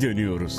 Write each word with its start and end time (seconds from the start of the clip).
dönüyoruz. 0.00 0.56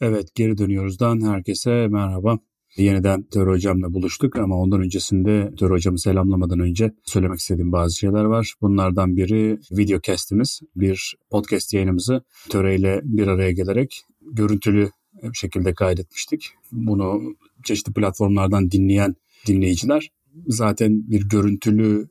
Evet 0.00 0.34
geri 0.34 0.58
dönüyoruzdan 0.58 1.20
herkese 1.20 1.88
merhaba. 1.88 2.38
Yeniden 2.76 3.22
Tör 3.22 3.46
Hocam'la 3.46 3.94
buluştuk 3.94 4.36
ama 4.36 4.60
ondan 4.60 4.80
öncesinde 4.80 5.52
Tör 5.58 5.70
Hocam'ı 5.70 5.98
selamlamadan 5.98 6.60
önce 6.60 6.94
söylemek 7.04 7.38
istediğim 7.38 7.72
bazı 7.72 7.96
şeyler 7.96 8.24
var. 8.24 8.54
Bunlardan 8.60 9.16
biri 9.16 9.58
videocast'imiz. 9.70 10.60
Bir 10.76 11.16
podcast 11.30 11.74
yayınımızı 11.74 12.22
Töre 12.50 12.76
ile 12.76 13.00
bir 13.04 13.26
araya 13.26 13.52
gelerek 13.52 14.02
görüntülü 14.32 14.90
şekilde 15.32 15.74
kaydetmiştik. 15.74 16.48
Bunu 16.72 17.34
çeşitli 17.64 17.92
platformlardan 17.92 18.70
dinleyen 18.70 19.14
dinleyiciler 19.46 20.10
zaten 20.46 21.10
bir 21.10 21.28
görüntülü 21.28 22.08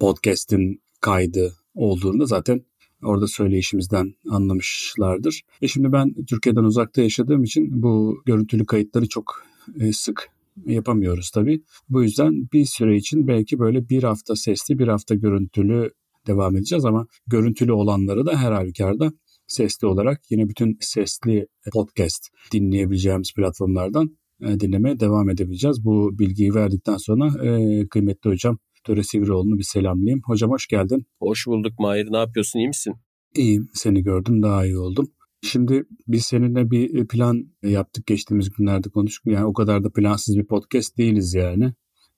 podcast'in 0.00 0.82
kaydı 1.00 1.52
olduğunda 1.74 2.26
zaten 2.26 2.64
orada 3.04 3.26
söyleyişimizden 3.26 4.14
anlamışlardır. 4.30 5.42
Ve 5.62 5.68
şimdi 5.68 5.92
ben 5.92 6.14
Türkiye'den 6.24 6.64
uzakta 6.64 7.02
yaşadığım 7.02 7.44
için 7.44 7.82
bu 7.82 8.22
görüntülü 8.26 8.66
kayıtları 8.66 9.08
çok 9.08 9.42
e, 9.80 9.92
sık 9.92 10.28
yapamıyoruz 10.66 11.30
tabii. 11.30 11.62
Bu 11.88 12.02
yüzden 12.02 12.48
bir 12.52 12.64
süre 12.64 12.96
için 12.96 13.26
belki 13.26 13.58
böyle 13.58 13.88
bir 13.88 14.02
hafta 14.02 14.36
sesli 14.36 14.78
bir 14.78 14.88
hafta 14.88 15.14
görüntülü 15.14 15.90
devam 16.26 16.56
edeceğiz 16.56 16.84
ama 16.84 17.06
görüntülü 17.26 17.72
olanları 17.72 18.26
da 18.26 18.36
her 18.36 18.52
halükarda 18.52 19.12
sesli 19.46 19.86
olarak 19.86 20.20
yine 20.30 20.48
bütün 20.48 20.78
sesli 20.80 21.46
podcast 21.72 22.28
dinleyebileceğimiz 22.52 23.34
platformlardan 23.34 24.16
e, 24.40 24.60
dinlemeye 24.60 25.00
devam 25.00 25.30
edebileceğiz. 25.30 25.84
Bu 25.84 26.18
bilgiyi 26.18 26.54
verdikten 26.54 26.96
sonra 26.96 27.46
e, 27.46 27.86
kıymetli 27.88 28.30
hocam 28.30 28.58
Töre 28.84 29.02
Sivrioğlu'nu 29.02 29.58
bir 29.58 29.62
selamlayayım. 29.62 30.22
Hocam 30.26 30.50
hoş 30.50 30.66
geldin. 30.66 31.06
Hoş 31.18 31.46
bulduk 31.46 31.78
Mahir. 31.78 32.12
Ne 32.12 32.16
yapıyorsun? 32.16 32.58
İyi 32.58 32.68
misin? 32.68 32.94
İyiyim. 33.34 33.68
Seni 33.72 34.02
gördüm. 34.02 34.42
Daha 34.42 34.66
iyi 34.66 34.78
oldum. 34.78 35.10
Şimdi 35.42 35.84
biz 36.08 36.24
seninle 36.24 36.70
bir 36.70 37.06
plan 37.06 37.46
yaptık 37.62 38.06
geçtiğimiz 38.06 38.50
günlerde 38.50 38.88
konuştuk. 38.88 39.32
Yani 39.32 39.44
o 39.44 39.52
kadar 39.52 39.84
da 39.84 39.90
plansız 39.90 40.36
bir 40.36 40.46
podcast 40.46 40.98
değiliz 40.98 41.34
yani. 41.34 41.72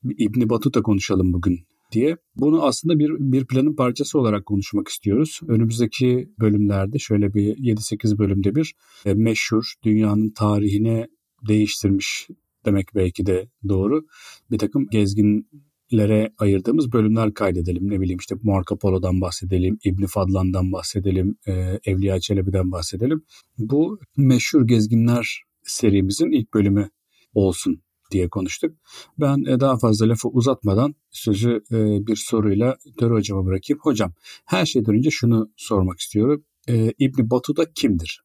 İbni 0.05 0.51
Batuta 0.51 0.83
konuşalım 0.83 1.33
bugün 1.33 1.67
diye. 1.93 2.17
Bunu 2.37 2.65
aslında 2.65 2.99
bir, 2.99 3.11
bir 3.11 3.47
planın 3.47 3.77
parçası 3.77 4.19
olarak 4.19 4.47
konuşmak 4.47 4.89
istiyoruz. 4.89 5.41
Önümüzdeki 5.49 6.31
bölümlerde 6.41 6.99
şöyle 6.99 7.35
bir 7.35 7.57
7-8 7.57 8.19
bölümde 8.19 8.55
bir 8.55 8.75
e, 9.05 9.15
meşhur 9.15 9.73
dünyanın 9.85 10.31
tarihine 10.31 11.07
değiştirmiş 11.49 12.29
demek 12.65 12.95
belki 12.95 13.27
de 13.27 13.49
doğru. 13.69 14.07
Bir 14.51 14.59
takım 14.59 14.87
gezgin 14.91 15.49
lere 15.93 16.33
ayırdığımız 16.39 16.93
bölümler 16.93 17.35
kaydedelim. 17.35 17.91
Ne 17.91 18.01
bileyim 18.01 18.19
işte 18.19 18.35
Marco 18.43 18.79
Polo'dan 18.79 19.21
bahsedelim, 19.21 19.79
İbn 19.85 20.07
Fadlan'dan 20.07 20.73
bahsedelim, 20.73 21.37
e, 21.47 21.53
Evliya 21.85 22.21
Çelebi'den 22.21 22.73
bahsedelim. 22.73 23.25
Bu 23.59 24.01
meşhur 24.17 24.67
gezginler 24.67 25.43
serimizin 25.63 26.31
ilk 26.31 26.55
bölümü 26.55 26.91
olsun 27.35 27.83
diye 28.11 28.29
konuştuk. 28.29 28.77
Ben 29.19 29.45
e, 29.45 29.61
daha 29.61 29.79
fazla 29.79 30.09
lafı 30.09 30.29
uzatmadan 30.29 30.95
sözü 31.11 31.63
e, 31.71 32.07
bir 32.07 32.17
soruyla 32.17 32.77
Dörü 33.01 33.15
Hocam'a 33.15 33.47
bırakayım. 33.47 33.81
Hocam 33.83 34.13
her 34.45 34.67
şeyden 34.67 34.95
önce 34.95 35.11
şunu 35.11 35.53
sormak 35.57 35.99
istiyorum. 35.99 36.45
E, 36.69 36.93
İbni 36.99 37.31
Batuta 37.31 37.73
kimdir? 37.75 38.23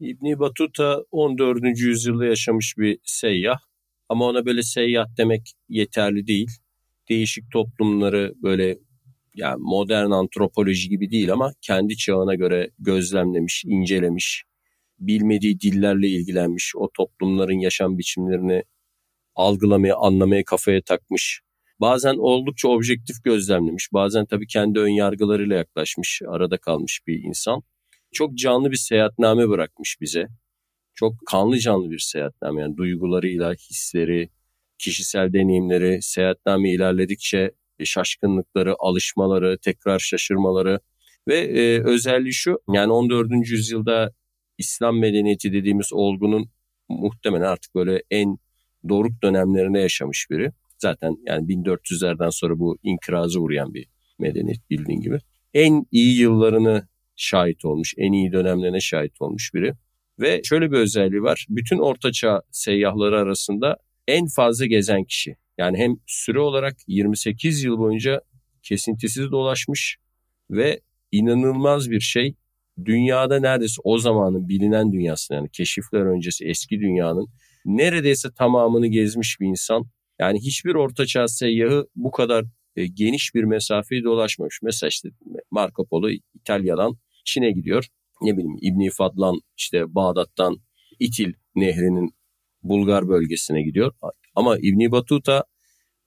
İbni 0.00 0.38
Batuta 0.38 1.04
14. 1.10 1.78
yüzyılda 1.78 2.24
yaşamış 2.24 2.78
bir 2.78 2.98
seyyah. 3.04 3.58
Ama 4.08 4.24
ona 4.24 4.46
böyle 4.46 4.62
seyyah 4.62 5.06
demek 5.18 5.52
yeterli 5.68 6.26
değil 6.26 6.48
değişik 7.12 7.50
toplumları 7.52 8.34
böyle 8.42 8.78
yani 9.34 9.56
modern 9.58 10.10
antropoloji 10.10 10.88
gibi 10.88 11.10
değil 11.10 11.32
ama 11.32 11.52
kendi 11.60 11.96
çağına 11.96 12.34
göre 12.34 12.70
gözlemlemiş, 12.78 13.64
incelemiş, 13.64 14.44
bilmediği 14.98 15.60
dillerle 15.60 16.08
ilgilenmiş, 16.08 16.72
o 16.76 16.88
toplumların 16.96 17.58
yaşam 17.58 17.98
biçimlerini 17.98 18.64
algılamaya, 19.34 19.96
anlamaya 19.96 20.44
kafaya 20.44 20.82
takmış. 20.82 21.40
Bazen 21.80 22.14
oldukça 22.18 22.68
objektif 22.68 23.24
gözlemlemiş, 23.24 23.88
bazen 23.92 24.26
tabii 24.26 24.46
kendi 24.46 24.78
ön 24.78 24.88
yargılarıyla 24.88 25.56
yaklaşmış, 25.56 26.22
arada 26.28 26.58
kalmış 26.58 27.00
bir 27.06 27.22
insan. 27.22 27.62
Çok 28.12 28.34
canlı 28.34 28.70
bir 28.70 28.76
seyahatname 28.76 29.48
bırakmış 29.48 29.96
bize. 30.00 30.26
Çok 30.94 31.14
kanlı 31.26 31.58
canlı 31.58 31.90
bir 31.90 31.98
seyahatname 31.98 32.60
yani 32.60 32.76
duygularıyla, 32.76 33.54
hisleri, 33.54 34.28
kişisel 34.82 35.32
deneyimleri, 35.32 36.02
seyahatname 36.02 36.70
ilerledikçe 36.70 37.50
şaşkınlıkları, 37.84 38.74
alışmaları, 38.78 39.58
tekrar 39.58 39.98
şaşırmaları 39.98 40.80
ve 41.28 41.38
e, 41.38 41.84
özelliği 41.84 42.32
şu 42.32 42.58
yani 42.74 42.92
14. 42.92 43.30
yüzyılda 43.50 44.12
İslam 44.58 44.98
medeniyeti 44.98 45.52
dediğimiz 45.52 45.92
olgunun 45.92 46.50
muhtemelen 46.88 47.44
artık 47.44 47.74
böyle 47.74 48.02
en 48.10 48.38
doruk 48.88 49.22
dönemlerinde 49.22 49.78
yaşamış 49.78 50.26
biri. 50.30 50.52
Zaten 50.78 51.16
yani 51.26 51.46
1400'lerden 51.46 52.30
sonra 52.30 52.58
bu 52.58 52.78
inkıraza 52.82 53.40
uğrayan 53.40 53.74
bir 53.74 53.86
medeniyet 54.18 54.70
bildiğin 54.70 55.00
gibi. 55.00 55.18
En 55.54 55.86
iyi 55.90 56.20
yıllarını 56.20 56.88
şahit 57.16 57.64
olmuş, 57.64 57.94
en 57.96 58.12
iyi 58.12 58.32
dönemlerine 58.32 58.80
şahit 58.80 59.22
olmuş 59.22 59.54
biri. 59.54 59.72
Ve 60.20 60.40
şöyle 60.44 60.72
bir 60.72 60.76
özelliği 60.76 61.22
var. 61.22 61.46
Bütün 61.48 61.78
ortaçağ 61.78 62.42
seyyahları 62.50 63.18
arasında 63.18 63.76
en 64.08 64.26
fazla 64.26 64.66
gezen 64.66 65.04
kişi. 65.04 65.36
Yani 65.58 65.78
hem 65.78 65.96
süre 66.06 66.40
olarak 66.40 66.76
28 66.86 67.62
yıl 67.62 67.78
boyunca 67.78 68.20
kesintisiz 68.62 69.30
dolaşmış 69.30 69.96
ve 70.50 70.80
inanılmaz 71.12 71.90
bir 71.90 72.00
şey 72.00 72.34
dünyada 72.84 73.40
neredeyse 73.40 73.80
o 73.84 73.98
zamanın 73.98 74.48
bilinen 74.48 74.92
dünyasının 74.92 75.38
yani 75.38 75.48
keşifler 75.52 76.00
öncesi 76.00 76.44
eski 76.44 76.80
dünyanın 76.80 77.28
neredeyse 77.64 78.28
tamamını 78.38 78.86
gezmiş 78.86 79.40
bir 79.40 79.46
insan. 79.46 79.86
Yani 80.20 80.38
hiçbir 80.38 80.74
ortaçağ 80.74 81.28
seyyahı 81.28 81.86
bu 81.96 82.10
kadar 82.10 82.44
e, 82.76 82.86
geniş 82.86 83.34
bir 83.34 83.44
mesafeyi 83.44 84.04
dolaşmamış. 84.04 84.58
Mesela 84.62 84.88
işte 84.88 85.08
Marco 85.50 85.86
Polo 85.86 86.10
İtalya'dan 86.34 86.98
Çin'e 87.24 87.50
gidiyor. 87.50 87.86
Ne 88.22 88.32
bileyim 88.36 88.56
İbni 88.60 88.90
Fadlan 88.90 89.40
işte 89.56 89.94
Bağdat'tan 89.94 90.56
İtil 90.98 91.32
nehrinin 91.54 92.14
Bulgar 92.62 93.08
bölgesine 93.08 93.62
gidiyor. 93.62 93.92
Ama 94.34 94.56
İbni 94.58 94.92
Batuta 94.92 95.44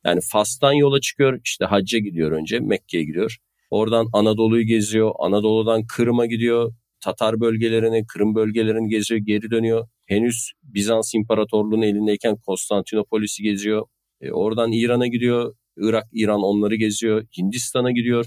yani 0.05 0.19
Fas'tan 0.21 0.73
yola 0.73 0.99
çıkıyor 0.99 1.39
işte 1.43 1.65
hacca 1.65 1.99
gidiyor 1.99 2.31
önce 2.31 2.59
Mekke'ye 2.59 3.03
gidiyor. 3.03 3.37
Oradan 3.69 4.07
Anadolu'yu 4.13 4.63
geziyor. 4.63 5.11
Anadolu'dan 5.19 5.85
Kırım'a 5.87 6.25
gidiyor. 6.25 6.73
Tatar 6.99 7.39
bölgelerini, 7.39 8.05
Kırım 8.07 8.35
bölgelerini 8.35 8.89
geziyor, 8.89 9.21
geri 9.21 9.51
dönüyor. 9.51 9.87
Henüz 10.05 10.51
Bizans 10.63 11.15
İmparatorluğu'nun 11.15 11.81
elindeyken 11.81 12.35
Konstantinopolis'i 12.35 13.43
geziyor. 13.43 13.85
E, 14.21 14.31
oradan 14.31 14.71
İran'a 14.71 15.07
gidiyor. 15.07 15.55
Irak, 15.77 16.03
İran 16.11 16.43
onları 16.43 16.75
geziyor. 16.75 17.25
Hindistan'a 17.37 17.91
gidiyor. 17.91 18.25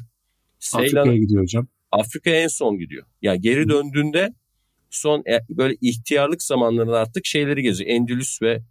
Afrika'ya 0.75 1.17
gidiyor 1.17 1.43
hocam. 1.43 1.69
Afrika'ya 1.93 2.43
en 2.43 2.49
son 2.49 2.79
gidiyor. 2.79 3.03
Ya 3.03 3.33
yani 3.33 3.41
geri 3.41 3.69
döndüğünde 3.69 4.35
son 4.91 5.21
e, 5.21 5.57
böyle 5.57 5.77
ihtiyarlık 5.81 6.43
zamanlarında 6.43 6.99
artık 6.99 7.27
şeyleri 7.27 7.63
geziyor. 7.63 7.91
Endülüs 7.91 8.43
ve 8.43 8.63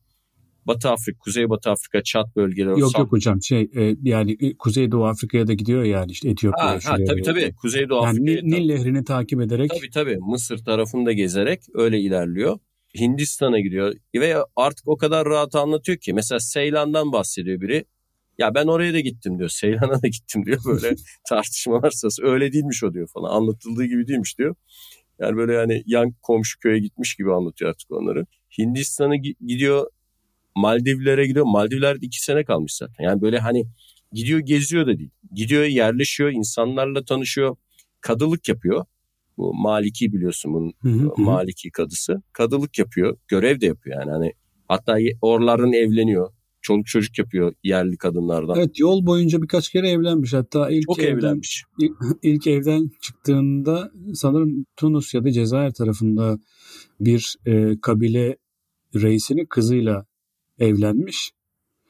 Batı 0.67 0.89
Afrika, 0.89 1.19
Kuzey 1.19 1.49
Batı 1.49 1.69
Afrika, 1.69 2.03
Çat 2.03 2.35
bölgeleri. 2.35 2.79
Yok 2.79 2.99
yok 2.99 3.11
hocam 3.11 3.41
şey 3.41 3.69
e, 3.75 3.95
yani 4.03 4.37
e, 4.39 4.57
Kuzey 4.57 4.91
Doğu 4.91 5.05
Afrika'ya 5.05 5.47
da 5.47 5.53
gidiyor 5.53 5.83
yani 5.83 6.11
işte 6.11 6.29
Etiyopya'ya. 6.29 6.71
Ha, 6.71 6.79
ha, 6.83 6.97
tabii 7.07 7.21
tabii 7.21 7.55
Kuzey 7.55 7.89
Doğu 7.89 8.03
yani 8.03 8.09
Afrika'ya. 8.09 8.41
Nil, 8.41 8.59
Nil 8.59 8.65
Nehri'ni 8.67 9.03
takip 9.03 9.41
ederek. 9.41 9.69
Tabii 9.69 9.89
tabii 9.89 10.17
Mısır 10.17 10.57
tarafında 10.57 11.11
gezerek 11.11 11.61
öyle 11.73 11.99
ilerliyor. 11.99 12.59
Hindistan'a 12.99 13.59
gidiyor 13.59 13.93
ve 14.15 14.35
artık 14.55 14.87
o 14.87 14.97
kadar 14.97 15.25
rahat 15.25 15.55
anlatıyor 15.55 15.97
ki 15.97 16.13
mesela 16.13 16.39
Seylan'dan 16.39 17.11
bahsediyor 17.11 17.61
biri. 17.61 17.85
Ya 18.37 18.55
ben 18.55 18.67
oraya 18.67 18.93
da 18.93 18.99
gittim 18.99 19.37
diyor. 19.37 19.49
Seylan'a 19.53 20.01
da 20.01 20.07
gittim 20.07 20.45
diyor. 20.45 20.59
Böyle 20.65 20.95
tartışmalar 21.29 21.91
sırası. 21.91 22.23
Öyle 22.23 22.53
değilmiş 22.53 22.83
o 22.83 22.93
diyor 22.93 23.07
falan. 23.13 23.29
Anlatıldığı 23.35 23.85
gibi 23.85 24.07
değilmiş 24.07 24.37
diyor. 24.37 24.55
Yani 25.19 25.37
böyle 25.37 25.53
yani 25.53 25.83
yan 25.85 26.11
komşu 26.21 26.59
köye 26.59 26.79
gitmiş 26.79 27.15
gibi 27.15 27.33
anlatıyor 27.33 27.69
artık 27.71 27.91
onları. 27.91 28.25
Hindistan'a 28.57 29.15
gidiyor 29.15 29.87
Maldivlere 30.57 31.27
gidiyor. 31.27 31.45
Maldivler'de 31.45 32.05
iki 32.05 32.23
sene 32.23 32.43
kalmış 32.43 32.73
zaten. 32.73 33.03
Yani 33.03 33.21
böyle 33.21 33.39
hani 33.39 33.65
gidiyor 34.11 34.39
geziyor 34.39 34.87
da 34.87 34.97
değil. 34.97 35.09
Gidiyor 35.33 35.63
yerleşiyor, 35.63 36.31
insanlarla 36.31 37.05
tanışıyor. 37.05 37.55
Kadılık 38.01 38.49
yapıyor. 38.49 38.85
Bu 39.37 39.53
Maliki 39.53 40.13
biliyorsun 40.13 40.53
bunun 40.53 40.73
hı 40.81 40.89
hı. 40.89 41.21
Maliki 41.21 41.71
kadısı. 41.71 42.21
Kadılık 42.33 42.79
yapıyor. 42.79 43.17
Görev 43.27 43.61
de 43.61 43.65
yapıyor 43.65 43.99
yani. 43.99 44.11
Hani 44.11 44.33
hatta 44.67 44.97
oraların 45.21 45.73
evleniyor. 45.73 46.33
Çoluk 46.67 46.87
çocuk 46.87 47.19
yapıyor 47.19 47.53
yerli 47.63 47.97
kadınlardan. 47.97 48.55
Evet 48.57 48.79
yol 48.79 49.05
boyunca 49.05 49.41
birkaç 49.41 49.69
kere 49.69 49.89
evlenmiş. 49.89 50.33
Hatta 50.33 50.69
ilk 50.69 50.85
Çok 50.85 50.99
evden, 50.99 51.17
evlenmiş. 51.17 51.63
Ilk, 51.79 51.91
ilk 52.23 52.47
evden 52.47 52.89
çıktığında 53.01 53.91
sanırım 54.13 54.65
Tunus 54.75 55.13
ya 55.13 55.23
da 55.23 55.31
Cezayir 55.31 55.71
tarafında 55.71 56.39
bir 56.99 57.35
e, 57.45 57.79
kabile 57.81 58.37
reisinin 58.95 59.45
kızıyla 59.45 60.05
evlenmiş. 60.59 61.31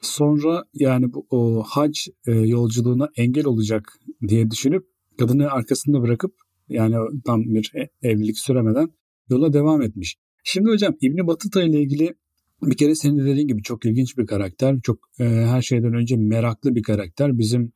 Sonra 0.02 0.64
yani 0.74 1.14
bu 1.14 1.28
o 1.30 1.64
hac 1.64 2.00
e, 2.28 2.32
yolculuğuna 2.32 3.10
engel 3.16 3.46
olacak 3.46 4.00
diye 4.28 4.52
düşünüp 4.52 4.86
kadını 5.20 5.52
arkasında 5.52 6.02
bırakıp 6.02 6.34
Yani 6.70 6.96
tam 7.26 7.44
bir 7.44 7.72
e, 7.76 8.10
evlilik 8.10 8.40
süremeden 8.40 8.90
yola 9.30 9.54
devam 9.54 9.82
etmiş. 9.82 10.18
Şimdi 10.44 10.70
hocam 10.70 10.96
İbni 11.02 11.28
Batıta 11.28 11.64
ile 11.64 11.82
ilgili 11.82 12.16
bir 12.62 12.77
kere 12.77 12.95
senin 12.95 13.18
de 13.18 13.25
dediğin 13.25 13.48
gibi 13.48 13.63
çok 13.63 13.86
ilginç 13.86 14.18
bir 14.18 14.25
karakter. 14.25 14.75
Çok 14.83 15.00
e, 15.19 15.24
her 15.24 15.62
şeyden 15.62 15.94
önce 15.94 16.15
meraklı 16.18 16.75
bir 16.75 16.83
karakter. 16.83 17.38
Bizim 17.38 17.71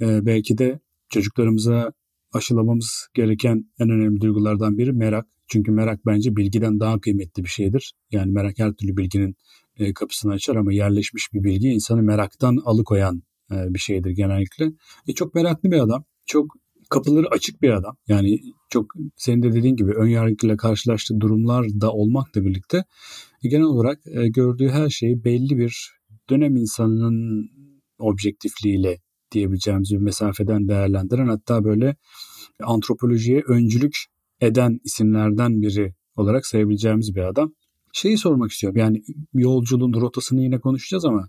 e, 0.00 0.26
belki 0.26 0.58
de 0.58 0.80
çocuklarımıza 1.08 1.92
aşılamamız 2.32 3.08
gereken 3.14 3.70
en 3.78 3.90
önemli 3.90 4.20
duygulardan 4.20 4.78
biri 4.78 4.92
merak. 4.92 5.26
Çünkü 5.48 5.72
merak 5.72 6.06
bence 6.06 6.36
bilgiden 6.36 6.80
daha 6.80 7.00
kıymetli 7.00 7.44
bir 7.44 7.48
şeydir. 7.48 7.92
Yani 8.10 8.32
merak 8.32 8.58
her 8.58 8.72
türlü 8.72 8.96
bilginin 8.96 9.36
e, 9.78 9.94
kapısını 9.94 10.32
açar 10.32 10.56
ama 10.56 10.72
yerleşmiş 10.72 11.28
bir 11.34 11.42
bilgi 11.44 11.68
insanı 11.68 12.02
meraktan 12.02 12.56
alıkoyan 12.64 13.22
e, 13.50 13.74
bir 13.74 13.78
şeydir 13.78 14.10
genellikle. 14.10 14.72
E, 15.08 15.12
çok 15.14 15.34
meraklı 15.34 15.70
bir 15.70 15.78
adam. 15.78 16.04
Çok 16.26 16.46
kapıları 16.90 17.26
açık 17.30 17.62
bir 17.62 17.70
adam. 17.70 17.96
Yani 18.08 18.40
çok 18.70 18.86
senin 19.16 19.42
de 19.42 19.52
dediğin 19.52 19.76
gibi 19.76 19.92
ön 19.92 20.06
yargıyla 20.06 20.56
karşılaştığı 20.56 21.20
durumlar 21.20 21.66
da 21.80 21.92
olmakla 21.92 22.44
birlikte 22.44 22.84
genel 23.42 23.64
olarak 23.64 24.00
e, 24.06 24.28
gördüğü 24.28 24.68
her 24.68 24.88
şeyi 24.88 25.24
belli 25.24 25.58
bir 25.58 25.90
dönem 26.30 26.56
insanının 26.56 27.50
objektifliğiyle 27.98 29.00
diyebileceğimiz 29.32 29.90
bir 29.92 29.98
mesafeden 29.98 30.68
değerlendiren 30.68 31.28
hatta 31.28 31.64
böyle 31.64 31.96
antropolojiye 32.62 33.42
öncülük 33.48 33.96
eden 34.40 34.80
isimlerden 34.84 35.62
biri 35.62 35.94
olarak 36.16 36.46
sayabileceğimiz 36.46 37.14
bir 37.14 37.22
adam. 37.22 37.52
Şeyi 37.92 38.18
sormak 38.18 38.50
istiyorum 38.50 38.78
yani 38.78 39.02
yolculuğun 39.34 40.00
rotasını 40.00 40.42
yine 40.42 40.60
konuşacağız 40.60 41.04
ama 41.04 41.28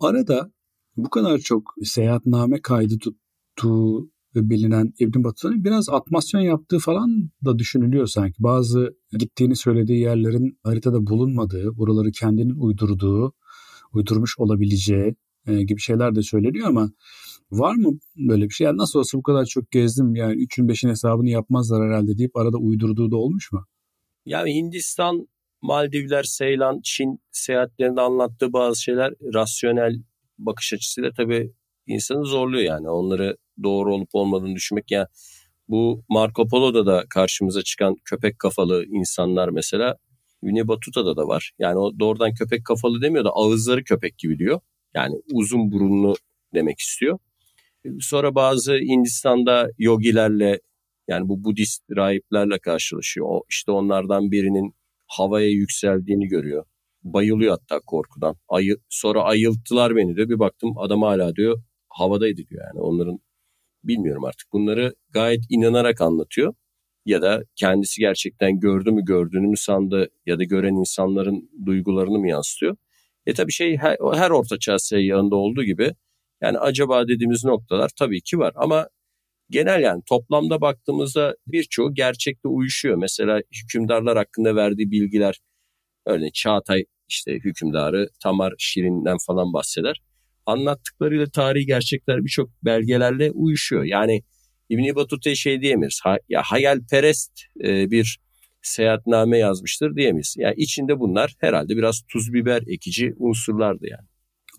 arada 0.00 0.50
bu 0.96 1.10
kadar 1.10 1.38
çok 1.38 1.74
seyahatname 1.82 2.62
kaydı 2.62 2.98
tuttuğu 2.98 4.10
bilinen 4.40 4.92
İbn 4.98 5.24
Battu'nun 5.24 5.64
biraz 5.64 5.88
atmasyon 5.88 6.40
yaptığı 6.40 6.78
falan 6.78 7.30
da 7.44 7.58
düşünülüyor 7.58 8.06
sanki. 8.06 8.42
Bazı 8.42 8.96
gittiğini 9.18 9.56
söylediği 9.56 10.00
yerlerin 10.00 10.58
haritada 10.62 11.06
bulunmadığı, 11.06 11.76
buraları 11.76 12.10
kendinin 12.10 12.54
uydurduğu, 12.60 13.32
uydurmuş 13.92 14.38
olabileceği 14.38 15.14
e, 15.46 15.62
gibi 15.62 15.80
şeyler 15.80 16.14
de 16.14 16.22
söyleniyor 16.22 16.68
ama 16.68 16.90
var 17.50 17.74
mı 17.74 17.98
böyle 18.16 18.44
bir 18.44 18.50
şey? 18.50 18.64
Yani 18.64 18.78
nasıl 18.78 18.98
olsa 18.98 19.18
bu 19.18 19.22
kadar 19.22 19.44
çok 19.44 19.70
gezdim 19.70 20.14
yani 20.14 20.34
3'ün 20.34 20.68
5'in 20.68 20.90
hesabını 20.90 21.30
yapmazlar 21.30 21.88
herhalde 21.88 22.18
deyip 22.18 22.36
arada 22.36 22.56
uydurduğu 22.56 23.10
da 23.10 23.16
olmuş 23.16 23.52
mu? 23.52 23.64
Yani 24.26 24.54
Hindistan, 24.54 25.28
Maldivler, 25.62 26.22
Seylan, 26.22 26.80
Çin 26.84 27.20
seyahatlerinde 27.30 28.00
anlattığı 28.00 28.52
bazı 28.52 28.82
şeyler 28.82 29.14
rasyonel 29.34 30.02
bakış 30.38 30.72
açısıyla 30.72 31.10
tabii 31.16 31.52
insanı 31.86 32.24
zorluyor 32.24 32.62
yani. 32.62 32.88
Onları 32.88 33.36
doğru 33.62 33.94
olup 33.94 34.08
olmadığını 34.12 34.54
düşünmek. 34.54 34.90
Yani 34.90 35.06
bu 35.68 36.04
Marco 36.08 36.48
Polo'da 36.48 36.86
da 36.86 37.04
karşımıza 37.10 37.62
çıkan 37.62 37.96
köpek 38.04 38.38
kafalı 38.38 38.84
insanlar 38.86 39.48
mesela 39.48 39.96
Winnie 40.40 40.68
Batuta'da 40.68 41.16
da 41.16 41.28
var. 41.28 41.52
Yani 41.58 41.78
o 41.78 41.98
doğrudan 41.98 42.34
köpek 42.34 42.64
kafalı 42.64 43.02
demiyor 43.02 43.24
da 43.24 43.30
ağızları 43.30 43.84
köpek 43.84 44.18
gibi 44.18 44.38
diyor. 44.38 44.60
Yani 44.94 45.14
uzun 45.32 45.72
burunlu 45.72 46.14
demek 46.54 46.78
istiyor. 46.78 47.18
Sonra 48.00 48.34
bazı 48.34 48.74
Hindistan'da 48.74 49.70
yogilerle 49.78 50.60
yani 51.08 51.28
bu 51.28 51.44
Budist 51.44 51.82
rahiplerle 51.96 52.58
karşılaşıyor. 52.58 53.26
O, 53.30 53.42
işte 53.50 53.72
onlardan 53.72 54.30
birinin 54.30 54.74
havaya 55.06 55.48
yükseldiğini 55.48 56.26
görüyor. 56.28 56.64
Bayılıyor 57.02 57.50
hatta 57.60 57.80
korkudan. 57.80 58.36
Ayı, 58.48 58.76
sonra 58.88 59.22
ayılttılar 59.22 59.96
beni 59.96 60.16
diyor. 60.16 60.28
Bir 60.28 60.38
baktım 60.38 60.78
adam 60.78 61.02
hala 61.02 61.36
diyor 61.36 61.62
havadaydı 61.88 62.46
diyor. 62.48 62.64
Yani 62.66 62.80
onların 62.80 63.18
bilmiyorum 63.88 64.24
artık. 64.24 64.52
Bunları 64.52 64.94
gayet 65.10 65.40
inanarak 65.50 66.00
anlatıyor. 66.00 66.54
Ya 67.06 67.22
da 67.22 67.42
kendisi 67.56 68.00
gerçekten 68.00 68.60
gördü 68.60 68.90
mü 68.90 69.04
gördüğünü 69.04 69.46
mü 69.46 69.56
sandı 69.56 70.08
ya 70.26 70.38
da 70.38 70.44
gören 70.44 70.74
insanların 70.74 71.50
duygularını 71.66 72.18
mı 72.18 72.28
yansıtıyor? 72.28 72.76
E 73.26 73.34
tabii 73.34 73.52
şey 73.52 73.76
her, 73.76 73.96
her 74.14 74.30
ortaçağ 74.30 74.78
seyyahında 74.78 75.36
olduğu 75.36 75.64
gibi 75.64 75.92
yani 76.42 76.58
acaba 76.58 77.08
dediğimiz 77.08 77.44
noktalar 77.44 77.90
tabii 77.98 78.20
ki 78.22 78.38
var 78.38 78.52
ama 78.56 78.88
genel 79.50 79.82
yani 79.82 80.02
toplamda 80.08 80.60
baktığımızda 80.60 81.36
birçoğu 81.46 81.94
gerçekte 81.94 82.48
uyuşuyor. 82.48 82.96
Mesela 82.96 83.40
hükümdarlar 83.62 84.16
hakkında 84.16 84.56
verdiği 84.56 84.90
bilgiler 84.90 85.40
örneğin 86.06 86.32
Çağatay 86.34 86.84
işte 87.08 87.32
hükümdarı 87.34 88.08
Tamar 88.22 88.54
Şirin'den 88.58 89.16
falan 89.26 89.52
bahseder. 89.52 90.02
Anlattıklarıyla 90.46 91.26
tarihi 91.26 91.66
gerçekler 91.66 92.24
birçok 92.24 92.50
belgelerle 92.64 93.30
uyuşuyor. 93.30 93.84
Yani 93.84 94.22
İbn 94.68 94.96
Battuta 94.96 95.34
şey 95.34 95.60
diyemeyiz. 95.60 96.00
Ha, 96.02 96.16
ya 96.28 96.42
hayalperest 96.44 97.32
e, 97.64 97.90
bir 97.90 98.18
seyahatname 98.62 99.38
yazmıştır 99.38 99.96
diyemeyiz. 99.96 100.34
Yani 100.38 100.54
içinde 100.56 101.00
bunlar 101.00 101.34
herhalde 101.40 101.76
biraz 101.76 102.02
tuz 102.08 102.32
biber 102.32 102.62
ekici 102.66 103.14
unsurlardı 103.18 103.86
yani. 103.86 104.06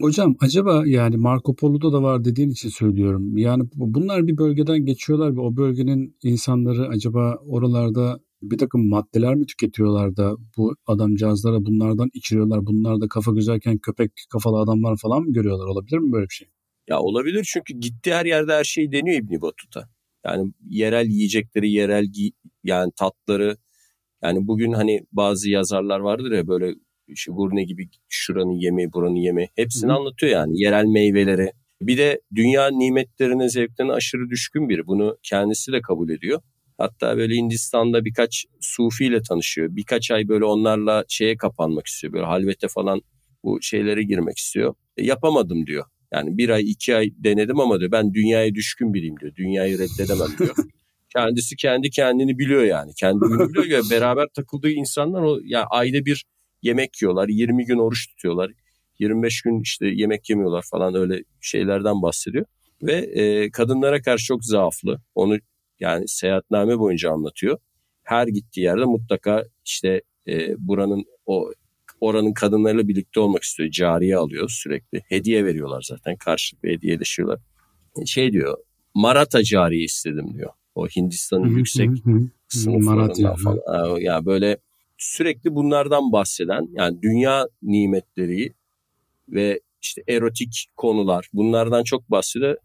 Hocam 0.02 0.36
acaba 0.40 0.84
yani 0.86 1.18
Marco 1.18 1.56
Polo'da 1.56 1.94
da 1.94 2.04
var 2.04 2.26
dediğin 2.26 2.50
için 2.50 2.70
söylüyorum. 2.70 3.38
Yani 3.38 3.64
bunlar 3.76 4.28
bir 4.28 4.38
bölgeden 4.38 4.86
geçiyorlar 4.86 5.36
ve 5.36 5.40
o 5.40 5.58
bölgenin 5.58 6.18
insanları 6.24 6.88
acaba 6.88 7.36
oralarda 7.46 8.20
bir 8.42 8.58
takım 8.58 8.90
maddeler 8.90 9.36
mi 9.36 9.46
tüketiyorlar 9.46 10.18
da 10.18 10.36
bu 10.58 10.76
adamcağızlara 10.86 11.66
bunlardan 11.66 12.10
içiriyorlar. 12.14 12.66
Bunlar 12.66 13.02
da 13.02 13.08
kafa 13.08 13.32
güzelken 13.32 13.78
köpek 13.78 14.12
kafalı 14.32 14.60
adamlar 14.60 14.98
falan 14.98 15.24
mı 15.24 15.34
görüyorlar? 15.34 15.66
Olabilir 15.66 15.98
mi 15.98 16.12
böyle 16.12 16.26
bir 16.26 16.34
şey? 16.34 16.48
Ya 16.90 17.00
olabilir 17.00 17.50
çünkü 17.54 17.74
gitti 17.74 18.14
her 18.14 18.26
yerde 18.26 18.54
her 18.54 18.64
şeyi 18.64 18.92
deniyor 18.92 19.18
İbni 19.24 19.42
Batuta. 19.42 19.90
Yani 20.26 20.54
yerel 20.70 21.08
yiyecekleri, 21.08 21.72
yerel 21.72 22.06
gi- 22.06 22.34
yani 22.64 22.92
tatları. 22.96 23.58
Yani 24.24 24.48
bugün 24.48 24.72
hani 24.72 25.02
bazı 25.12 25.50
yazarlar 25.50 26.00
vardır 26.00 26.32
ya 26.32 26.48
böyle 26.48 26.76
işte 27.08 27.32
Gurne 27.32 27.64
gibi 27.64 27.90
şuranın 28.10 28.52
yemeği, 28.52 28.94
buranın 28.94 29.16
yemeği. 29.16 29.50
Hepsini 29.56 29.92
Hı. 29.92 29.96
anlatıyor 29.96 30.32
yani. 30.32 30.62
Yerel 30.62 30.86
meyveleri. 30.86 31.52
Bir 31.82 31.98
de 31.98 32.22
dünya 32.36 32.68
nimetlerine, 32.68 33.50
zevklerine 33.50 33.94
aşırı 33.94 34.30
düşkün 34.30 34.70
biri. 34.70 34.88
Bunu 34.88 35.18
kendisi 35.24 35.72
de 35.72 35.82
kabul 35.82 36.10
ediyor. 36.10 36.42
Hatta 36.78 37.18
böyle 37.18 37.36
Hindistan'da 37.36 38.06
birkaç 38.06 38.46
Sufi 38.62 39.06
ile 39.06 39.22
tanışıyor. 39.22 39.68
Birkaç 39.76 40.12
ay 40.12 40.28
böyle 40.28 40.46
onlarla 40.46 41.06
şeye 41.08 41.38
kapanmak 41.38 41.88
istiyor. 41.88 42.14
Böyle 42.14 42.26
halvete 42.26 42.68
falan 42.68 43.02
bu 43.44 43.62
şeylere 43.62 44.04
girmek 44.04 44.38
istiyor. 44.38 44.76
E, 44.98 45.06
yapamadım 45.06 45.68
diyor. 45.68 45.86
Yani 46.14 46.38
bir 46.38 46.50
ay 46.50 46.72
iki 46.72 46.96
ay 46.96 47.10
denedim 47.18 47.60
ama 47.60 47.80
diyor 47.80 47.92
ben 47.92 48.14
dünyaya 48.14 48.56
düşkün 48.56 48.94
biriyim 48.94 49.20
diyor. 49.20 49.36
Dünyayı 49.36 49.80
reddedemem 49.80 50.38
diyor. 50.40 50.56
Kendisi 51.14 51.56
kendi 51.56 51.90
kendini 51.90 52.40
biliyor 52.40 52.64
yani. 52.64 52.92
Kendini 53.00 53.50
biliyor 53.50 53.66
ya 53.66 53.82
beraber 53.92 54.28
takıldığı 54.36 54.70
insanlar 54.70 55.22
o 55.22 55.40
yani 55.44 55.66
ayda 55.66 56.06
bir 56.06 56.26
yemek 56.62 57.02
yiyorlar. 57.02 57.28
20 57.28 57.66
gün 57.66 57.78
oruç 57.78 58.08
tutuyorlar. 58.10 58.52
25 59.00 59.42
gün 59.42 59.62
işte 59.62 59.88
yemek 59.88 60.30
yemiyorlar 60.30 60.66
falan 60.72 60.96
öyle 60.96 61.24
şeylerden 61.42 62.02
bahsediyor. 62.02 62.46
Ve 62.84 62.94
e, 62.94 63.52
kadınlara 63.52 64.02
karşı 64.02 64.26
çok 64.26 64.46
zaaflı. 64.46 65.02
Onu 65.16 65.38
yani 65.80 66.08
seyahatname 66.08 66.80
boyunca 66.80 67.12
anlatıyor. 67.12 67.58
Her 68.04 68.28
gittiği 68.28 68.62
yerde 68.62 68.86
mutlaka 68.86 69.46
işte 69.66 70.02
e, 70.28 70.56
buranın 70.58 71.06
o 71.26 71.52
oranın 72.02 72.34
kadınlarıyla 72.34 72.88
birlikte 72.88 73.20
olmak 73.20 73.44
istiyor. 73.44 73.70
Cariye 73.72 74.18
alıyor 74.18 74.50
sürekli. 74.50 75.02
Hediye 75.08 75.46
veriyorlar 75.46 75.82
zaten. 75.82 76.16
Karşılıklı 76.16 76.70
hediyeleşiyorlar. 76.70 77.40
Şey 78.06 78.32
diyor. 78.32 78.58
Maratha 78.94 79.44
cariye 79.44 79.84
istedim 79.84 80.34
diyor. 80.34 80.50
O 80.76 80.88
Hindistan'ın 80.88 81.58
yüksek 81.58 81.90
sınıflarından 82.48 83.36
falan. 83.36 83.98
Ya 83.98 83.98
yani 84.00 84.26
böyle 84.26 84.58
sürekli 84.98 85.56
bunlardan 85.56 86.12
bahseden 86.12 86.68
yani 86.72 87.02
dünya 87.02 87.48
nimetleri 87.62 88.54
ve 89.30 89.60
işte 89.82 90.04
erotik 90.08 90.68
konular 90.76 91.30
bunlardan 91.34 91.84
çok 91.84 92.12
bahsediyor. 92.12 92.58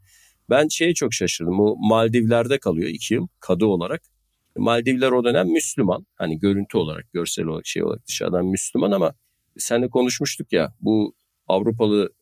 Ben 0.50 0.68
şeye 0.68 0.94
çok 0.94 1.14
şaşırdım. 1.14 1.58
Bu 1.58 1.76
Maldivler'de 1.88 2.58
kalıyor 2.58 2.88
iki 2.88 3.14
yıl 3.14 3.26
kadı 3.40 3.66
olarak. 3.66 4.02
Maldivler 4.56 5.12
o 5.12 5.24
dönem 5.24 5.48
Müslüman. 5.48 6.06
Hani 6.14 6.38
görüntü 6.38 6.78
olarak, 6.78 7.12
görsel 7.12 7.46
olarak, 7.46 7.66
şey 7.66 7.84
olarak 7.84 8.06
dışarıdan 8.06 8.46
Müslüman 8.46 8.92
ama 8.92 9.14
seninle 9.58 9.88
konuşmuştuk 9.88 10.52
ya 10.52 10.74
bu 10.80 11.14
Avrupalı 11.48 12.12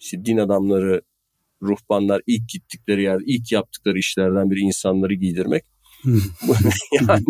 işte 0.00 0.24
din 0.24 0.36
adamları, 0.36 1.02
ruhbanlar 1.62 2.22
ilk 2.26 2.48
gittikleri 2.48 3.02
yer, 3.02 3.20
ilk 3.26 3.52
yaptıkları 3.52 3.98
işlerden 3.98 4.50
biri 4.50 4.60
insanları 4.60 5.14
giydirmek. 5.14 5.64
yani, 7.08 7.24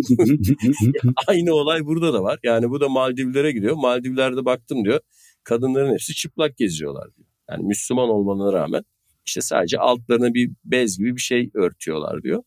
aynı 1.27 1.55
olay 1.55 1.85
burada 1.87 2.13
da 2.13 2.23
var. 2.23 2.39
Yani 2.43 2.71
bu 2.71 2.81
da 2.81 2.89
Maldivlere 2.89 3.53
gidiyor. 3.53 3.77
Maldivler'de 3.77 4.45
baktım 4.45 4.85
diyor. 4.85 5.01
Kadınların 5.45 5.93
hepsi 5.93 6.15
çıplak 6.15 6.57
geziyorlar 6.57 7.17
diyor. 7.17 7.29
Yani 7.51 7.67
Müslüman 7.67 8.09
olmalarına 8.09 8.53
rağmen 8.53 8.85
işte 9.26 9.41
sadece 9.41 9.79
altlarına 9.79 10.35
bir 10.35 10.50
bez 10.64 10.99
gibi 10.99 11.17
bir 11.17 11.21
şey 11.21 11.50
örtüyorlar 11.55 12.23
diyor. 12.23 12.43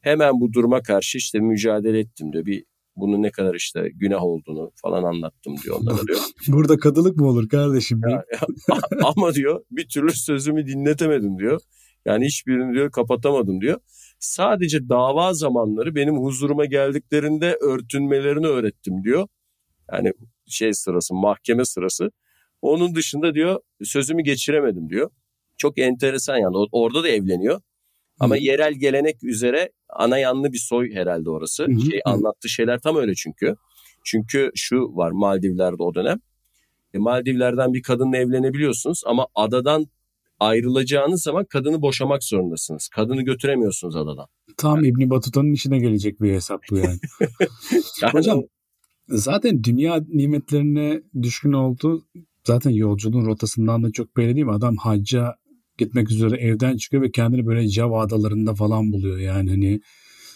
Hemen 0.00 0.40
bu 0.40 0.52
duruma 0.52 0.82
karşı 0.82 1.18
işte 1.18 1.40
mücadele 1.40 1.98
ettim 1.98 2.32
diyor. 2.32 2.46
Bir 2.46 2.64
bunun 2.96 3.22
ne 3.22 3.30
kadar 3.30 3.54
işte 3.54 3.90
günah 3.94 4.22
olduğunu 4.22 4.72
falan 4.82 5.04
anlattım 5.04 5.56
diyor 5.64 5.80
onlara 5.80 6.02
diyor. 6.06 6.18
Burada 6.48 6.76
kadılık 6.76 7.16
mı 7.16 7.28
olur 7.28 7.48
kardeşim? 7.48 8.00
Ya, 8.08 8.24
ya, 8.32 8.40
ama 9.04 9.34
diyor 9.34 9.64
bir 9.70 9.88
türlü 9.88 10.12
sözümü 10.12 10.66
dinletemedim 10.66 11.38
diyor. 11.38 11.60
Yani 12.06 12.26
hiçbirini 12.26 12.74
diyor 12.74 12.90
kapatamadım 12.90 13.60
diyor. 13.60 13.80
Sadece 14.18 14.88
dava 14.88 15.34
zamanları 15.34 15.94
benim 15.94 16.16
huzuruma 16.16 16.64
geldiklerinde 16.64 17.56
örtünmelerini 17.60 18.46
öğrettim 18.46 19.04
diyor. 19.04 19.28
Yani 19.92 20.12
şey 20.46 20.72
sırası, 20.72 21.14
mahkeme 21.14 21.64
sırası. 21.64 22.10
Onun 22.62 22.94
dışında 22.94 23.34
diyor 23.34 23.60
sözümü 23.82 24.22
geçiremedim 24.22 24.90
diyor. 24.90 25.10
Çok 25.58 25.78
enteresan 25.78 26.36
yani 26.36 26.56
orada 26.72 27.02
da 27.02 27.08
evleniyor. 27.08 27.60
Ama 28.20 28.34
Hı. 28.34 28.38
yerel 28.40 28.74
gelenek 28.74 29.24
üzere 29.24 29.72
ana 29.88 30.18
yanlı 30.18 30.52
bir 30.52 30.58
soy 30.58 30.94
herhalde 30.94 31.30
orası. 31.30 31.64
Hı. 31.64 31.80
Şey 31.90 32.00
anlattığı 32.04 32.48
şeyler 32.48 32.80
tam 32.80 32.96
öyle 32.96 33.14
çünkü. 33.14 33.56
Çünkü 34.04 34.50
şu 34.54 34.76
var 34.76 35.10
Maldivler'de 35.10 35.82
o 35.82 35.94
dönem. 35.94 36.20
E, 36.94 36.98
Maldivler'den 36.98 37.74
bir 37.74 37.82
kadınla 37.82 38.16
evlenebiliyorsunuz 38.16 39.02
ama 39.06 39.26
adadan 39.34 39.86
ayrılacağınız 40.40 41.22
zaman 41.22 41.44
kadını 41.44 41.82
boşamak 41.82 42.24
zorundasınız. 42.24 42.88
Kadını 42.88 43.22
götüremiyorsunuz 43.22 43.96
adadan. 43.96 44.26
Tam. 44.56 44.84
İbni 44.84 45.10
Batuta'nın 45.10 45.52
içine 45.52 45.78
gelecek 45.78 46.20
bir 46.20 46.32
hesap 46.32 46.62
bu 46.70 46.76
yani. 46.76 46.98
yani 48.02 48.12
Hocam 48.12 48.42
zaten 49.08 49.64
dünya 49.64 50.04
nimetlerine 50.08 51.02
düşkün 51.22 51.52
oldu. 51.52 52.04
Zaten 52.44 52.70
yolculuğun 52.70 53.26
rotasından 53.26 53.82
da 53.82 53.92
çok 53.92 54.16
belli 54.16 54.34
değil 54.34 54.46
mi? 54.46 54.52
Adam 54.52 54.76
hacca 54.76 55.34
gitmek 55.78 56.10
üzere 56.10 56.36
evden 56.36 56.76
çıkıyor 56.76 57.02
ve 57.02 57.10
kendini 57.10 57.46
böyle 57.46 57.68
Java 57.68 58.02
adalarında 58.02 58.54
falan 58.54 58.92
buluyor. 58.92 59.18
Yani 59.18 59.50
hani 59.50 59.80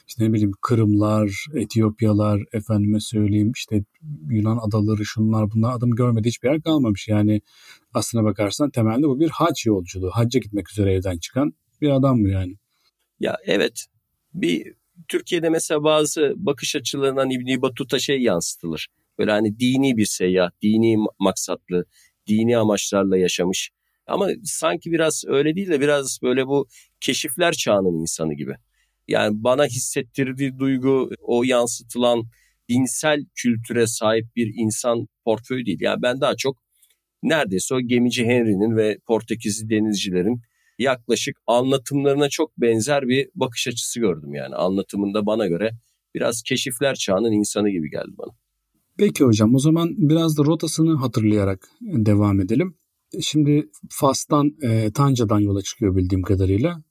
işte 0.08 0.24
ne 0.24 0.32
bileyim 0.32 0.52
Kırımlar, 0.60 1.46
Etiyopyalar, 1.54 2.42
efendime 2.52 3.00
söyleyeyim 3.00 3.52
işte 3.54 3.84
Yunan 4.30 4.58
adaları 4.68 5.04
şunlar 5.04 5.50
bunlar 5.50 5.76
adım 5.76 5.90
görmedi 5.90 6.28
hiçbir 6.28 6.48
yer 6.50 6.62
kalmamış. 6.62 7.08
Yani 7.08 7.40
aslına 7.94 8.24
bakarsan 8.24 8.70
temelde 8.70 9.02
bu 9.02 9.20
bir 9.20 9.30
hac 9.30 9.66
yolculuğu. 9.66 10.10
Hacca 10.10 10.40
gitmek 10.40 10.70
üzere 10.70 10.94
evden 10.94 11.18
çıkan 11.18 11.52
bir 11.80 11.90
adam 11.90 12.18
mı 12.20 12.30
yani? 12.30 12.54
Ya 13.20 13.36
evet 13.46 13.86
bir 14.34 14.74
Türkiye'de 15.08 15.48
mesela 15.48 15.84
bazı 15.84 16.34
bakış 16.36 16.76
açılarından 16.76 17.30
İbni 17.30 17.62
Batuta 17.62 17.98
şey 17.98 18.22
yansıtılır. 18.22 18.88
Böyle 19.18 19.30
hani 19.30 19.58
dini 19.58 19.96
bir 19.96 20.06
seyyah, 20.06 20.50
dini 20.62 20.96
maksatlı, 21.18 21.84
dini 22.26 22.58
amaçlarla 22.58 23.16
yaşamış. 23.16 23.70
Ama 24.06 24.28
sanki 24.44 24.92
biraz 24.92 25.24
öyle 25.26 25.54
değil 25.56 25.68
de 25.68 25.80
biraz 25.80 26.18
böyle 26.22 26.46
bu 26.46 26.66
keşifler 27.00 27.52
çağının 27.52 28.00
insanı 28.00 28.34
gibi. 28.34 28.54
Yani 29.08 29.44
bana 29.44 29.66
hissettirdiği 29.66 30.58
duygu 30.58 31.10
o 31.22 31.42
yansıtılan 31.42 32.22
dinsel 32.68 33.24
kültüre 33.34 33.86
sahip 33.86 34.36
bir 34.36 34.52
insan 34.54 35.06
portföyü 35.24 35.66
değil. 35.66 35.78
Yani 35.80 36.02
ben 36.02 36.20
daha 36.20 36.36
çok 36.36 36.62
neredeyse 37.22 37.74
o 37.74 37.80
gemici 37.80 38.24
Henry'nin 38.24 38.76
ve 38.76 38.98
Portekizli 39.06 39.70
denizcilerin 39.70 40.42
yaklaşık 40.78 41.36
anlatımlarına 41.46 42.28
çok 42.28 42.58
benzer 42.58 43.08
bir 43.08 43.28
bakış 43.34 43.68
açısı 43.68 44.00
gördüm 44.00 44.34
yani. 44.34 44.54
Anlatımında 44.54 45.26
bana 45.26 45.46
göre 45.46 45.70
biraz 46.14 46.42
keşifler 46.42 46.94
çağının 46.94 47.32
insanı 47.32 47.70
gibi 47.70 47.90
geldi 47.90 48.12
bana. 48.18 48.32
Peki 48.98 49.24
hocam 49.24 49.54
o 49.54 49.58
zaman 49.58 49.94
biraz 49.96 50.38
da 50.38 50.44
rotasını 50.44 50.96
hatırlayarak 50.96 51.68
devam 51.80 52.40
edelim. 52.40 52.74
Şimdi 53.20 53.70
Fas'tan, 53.90 54.56
e, 54.62 54.92
Tanca'dan 54.92 55.40
yola 55.40 55.62
çıkıyor 55.62 55.96
bildiğim 55.96 56.22
kadarıyla. 56.22 56.82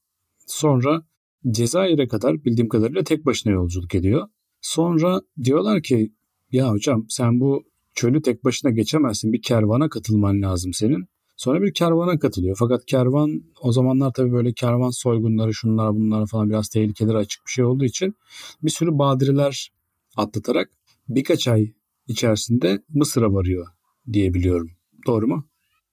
Sonra 0.48 1.06
Cezayir'e 1.52 2.08
kadar 2.08 2.44
bildiğim 2.46 2.70
kadarıyla 2.70 3.04
tek 3.04 3.26
başına 3.26 3.54
yolculuk 3.54 3.96
ediyor. 3.96 4.28
Sonra 4.62 5.22
diyorlar 5.44 5.82
ki 5.82 6.12
ya 6.52 6.72
hocam 6.72 7.06
sen 7.10 7.40
bu 7.40 7.64
çölü 7.94 8.22
tek 8.22 8.44
başına 8.46 8.72
geçemezsin 8.72 9.34
bir 9.34 9.42
kervana 9.42 9.90
katılman 9.90 10.42
lazım 10.42 10.74
senin. 10.74 11.06
Sonra 11.38 11.62
bir 11.62 11.74
kervana 11.74 12.20
katılıyor. 12.20 12.56
Fakat 12.60 12.86
kervan 12.86 13.44
o 13.62 13.72
zamanlar 13.72 14.14
tabii 14.14 14.32
böyle 14.32 14.54
kervan 14.54 14.90
soygunları 14.90 15.54
şunlar 15.54 15.94
bunlar 15.96 16.28
falan 16.28 16.50
biraz 16.50 16.70
tehlikeleri 16.70 17.18
açık 17.18 17.46
bir 17.46 17.52
şey 17.52 17.66
olduğu 17.66 17.86
için 17.86 18.16
bir 18.64 18.70
sürü 18.70 18.98
badireler 18.98 19.72
atlatarak 20.18 20.70
birkaç 21.10 21.48
ay 21.48 21.74
içerisinde 22.08 22.84
Mısır'a 22.90 23.34
varıyor 23.34 23.68
diyebiliyorum. 24.14 24.70
Doğru 25.08 25.28
mu? 25.28 25.51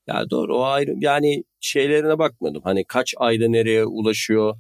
Ya 0.09 0.31
doğru 0.31 0.57
o 0.59 0.63
ayrı 0.63 0.95
yani 0.99 1.45
şeylerine 1.61 2.19
bakmadım. 2.19 2.63
Hani 2.65 2.85
kaç 2.85 3.15
ayda 3.19 3.49
nereye 3.49 3.85
ulaşıyor 3.85 4.57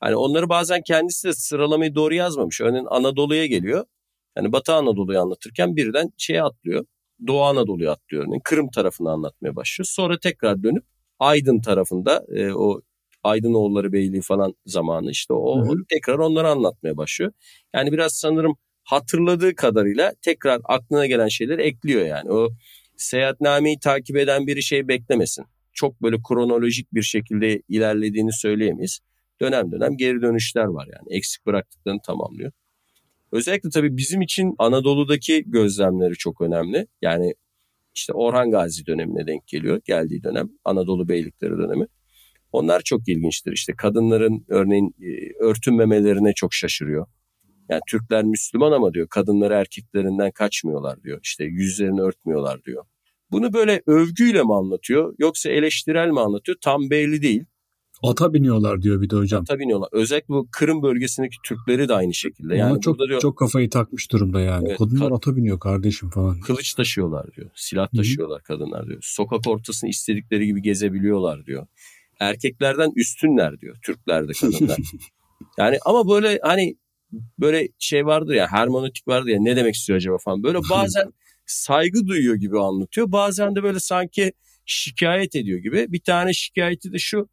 Hani 0.00 0.16
onları 0.16 0.48
bazen 0.48 0.82
kendisi 0.82 1.28
de 1.28 1.32
sıralamayı 1.32 1.94
doğru 1.94 2.14
yazmamış. 2.14 2.60
Örneğin 2.60 2.86
Anadolu'ya 2.90 3.46
geliyor. 3.46 3.84
Yani 4.36 4.52
Batı 4.52 4.72
Anadolu'yu 4.72 5.20
anlatırken 5.20 5.76
birden 5.76 6.10
şeye 6.16 6.42
atlıyor. 6.42 6.86
Doğu 7.26 7.42
Anadolu'yu 7.42 7.90
atlıyor 7.90 8.24
örneğin. 8.24 8.40
Kırım 8.44 8.70
tarafını 8.70 9.10
anlatmaya 9.10 9.56
başlıyor. 9.56 9.86
Sonra 9.90 10.18
tekrar 10.18 10.62
dönüp 10.62 10.84
Aydın 11.18 11.60
tarafında 11.60 12.24
e, 12.28 12.52
o 12.52 12.80
Aydınoğulları 13.24 13.92
Beyliği 13.92 14.22
falan 14.22 14.54
zamanı 14.66 15.10
işte 15.10 15.32
o 15.34 15.58
hı 15.58 15.72
hı. 15.72 15.74
tekrar 15.88 16.18
onları 16.18 16.48
anlatmaya 16.48 16.96
başlıyor. 16.96 17.32
Yani 17.74 17.92
biraz 17.92 18.12
sanırım 18.12 18.56
hatırladığı 18.84 19.54
kadarıyla 19.54 20.12
tekrar 20.22 20.60
aklına 20.64 21.06
gelen 21.06 21.28
şeyleri 21.28 21.62
ekliyor 21.62 22.06
yani. 22.06 22.32
O 22.32 22.48
seyahatnameyi 22.98 23.78
takip 23.80 24.16
eden 24.16 24.46
biri 24.46 24.62
şey 24.62 24.88
beklemesin. 24.88 25.44
Çok 25.72 26.02
böyle 26.02 26.16
kronolojik 26.28 26.94
bir 26.94 27.02
şekilde 27.02 27.62
ilerlediğini 27.68 28.32
söyleyemeyiz 28.32 29.00
dönem 29.40 29.72
dönem 29.72 29.96
geri 29.96 30.22
dönüşler 30.22 30.64
var 30.64 30.88
yani 30.92 31.16
eksik 31.16 31.46
bıraktıklarını 31.46 32.00
tamamlıyor. 32.06 32.52
Özellikle 33.32 33.70
tabii 33.70 33.96
bizim 33.96 34.22
için 34.22 34.54
Anadolu'daki 34.58 35.44
gözlemleri 35.46 36.14
çok 36.14 36.40
önemli. 36.40 36.86
Yani 37.02 37.34
işte 37.94 38.12
Orhan 38.12 38.50
Gazi 38.50 38.86
dönemine 38.86 39.26
denk 39.26 39.46
geliyor 39.46 39.80
geldiği 39.84 40.22
dönem 40.22 40.48
Anadolu 40.64 41.08
beylikleri 41.08 41.52
dönemi. 41.52 41.86
Onlar 42.52 42.80
çok 42.80 43.08
ilginçtir. 43.08 43.52
İşte 43.52 43.72
kadınların 43.76 44.44
örneğin 44.48 44.94
e, 45.02 45.44
örtünmemelerine 45.44 46.32
çok 46.32 46.54
şaşırıyor. 46.54 47.06
Yani 47.68 47.80
Türkler 47.88 48.24
Müslüman 48.24 48.72
ama 48.72 48.94
diyor 48.94 49.08
kadınları 49.08 49.54
erkeklerinden 49.54 50.30
kaçmıyorlar 50.30 51.02
diyor. 51.02 51.20
İşte 51.22 51.44
yüzlerini 51.44 52.00
örtmüyorlar 52.00 52.64
diyor. 52.64 52.84
Bunu 53.30 53.52
böyle 53.52 53.82
övgüyle 53.86 54.42
mi 54.42 54.54
anlatıyor 54.54 55.14
yoksa 55.18 55.50
eleştirel 55.50 56.08
mi 56.08 56.20
anlatıyor 56.20 56.58
tam 56.60 56.90
belli 56.90 57.22
değil. 57.22 57.44
Ata 58.02 58.34
biniyorlar 58.34 58.82
diyor 58.82 59.02
bir 59.02 59.10
de 59.10 59.16
hocam. 59.16 59.42
Ata 59.42 59.58
biniyorlar. 59.58 59.88
Özellikle 59.92 60.34
bu 60.34 60.48
Kırım 60.52 60.82
bölgesindeki 60.82 61.36
Türkleri 61.44 61.88
de 61.88 61.94
aynı 61.94 62.14
şekilde. 62.14 62.56
Yani 62.56 62.72
Ona 62.72 62.80
çok 62.80 62.98
diyor, 62.98 63.20
çok 63.20 63.38
kafayı 63.38 63.70
takmış 63.70 64.12
durumda 64.12 64.40
yani. 64.40 64.68
Evet, 64.68 64.78
Kadınlar 64.78 65.10
ata 65.12 65.36
biniyor 65.36 65.60
kardeşim 65.60 66.10
falan. 66.10 66.40
Kılıç 66.40 66.74
taşıyorlar 66.74 67.34
diyor. 67.36 67.50
Silah 67.54 67.88
taşıyorlar 67.96 68.38
Hı-hı. 68.38 68.58
kadınlar 68.58 68.86
diyor. 68.86 68.98
Sokak 69.02 69.46
ortasını 69.46 69.90
istedikleri 69.90 70.46
gibi 70.46 70.62
gezebiliyorlar 70.62 71.46
diyor. 71.46 71.66
Erkeklerden 72.20 72.92
üstünler 72.96 73.60
diyor. 73.60 73.76
Türkler 73.82 74.28
de 74.28 74.32
kadınlar. 74.32 74.78
yani 75.58 75.78
ama 75.84 76.08
böyle 76.08 76.38
hani 76.42 76.76
böyle 77.38 77.68
şey 77.78 78.06
vardır 78.06 78.34
ya 78.34 78.46
hermonetik 78.50 79.08
vardır 79.08 79.28
ya 79.28 79.38
ne 79.40 79.56
demek 79.56 79.74
istiyor 79.74 79.96
acaba 79.96 80.18
falan. 80.18 80.42
Böyle 80.42 80.58
bazen 80.70 81.12
saygı 81.46 82.06
duyuyor 82.06 82.34
gibi 82.34 82.58
anlatıyor. 82.58 83.12
Bazen 83.12 83.56
de 83.56 83.62
böyle 83.62 83.80
sanki 83.80 84.32
şikayet 84.66 85.36
ediyor 85.36 85.58
gibi. 85.58 85.92
Bir 85.92 86.00
tane 86.00 86.32
şikayeti 86.32 86.92
de 86.92 86.98
şu 86.98 87.28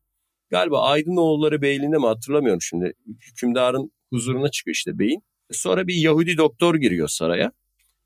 Galiba 0.49 0.81
Aydınoğulları 0.81 1.61
Beyliğinde 1.61 1.97
mi 1.97 2.05
hatırlamıyorum 2.05 2.61
şimdi. 2.61 2.93
Hükümdarın 3.21 3.91
huzuruna 4.09 4.49
çıkıyor 4.51 4.75
işte 4.75 4.99
beyin. 4.99 5.23
Sonra 5.51 5.87
bir 5.87 5.95
Yahudi 5.95 6.37
doktor 6.37 6.75
giriyor 6.75 7.07
saraya. 7.07 7.51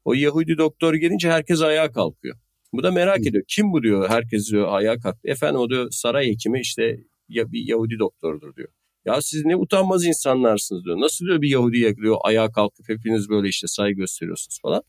O 0.05 0.13
Yahudi 0.13 0.57
doktor 0.57 0.93
girince 0.93 1.31
herkes 1.31 1.61
ayağa 1.61 1.91
kalkıyor. 1.91 2.37
Bu 2.73 2.83
da 2.83 2.91
merak 2.91 3.27
ediyor. 3.27 3.43
Kim 3.47 3.71
bu 3.73 3.83
diyor. 3.83 4.09
Herkes 4.09 4.51
diyor 4.51 4.67
ayağa 4.73 4.99
kalktı. 4.99 5.19
Efendim 5.23 5.59
o 5.61 5.69
diyor 5.69 5.87
saray 5.91 6.27
hekimi 6.27 6.59
işte 6.61 6.97
ya 7.29 7.51
bir 7.51 7.67
Yahudi 7.67 7.99
doktordur 7.99 8.55
diyor. 8.55 8.69
Ya 9.05 9.21
siz 9.21 9.45
ne 9.45 9.55
utanmaz 9.55 10.05
insanlarsınız 10.05 10.85
diyor. 10.85 10.99
Nasıl 10.99 11.25
diyor 11.25 11.41
bir 11.41 11.49
Yahudi 11.49 11.79
yakılıyor 11.79 12.17
ayağa 12.23 12.51
kalkıp 12.51 12.89
hepiniz 12.89 13.29
böyle 13.29 13.47
işte 13.47 13.67
saygı 13.67 13.97
gösteriyorsunuz 13.97 14.59
falan. 14.61 14.83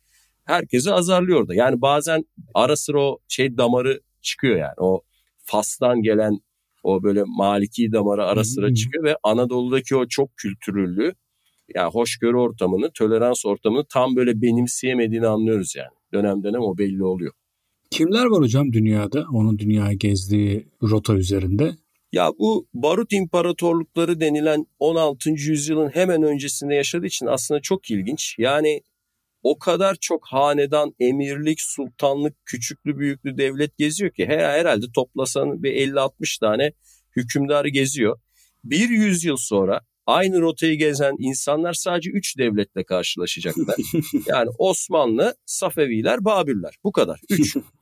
Herkesi 0.44 0.92
azarlıyor 0.92 1.48
da. 1.48 1.54
Yani 1.54 1.80
bazen 1.80 2.24
ara 2.54 2.76
sıra 2.76 3.00
o 3.00 3.18
şey 3.28 3.58
damarı 3.58 4.00
çıkıyor 4.22 4.56
yani. 4.56 4.74
O 4.78 5.02
Fas'tan 5.38 6.02
gelen 6.02 6.40
o 6.82 7.02
böyle 7.02 7.22
maliki 7.26 7.92
damarı 7.92 8.24
ara 8.24 8.44
sıra 8.44 8.74
çıkıyor 8.74 9.04
ve 9.04 9.16
Anadolu'daki 9.22 9.96
o 9.96 10.06
çok 10.08 10.36
kültürlü 10.36 11.14
yani 11.74 11.92
hoşgörü 11.92 12.36
ortamını, 12.36 12.90
tolerans 12.94 13.46
ortamını 13.46 13.84
tam 13.88 14.16
böyle 14.16 14.42
benimseyemediğini 14.42 15.26
anlıyoruz 15.26 15.76
yani. 15.76 15.90
Dönem 16.12 16.42
dönem 16.42 16.60
o 16.60 16.78
belli 16.78 17.04
oluyor. 17.04 17.32
Kimler 17.90 18.26
var 18.26 18.40
hocam 18.40 18.72
dünyada? 18.72 19.26
Onun 19.32 19.58
dünyaya 19.58 19.92
gezdiği 19.92 20.66
rota 20.82 21.14
üzerinde. 21.14 21.76
Ya 22.12 22.32
bu 22.38 22.68
barut 22.74 23.12
imparatorlukları 23.12 24.20
denilen 24.20 24.66
16. 24.78 25.30
yüzyılın 25.30 25.88
hemen 25.88 26.22
öncesinde 26.22 26.74
yaşadığı 26.74 27.06
için 27.06 27.26
aslında 27.26 27.60
çok 27.60 27.90
ilginç. 27.90 28.34
Yani 28.38 28.82
o 29.42 29.58
kadar 29.58 29.94
çok 30.00 30.26
hanedan, 30.26 30.94
emirlik, 31.00 31.60
sultanlık, 31.60 32.46
küçüklü 32.46 32.98
büyüklü 32.98 33.38
devlet 33.38 33.78
geziyor 33.78 34.10
ki 34.10 34.26
her, 34.26 34.38
herhalde 34.38 34.86
toplasan 34.94 35.62
bir 35.62 35.72
50-60 35.72 36.40
tane 36.40 36.72
hükümdarı 37.16 37.68
geziyor. 37.68 38.20
Bir 38.64 38.88
yüzyıl 38.88 39.36
sonra 39.36 39.80
aynı 40.06 40.40
rotayı 40.40 40.78
gezen 40.78 41.14
insanlar 41.18 41.72
sadece 41.72 42.10
3 42.10 42.38
devletle 42.38 42.84
karşılaşacaklar. 42.84 43.76
yani 44.26 44.50
Osmanlı, 44.58 45.34
Safeviler, 45.46 46.24
Babürler 46.24 46.74
bu 46.84 46.92
kadar 46.92 47.20
3. 47.30 47.56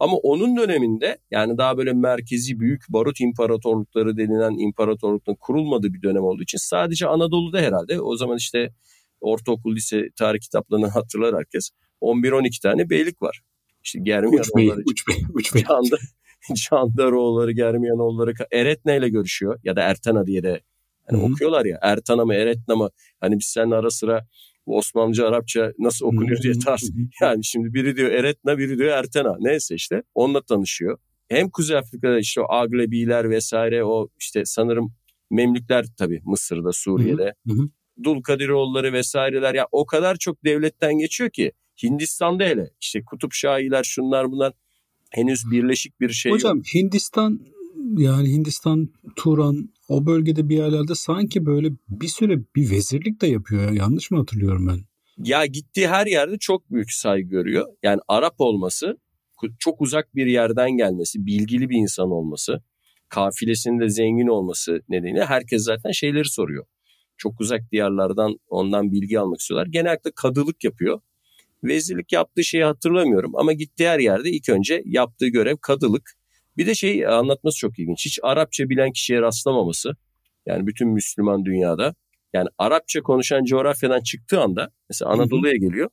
Ama 0.00 0.16
onun 0.16 0.56
döneminde 0.56 1.18
yani 1.30 1.58
daha 1.58 1.78
böyle 1.78 1.92
merkezi 1.92 2.60
büyük 2.60 2.82
barut 2.88 3.20
imparatorlukları 3.20 4.16
denilen 4.16 4.58
imparatorlukların 4.58 5.36
kurulmadığı 5.40 5.94
bir 5.94 6.02
dönem 6.02 6.22
olduğu 6.22 6.42
için 6.42 6.58
sadece 6.58 7.06
Anadolu'da 7.06 7.58
herhalde 7.58 8.00
o 8.00 8.16
zaman 8.16 8.36
işte 8.36 8.72
ortaokul 9.20 9.76
lise 9.76 10.08
tarih 10.16 10.40
kitaplarını 10.40 10.86
hatırlar 10.90 11.36
herkes 11.36 11.70
11-12 12.02 12.62
tane 12.62 12.90
beylik 12.90 13.22
var. 13.22 13.40
İşte 13.84 13.98
Germiyanoğulları, 14.02 14.82
uç 14.86 15.08
bey, 15.08 15.16
uç 15.34 15.54
bey. 15.54 15.64
Canda, 15.68 15.96
Candaroğulları, 16.70 17.52
Germiyanoğulları 17.52 18.32
Eretna 18.52 18.94
ile 18.94 19.08
görüşüyor 19.08 19.60
ya 19.64 19.76
da 19.76 19.82
Ertana 19.82 20.26
diye 20.26 20.42
de 20.42 20.60
yani 21.10 21.22
okuyorlar 21.22 21.64
ya 21.64 21.78
Ertana 21.82 22.24
mı 22.24 22.34
Eretna 22.34 22.76
mı 22.76 22.90
hani 23.20 23.38
biz 23.38 23.46
seninle 23.46 23.74
ara 23.74 23.90
sıra 23.90 24.26
bu 24.70 24.76
Osmanlıca 24.76 25.28
Arapça 25.28 25.72
nasıl 25.78 26.06
okunuyor 26.06 26.42
diye 26.42 26.58
tarz. 26.64 26.90
Yani 27.22 27.44
şimdi 27.44 27.74
biri 27.74 27.96
diyor 27.96 28.10
Eretna 28.10 28.58
biri 28.58 28.78
diyor 28.78 28.88
Ertena 28.88 29.36
neyse 29.40 29.74
işte 29.74 30.02
onunla 30.14 30.42
tanışıyor. 30.42 30.98
Hem 31.28 31.50
Kuzey 31.50 31.76
Afrika'da 31.76 32.18
işte 32.18 32.40
o 32.40 32.52
Aglebiler 32.52 33.30
vesaire 33.30 33.84
o 33.84 34.08
işte 34.18 34.44
sanırım 34.44 34.92
Memlükler 35.30 35.86
tabii 35.98 36.20
Mısır'da 36.24 36.72
Suriye'de. 36.72 37.34
Hı 37.48 37.54
hı. 37.54 37.68
Dulkadiroğulları 38.04 38.92
vesaireler 38.92 39.54
ya 39.54 39.66
o 39.72 39.86
kadar 39.86 40.16
çok 40.16 40.44
devletten 40.44 40.98
geçiyor 40.98 41.30
ki 41.30 41.52
Hindistan'da 41.82 42.44
hele 42.44 42.70
işte 42.80 43.04
Kutup 43.04 43.32
Şahiler 43.32 43.84
şunlar 43.84 44.30
bunlar 44.30 44.52
henüz 45.10 45.50
birleşik 45.50 46.00
bir 46.00 46.10
şey 46.10 46.32
Hocam 46.32 46.56
yok. 46.56 46.66
Hindistan 46.74 47.40
yani 47.96 48.28
Hindistan, 48.28 48.88
Turan 49.16 49.70
o 49.88 50.06
bölgede 50.06 50.48
bir 50.48 50.56
yerlerde 50.56 50.94
sanki 50.94 51.46
böyle 51.46 51.68
bir 51.88 52.08
süre 52.08 52.38
bir 52.56 52.70
vezirlik 52.70 53.20
de 53.20 53.26
yapıyor 53.26 53.62
ya. 53.62 53.70
Yanlış 53.70 54.10
mı 54.10 54.18
hatırlıyorum 54.18 54.68
ben? 54.68 54.78
Ya 55.24 55.46
gittiği 55.46 55.88
her 55.88 56.06
yerde 56.06 56.38
çok 56.38 56.70
büyük 56.70 56.92
saygı 56.92 57.28
görüyor. 57.28 57.66
Yani 57.82 58.00
Arap 58.08 58.34
olması, 58.38 58.98
çok 59.58 59.80
uzak 59.80 60.14
bir 60.14 60.26
yerden 60.26 60.70
gelmesi, 60.70 61.26
bilgili 61.26 61.70
bir 61.70 61.76
insan 61.76 62.10
olması, 62.10 62.62
kafilesinin 63.08 63.80
de 63.80 63.88
zengin 63.88 64.26
olması 64.26 64.82
nedeniyle 64.88 65.24
herkes 65.24 65.62
zaten 65.62 65.90
şeyleri 65.90 66.28
soruyor. 66.28 66.66
Çok 67.16 67.40
uzak 67.40 67.72
diyarlardan 67.72 68.36
ondan 68.48 68.92
bilgi 68.92 69.18
almak 69.18 69.40
istiyorlar. 69.40 69.66
Genellikle 69.66 70.10
kadılık 70.14 70.64
yapıyor. 70.64 71.00
Vezirlik 71.64 72.12
yaptığı 72.12 72.44
şeyi 72.44 72.64
hatırlamıyorum 72.64 73.36
ama 73.36 73.52
gittiği 73.52 73.88
her 73.88 73.98
yerde 73.98 74.30
ilk 74.30 74.48
önce 74.48 74.82
yaptığı 74.84 75.26
görev 75.28 75.56
kadılık. 75.56 76.19
Bir 76.60 76.66
de 76.66 76.74
şey 76.74 77.06
anlatması 77.06 77.58
çok 77.58 77.78
ilginç. 77.78 78.06
Hiç 78.06 78.18
Arapça 78.22 78.68
bilen 78.68 78.92
kişiye 78.92 79.22
rastlamaması. 79.22 79.92
Yani 80.46 80.66
bütün 80.66 80.88
Müslüman 80.88 81.44
dünyada. 81.44 81.94
Yani 82.32 82.48
Arapça 82.58 83.02
konuşan 83.02 83.44
coğrafyadan 83.44 84.00
çıktığı 84.00 84.40
anda 84.40 84.70
mesela 84.88 85.10
Anadolu'ya 85.10 85.56
geliyor. 85.56 85.90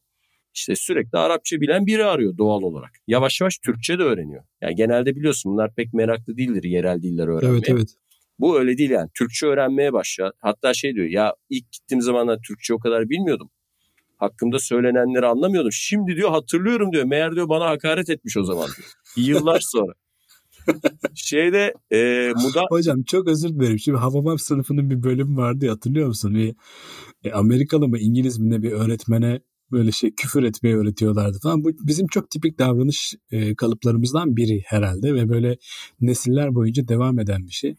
İşte 0.53 0.75
sürekli 0.75 1.17
Arapça 1.17 1.61
bilen 1.61 1.85
biri 1.85 2.05
arıyor 2.05 2.37
doğal 2.37 2.61
olarak. 2.61 2.91
Yavaş 3.07 3.41
yavaş 3.41 3.57
Türkçe 3.57 3.99
de 3.99 4.03
öğreniyor. 4.03 4.43
Yani 4.61 4.75
genelde 4.75 5.15
biliyorsun 5.15 5.51
bunlar 5.51 5.75
pek 5.75 5.93
meraklı 5.93 6.37
değildir 6.37 6.63
yerel 6.63 7.01
diller 7.01 7.27
öğrenmeye. 7.27 7.57
Evet 7.57 7.69
evet. 7.69 7.95
Bu 8.39 8.59
öyle 8.59 8.77
değil 8.77 8.89
yani. 8.89 9.09
Türkçe 9.13 9.45
öğrenmeye 9.45 9.93
başlıyor. 9.93 10.31
Hatta 10.39 10.73
şey 10.73 10.95
diyor 10.95 11.07
ya 11.07 11.35
ilk 11.49 11.71
gittiğim 11.71 12.01
zamanlar 12.01 12.39
Türkçe 12.47 12.73
o 12.73 12.79
kadar 12.79 13.09
bilmiyordum. 13.09 13.49
Hakkımda 14.17 14.59
söylenenleri 14.59 15.25
anlamıyordum. 15.25 15.71
Şimdi 15.71 16.15
diyor 16.15 16.29
hatırlıyorum 16.29 16.91
diyor. 16.91 17.03
Meğer 17.03 17.35
diyor 17.35 17.49
bana 17.49 17.65
hakaret 17.65 18.09
etmiş 18.09 18.37
o 18.37 18.43
zaman 18.43 18.67
diyor. 18.77 18.89
Yıllar 19.15 19.59
sonra. 19.59 19.93
Şeyde 21.15 21.73
e, 21.91 22.31
Muda... 22.35 22.65
Hocam 22.69 23.03
çok 23.03 23.27
özür 23.27 23.49
dilerim. 23.49 23.79
Şimdi 23.79 23.97
Havamam 23.97 24.39
sınıfının 24.39 24.89
bir 24.89 25.03
bölümü 25.03 25.37
vardı 25.37 25.65
ya, 25.65 25.71
hatırlıyor 25.71 26.07
musun? 26.07 26.33
Bir 26.35 26.55
e, 27.23 27.31
Amerikalı 27.31 27.87
mı 27.87 27.99
İngiliz 27.99 28.39
mi 28.39 28.49
ne 28.49 28.61
bir 28.61 28.71
öğretmene 28.71 29.41
böyle 29.71 29.91
şey 29.91 30.15
küfür 30.15 30.43
etmeyi 30.43 30.75
öğretiyorlardı 30.75 31.39
falan. 31.43 31.63
Bu 31.63 31.69
bizim 31.79 32.07
çok 32.07 32.29
tipik 32.29 32.59
davranış 32.59 33.15
e, 33.31 33.55
kalıplarımızdan 33.55 34.35
biri 34.37 34.61
herhalde 34.65 35.13
ve 35.13 35.29
böyle 35.29 35.57
nesiller 36.01 36.55
boyunca 36.55 36.87
devam 36.87 37.19
eden 37.19 37.47
bir 37.47 37.51
şey. 37.51 37.75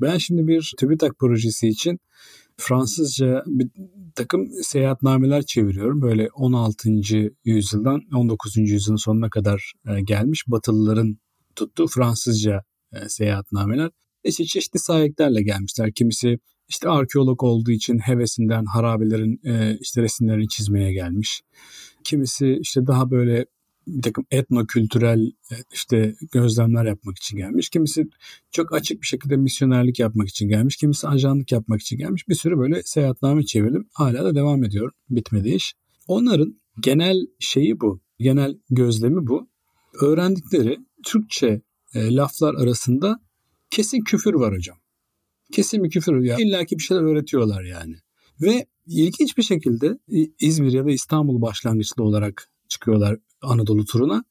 Ben 0.00 0.18
şimdi 0.18 0.46
bir 0.46 0.74
TÜBİTAK 0.78 1.18
projesi 1.18 1.68
için 1.68 1.98
Fransızca 2.56 3.42
bir 3.46 3.68
takım 4.14 4.48
seyahatnameler 4.62 5.42
çeviriyorum. 5.42 6.02
Böyle 6.02 6.28
16. 6.30 6.90
yüzyıldan 7.44 8.00
19. 8.14 8.56
yüzyılın 8.56 8.96
sonuna 8.96 9.30
kadar 9.30 9.72
e, 9.88 10.00
gelmiş 10.00 10.44
Batılıların 10.46 11.18
tuttu 11.60 11.86
Fransızca 11.86 12.62
e, 12.92 13.08
seyahatnameler. 13.08 13.90
İşte 14.24 14.44
çeşitli 14.44 14.78
sahiplerle 14.78 15.42
gelmişler. 15.42 15.92
Kimisi 15.92 16.38
işte 16.68 16.88
arkeolog 16.88 17.42
olduğu 17.42 17.70
için 17.70 17.98
hevesinden 17.98 18.64
harabelerin 18.64 19.40
e, 19.44 19.78
işte 19.80 20.02
resimlerini 20.02 20.48
çizmeye 20.48 20.92
gelmiş. 20.92 21.42
Kimisi 22.04 22.58
işte 22.60 22.86
daha 22.86 23.10
böyle 23.10 23.46
bir 23.86 24.02
takım 24.02 24.24
etnokültürel 24.30 25.26
e, 25.26 25.54
işte 25.72 26.14
gözlemler 26.32 26.84
yapmak 26.84 27.18
için 27.18 27.36
gelmiş. 27.36 27.70
Kimisi 27.70 28.06
çok 28.50 28.74
açık 28.74 29.02
bir 29.02 29.06
şekilde 29.06 29.36
misyonerlik 29.36 29.98
yapmak 29.98 30.28
için 30.28 30.48
gelmiş. 30.48 30.76
Kimisi 30.76 31.08
ajanlık 31.08 31.52
yapmak 31.52 31.80
için 31.80 31.98
gelmiş. 31.98 32.28
Bir 32.28 32.34
sürü 32.34 32.58
böyle 32.58 32.82
seyahatname 32.82 33.44
çevirdim. 33.44 33.88
Hala 33.92 34.24
da 34.24 34.34
devam 34.34 34.64
ediyor. 34.64 34.92
Bitmedi 35.10 35.48
iş. 35.48 35.74
Onların 36.06 36.60
genel 36.80 37.26
şeyi 37.38 37.80
bu. 37.80 38.00
Genel 38.18 38.58
gözlemi 38.70 39.26
bu. 39.26 39.48
Öğrendikleri 40.02 40.78
Türkçe 41.04 41.62
e, 41.94 42.14
laflar 42.14 42.54
arasında 42.54 43.20
kesin 43.70 44.00
küfür 44.00 44.34
var 44.34 44.54
hocam. 44.54 44.76
Kesin 45.52 45.84
bir 45.84 45.90
küfür. 45.90 46.20
Ya. 46.20 46.36
İlla 46.38 46.64
ki 46.64 46.78
bir 46.78 46.82
şeyler 46.82 47.02
öğretiyorlar 47.02 47.62
yani. 47.62 47.96
Ve 48.40 48.66
ilginç 48.86 49.38
bir 49.38 49.42
şekilde 49.42 49.98
İzmir 50.40 50.72
ya 50.72 50.84
da 50.84 50.90
İstanbul 50.90 51.42
başlangıçlı 51.42 52.04
olarak 52.04 52.50
çıkıyorlar 52.68 53.18
Anadolu 53.42 53.84
turuna. 53.84 54.24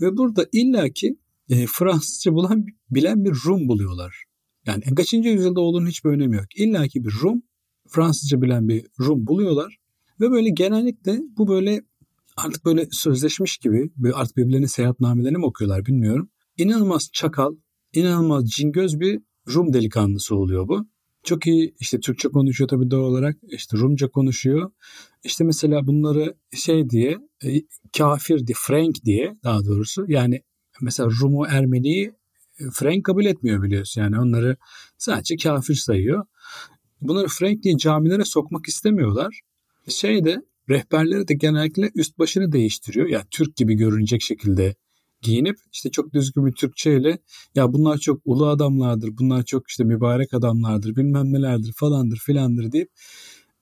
Ve 0.00 0.16
burada 0.16 0.46
illaki 0.52 1.18
e, 1.48 1.66
Fransızca 1.66 2.32
bulan, 2.32 2.66
bilen 2.90 3.24
bir 3.24 3.32
Rum 3.46 3.68
buluyorlar. 3.68 4.24
Yani 4.66 4.94
kaçıncı 4.94 5.28
yüzyılda 5.28 5.60
olduğunu 5.60 5.88
hiçbir 5.88 6.10
önemi 6.10 6.36
yok. 6.36 6.46
İlla 6.56 6.88
ki 6.88 7.04
bir 7.04 7.12
Rum, 7.22 7.42
Fransızca 7.88 8.42
bilen 8.42 8.68
bir 8.68 8.86
Rum 9.00 9.26
buluyorlar. 9.26 9.76
Ve 10.20 10.30
böyle 10.30 10.50
genellikle 10.50 11.20
bu 11.36 11.48
böyle 11.48 11.82
artık 12.36 12.64
böyle 12.64 12.88
sözleşmiş 12.90 13.58
gibi 13.58 13.90
artık 14.14 14.36
birbirlerinin 14.36 14.66
seyahatnamelerini 14.66 15.38
mi 15.38 15.46
okuyorlar 15.46 15.86
bilmiyorum. 15.86 16.30
İnanılmaz 16.56 17.10
çakal, 17.12 17.54
inanılmaz 17.92 18.50
cingöz 18.50 19.00
bir 19.00 19.20
Rum 19.54 19.72
delikanlısı 19.72 20.36
oluyor 20.36 20.68
bu. 20.68 20.86
Çok 21.24 21.46
iyi 21.46 21.74
işte 21.80 22.00
Türkçe 22.00 22.28
konuşuyor 22.28 22.68
tabii 22.68 22.90
doğal 22.90 23.02
olarak. 23.02 23.36
İşte 23.48 23.76
Rumca 23.78 24.08
konuşuyor. 24.08 24.70
İşte 25.24 25.44
mesela 25.44 25.86
bunları 25.86 26.34
şey 26.56 26.90
diye 26.90 27.18
e, 27.44 27.48
kafir 27.98 28.46
diye, 28.46 28.56
Frank 28.58 29.04
diye 29.04 29.36
daha 29.44 29.64
doğrusu. 29.64 30.04
Yani 30.08 30.42
mesela 30.80 31.08
Rum'u 31.20 31.46
Ermeni'yi 31.46 32.12
e, 32.58 32.64
Frank 32.72 33.04
kabul 33.04 33.24
etmiyor 33.24 33.62
biliyorsun. 33.62 34.00
Yani 34.00 34.20
onları 34.20 34.56
sadece 34.98 35.36
kafir 35.36 35.74
sayıyor. 35.74 36.24
Bunları 37.00 37.26
Frank 37.28 37.62
diye 37.62 37.76
camilere 37.76 38.24
sokmak 38.24 38.68
istemiyorlar. 38.68 39.40
Şeyde 39.88 40.42
rehberleri 40.70 41.28
de 41.28 41.34
genellikle 41.34 41.90
üst 41.94 42.18
başını 42.18 42.52
değiştiriyor. 42.52 43.08
Yani 43.08 43.24
Türk 43.30 43.56
gibi 43.56 43.74
görünecek 43.74 44.22
şekilde 44.22 44.74
giyinip 45.22 45.56
işte 45.72 45.90
çok 45.90 46.12
düzgün 46.12 46.46
bir 46.46 46.52
Türkçeyle 46.52 47.18
ya 47.54 47.72
bunlar 47.72 47.98
çok 47.98 48.20
ulu 48.24 48.46
adamlardır, 48.46 49.10
bunlar 49.18 49.42
çok 49.42 49.68
işte 49.68 49.84
mübarek 49.84 50.34
adamlardır, 50.34 50.96
bilmem 50.96 51.32
nelerdir 51.32 51.72
falandır 51.76 52.16
filandır 52.16 52.72
deyip 52.72 52.90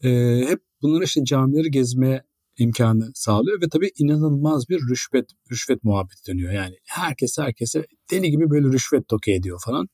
e, 0.05 0.41
hep 0.49 0.61
bunları 0.83 1.05
işte 1.05 1.25
camileri 1.25 1.71
gezmeye 1.71 2.23
imkanı 2.59 3.11
sağlıyor 3.15 3.63
ve 3.63 3.69
tabii 3.69 3.91
inanılmaz 3.99 4.69
bir 4.69 4.81
rüşvet 4.91 5.31
rüşvet 5.53 5.85
muhabbeti 5.85 6.33
dönüyor. 6.33 6.53
Yani 6.53 6.75
herkes 6.87 7.39
herkese 7.39 7.87
deli 8.11 8.31
gibi 8.31 8.51
böyle 8.51 8.67
rüşvet 8.67 9.09
toke 9.09 9.35
ediyor 9.35 9.61
falan. 9.65 9.89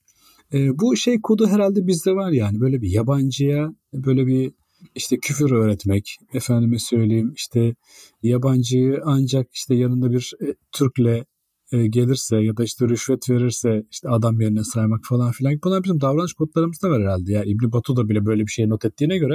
E, 0.53 0.79
bu 0.79 0.97
şey 0.97 1.21
kodu 1.21 1.47
herhalde 1.49 1.87
bizde 1.87 2.13
var 2.13 2.31
yani 2.31 2.61
böyle 2.61 2.83
bir 2.83 2.91
yabancıya 2.91 3.75
böyle 3.93 4.27
bir 4.27 4.53
işte 4.95 5.19
küfür 5.19 5.51
öğretmek, 5.51 6.17
efendime 6.35 6.79
söyleyeyim 6.79 7.33
işte 7.37 7.75
yabancıyı 8.23 9.01
ancak 9.05 9.47
işte 9.53 9.75
yanında 9.75 10.11
bir 10.11 10.33
e, 10.43 10.55
Türk'le 10.73 11.25
e, 11.73 11.87
gelirse 11.87 12.37
ya 12.37 12.57
da 12.57 12.65
işte 12.65 12.89
rüşvet 12.89 13.31
verirse 13.31 13.83
işte 13.91 14.09
adam 14.09 14.41
yerine 14.41 14.65
saymak 14.65 15.01
falan 15.09 15.33
filan. 15.33 15.59
Bunlar 15.65 15.85
bizim 15.85 16.01
davranış 16.01 16.33
kodlarımızda 16.33 16.91
var 16.91 17.03
herhalde. 17.03 17.33
Yani 17.33 17.47
İbni 17.47 17.73
Batu 17.73 17.97
da 17.97 18.09
bile 18.09 18.27
böyle 18.27 18.43
bir 18.43 18.51
şey 18.51 18.69
not 18.69 18.85
ettiğine 18.85 19.19
göre. 19.19 19.35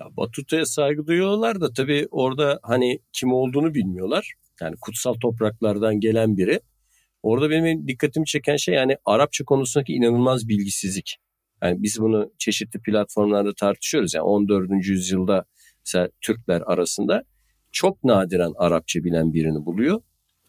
Ya 0.00 0.06
Batuta'ya 0.16 0.66
saygı 0.66 1.06
duyuyorlar 1.06 1.60
da 1.60 1.72
tabii 1.72 2.08
orada 2.10 2.60
hani 2.62 2.98
kim 3.12 3.32
olduğunu 3.32 3.74
bilmiyorlar. 3.74 4.34
Yani 4.60 4.76
kutsal 4.80 5.14
topraklardan 5.14 6.00
gelen 6.00 6.36
biri. 6.36 6.60
Orada 7.22 7.50
benim 7.50 7.88
dikkatimi 7.88 8.26
çeken 8.26 8.56
şey 8.56 8.74
yani 8.74 8.96
Arapça 9.04 9.44
konusundaki 9.44 9.92
inanılmaz 9.92 10.48
bilgisizlik. 10.48 11.16
Yani 11.62 11.82
biz 11.82 12.00
bunu 12.00 12.32
çeşitli 12.38 12.80
platformlarda 12.80 13.54
tartışıyoruz. 13.54 14.14
Yani 14.14 14.24
14. 14.24 14.70
yüzyılda 14.82 15.44
mesela 15.86 16.08
Türkler 16.20 16.62
arasında 16.66 17.24
çok 17.72 18.04
nadiren 18.04 18.52
Arapça 18.56 19.04
bilen 19.04 19.32
birini 19.32 19.66
buluyor. 19.66 20.00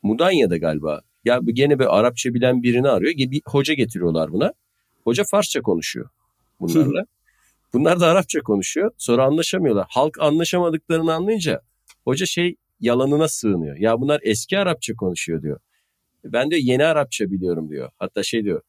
Mudanya'da 0.03 0.57
galiba 0.57 1.01
ya 1.25 1.39
gene 1.53 1.79
bir 1.79 1.99
Arapça 1.99 2.33
bilen 2.33 2.63
birini 2.63 2.89
arıyor. 2.89 3.13
Bir 3.17 3.41
hoca 3.45 3.73
getiriyorlar 3.73 4.31
buna. 4.31 4.53
Hoca 5.03 5.23
Farsça 5.31 5.61
konuşuyor 5.61 6.09
bunlarla. 6.59 7.05
Bunlar 7.73 7.99
da 7.99 8.07
Arapça 8.07 8.39
konuşuyor. 8.39 8.91
Sonra 8.97 9.25
anlaşamıyorlar. 9.25 9.85
Halk 9.89 10.19
anlaşamadıklarını 10.19 11.13
anlayınca 11.13 11.61
hoca 12.03 12.25
şey 12.25 12.55
yalanına 12.79 13.27
sığınıyor. 13.27 13.77
Ya 13.77 14.01
bunlar 14.01 14.19
eski 14.23 14.59
Arapça 14.59 14.93
konuşuyor 14.95 15.41
diyor. 15.41 15.59
Ben 16.23 16.51
de 16.51 16.55
yeni 16.59 16.85
Arapça 16.85 17.31
biliyorum 17.31 17.69
diyor. 17.69 17.89
Hatta 17.97 18.23
şey 18.23 18.43
diyor 18.43 18.61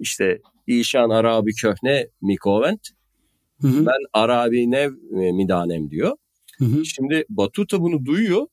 işte 0.00 0.40
İşan 0.66 1.10
Arabi 1.10 1.54
köhne 1.54 2.08
mikovent 2.22 2.88
Hı 3.62 3.68
hı. 3.68 3.86
Ben 3.86 3.98
Arabi 4.12 4.70
nev 4.70 4.92
e, 4.92 5.32
midanem 5.32 5.90
diyor. 5.90 6.16
Hı 6.58 6.64
hı. 6.64 6.84
Şimdi 6.84 7.24
Batuta 7.28 7.80
bunu 7.80 8.04
duyuyor. 8.04 8.46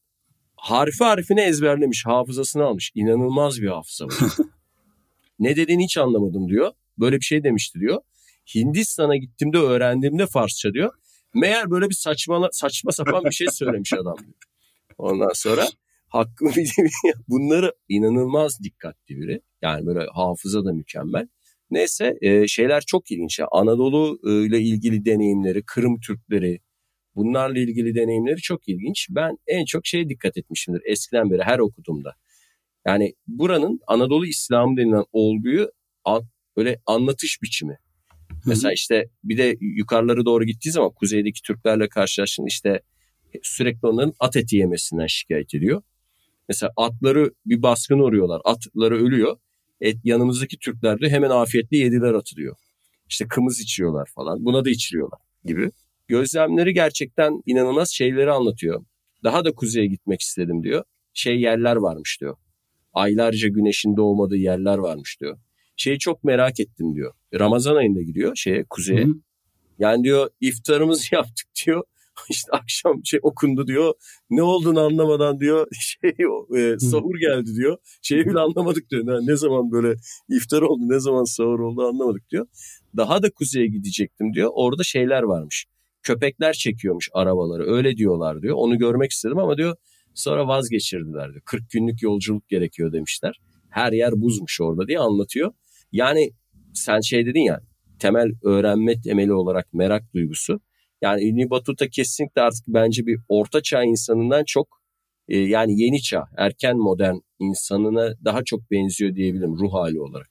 Harfi 0.56 1.04
harfine 1.04 1.44
ezberlemiş. 1.44 2.06
Hafızasını 2.06 2.64
almış. 2.64 2.92
İnanılmaz 2.96 3.62
bir 3.62 3.68
hafıza 3.68 4.06
var. 4.06 4.14
ne 5.40 5.56
dediğini 5.56 5.84
hiç 5.84 5.98
anlamadım 5.98 6.50
diyor. 6.50 6.72
Böyle 7.00 7.16
bir 7.16 7.26
şey 7.26 7.44
demişti 7.44 7.80
diyor. 7.80 8.02
Hindistan'a 8.56 9.16
gittiğimde 9.16 9.58
öğrendiğimde 9.58 10.28
Farsça 10.28 10.74
diyor. 10.74 10.94
Meğer 11.34 11.72
böyle 11.72 11.90
bir 11.90 11.96
saçma 11.96 12.50
saçma 12.52 12.92
sapan 12.92 13.24
bir 13.26 13.32
şey 13.32 13.48
söylemiş 13.52 13.94
adam 13.94 14.18
diyor. 14.18 14.34
Ondan 14.98 15.32
sonra 15.34 15.68
hakkı 16.10 16.46
bunları 17.28 17.74
inanılmaz 17.90 18.60
dikkatli 18.64 19.18
biri. 19.18 19.42
Yani 19.62 19.86
böyle 19.86 20.00
hafıza 20.14 20.66
da 20.66 20.74
mükemmel. 20.74 21.28
Neyse 21.72 22.18
e, 22.22 22.48
şeyler 22.48 22.82
çok 22.88 23.12
ilginç. 23.12 23.40
Anadolu 23.52 24.20
e, 24.28 24.46
ile 24.46 24.60
ilgili 24.60 25.06
deneyimleri, 25.06 25.64
Kırım 25.66 26.00
Türkleri, 26.00 26.60
bunlarla 27.16 27.60
ilgili 27.60 27.96
deneyimleri 27.96 28.38
çok 28.38 28.70
ilginç. 28.70 29.08
Ben 29.10 29.38
en 29.48 29.66
çok 29.66 29.86
şeye 29.86 30.10
dikkat 30.10 30.38
etmişimdir 30.38 30.82
eskiden 30.86 31.32
beri 31.32 31.44
her 31.44 31.60
okuduğumda. 31.60 32.16
Yani 32.88 33.14
buranın 33.28 33.80
Anadolu 33.88 34.26
İslamı 34.26 34.78
denilen 34.78 35.06
olguyu 35.12 35.72
an, 36.06 36.24
böyle 36.58 36.82
anlatış 36.86 37.42
biçimi. 37.42 37.78
Mesela 38.46 38.74
işte 38.74 39.10
bir 39.24 39.38
de 39.38 39.58
yukarıları 39.60 40.26
doğru 40.26 40.46
gittiği 40.46 40.72
zaman 40.72 40.92
kuzeydeki 40.92 41.42
Türklerle 41.42 41.90
karşılaştığında 41.90 42.48
işte 42.48 42.82
sürekli 43.44 43.88
onların 43.88 44.14
at 44.20 44.36
eti 44.36 44.56
yemesinden 44.56 45.08
şikayet 45.08 45.56
ediyor. 45.56 45.82
Mesela 46.50 46.72
atları 46.78 47.32
bir 47.46 47.62
baskın 47.62 48.00
uğruyorlar. 48.00 48.42
Atları 48.46 48.96
ölüyor. 49.06 49.38
Et, 49.82 49.98
yanımızdaki 50.04 50.58
Türkler 50.58 51.02
de 51.02 51.10
hemen 51.10 51.30
afiyetle 51.30 51.78
yediler 51.78 52.14
atılıyor. 52.14 52.56
İşte 53.10 53.26
kımız 53.30 53.60
içiyorlar 53.60 54.10
falan. 54.16 54.46
Buna 54.46 54.66
da 54.66 54.70
içiliyorlar 54.70 55.20
gibi. 55.46 55.72
Gözlemleri 56.08 56.74
gerçekten 56.74 57.42
inanılmaz 57.46 57.90
şeyleri 57.90 58.32
anlatıyor. 58.32 58.86
Daha 59.24 59.46
da 59.46 59.52
kuzeye 59.52 59.86
gitmek 59.86 60.22
istedim 60.22 60.64
diyor. 60.64 60.84
Şey 61.14 61.40
yerler 61.40 61.76
varmış 61.76 62.18
diyor. 62.22 62.36
Aylarca 62.94 63.48
güneşin 63.48 63.98
doğmadığı 63.98 64.38
yerler 64.38 64.78
varmış 64.78 65.22
diyor. 65.22 65.38
Şeyi 65.78 66.00
çok 66.00 66.24
merak 66.24 66.60
ettim 66.60 66.96
diyor. 66.96 67.14
Ramazan 67.34 67.76
ayında 67.76 68.02
gidiyor 68.02 68.36
şeye 68.36 68.66
kuzeye. 68.70 69.06
Hı. 69.06 69.14
Yani 69.80 70.04
diyor 70.04 70.30
iftarımızı 70.42 71.08
yaptık 71.16 71.48
diyor. 71.66 71.84
işte 72.30 72.52
akşam 72.52 73.06
şey 73.06 73.20
okundu 73.24 73.68
diyor. 73.68 73.94
Ne 74.30 74.44
olduğunu 74.44 74.80
anlamadan 74.80 75.40
diyor 75.40 75.68
şey 75.80 76.12
e, 76.58 76.80
sahur 76.80 77.20
geldi 77.20 77.56
diyor. 77.56 77.78
Şeyi 78.02 78.26
bile 78.26 78.40
anlamadık 78.40 78.90
diyor. 78.90 79.06
Ne, 79.06 79.32
ne 79.32 79.36
zaman 79.36 79.72
böyle 79.72 79.96
iftar 80.30 80.62
oldu 80.62 80.84
ne 80.90 81.00
zaman 81.00 81.24
sahur 81.24 81.60
oldu 81.60 81.88
anlamadık 81.88 82.30
diyor. 82.30 82.48
Daha 82.98 83.24
da 83.24 83.30
kuzeye 83.30 83.68
gidecektim 83.68 84.34
diyor. 84.34 84.52
Orada 84.54 84.84
şeyler 84.84 85.24
varmış. 85.24 85.66
Köpekler 86.04 86.54
çekiyormuş 86.54 87.10
arabaları 87.14 87.64
öyle 87.64 87.98
diyorlar 87.98 88.42
diyor. 88.42 88.56
Onu 88.58 88.78
görmek 88.78 89.12
istedim 89.12 89.38
ama 89.38 89.58
diyor 89.58 89.76
sonra 90.14 90.48
vazgeçirdiler 90.48 91.32
diyor. 91.32 91.42
40 91.46 91.70
günlük 91.70 92.02
yolculuk 92.02 92.48
gerekiyor 92.48 92.94
demişler. 92.94 93.40
Her 93.70 93.92
yer 93.92 94.12
buzmuş 94.22 94.62
orada 94.62 94.88
diye 94.88 95.00
anlatıyor. 95.00 95.52
Yani 95.92 96.32
sen 96.74 97.00
şey 97.00 97.26
dedin 97.26 97.42
ya 97.42 97.62
temel 98.00 98.32
öğrenme 98.44 99.02
temeli 99.02 99.34
olarak 99.34 99.74
merak 99.74 100.14
duygusu. 100.14 100.60
Yani 101.02 101.30
Ünlü 101.30 101.50
Batuta 101.50 101.88
kesinlikle 101.88 102.42
artık 102.42 102.64
bence 102.68 103.06
bir 103.06 103.20
orta 103.30 103.62
çağ 103.62 103.84
insanından 103.84 104.44
çok 104.48 104.68
e, 105.28 105.38
yani 105.38 105.82
yeni 105.82 106.02
çağ, 106.02 106.24
erken 106.38 106.78
modern 106.78 107.16
insanına 107.40 108.14
daha 108.26 108.44
çok 108.44 108.72
benziyor 108.72 109.16
diyebilirim 109.16 109.58
ruh 109.60 109.74
hali 109.74 110.02
olarak. 110.02 110.30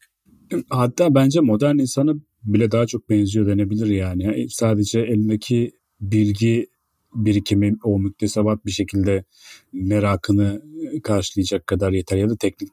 Hatta 0.70 1.14
bence 1.14 1.40
modern 1.40 1.78
insana 1.78 2.14
bile 2.42 2.70
daha 2.70 2.86
çok 2.86 3.10
benziyor 3.10 3.46
denebilir 3.46 3.86
yani. 3.86 4.46
Sadece 4.50 5.00
elindeki 5.00 5.72
bilgi 6.00 6.66
birikimi 7.14 7.76
o 7.84 7.98
müktesebat 7.98 8.66
bir 8.66 8.70
şekilde 8.70 9.24
merakını 9.72 10.62
karşılayacak 11.02 11.66
kadar 11.66 11.92
yeter 11.92 12.16
ya 12.16 12.30
da 12.30 12.36
teknik 12.36 12.70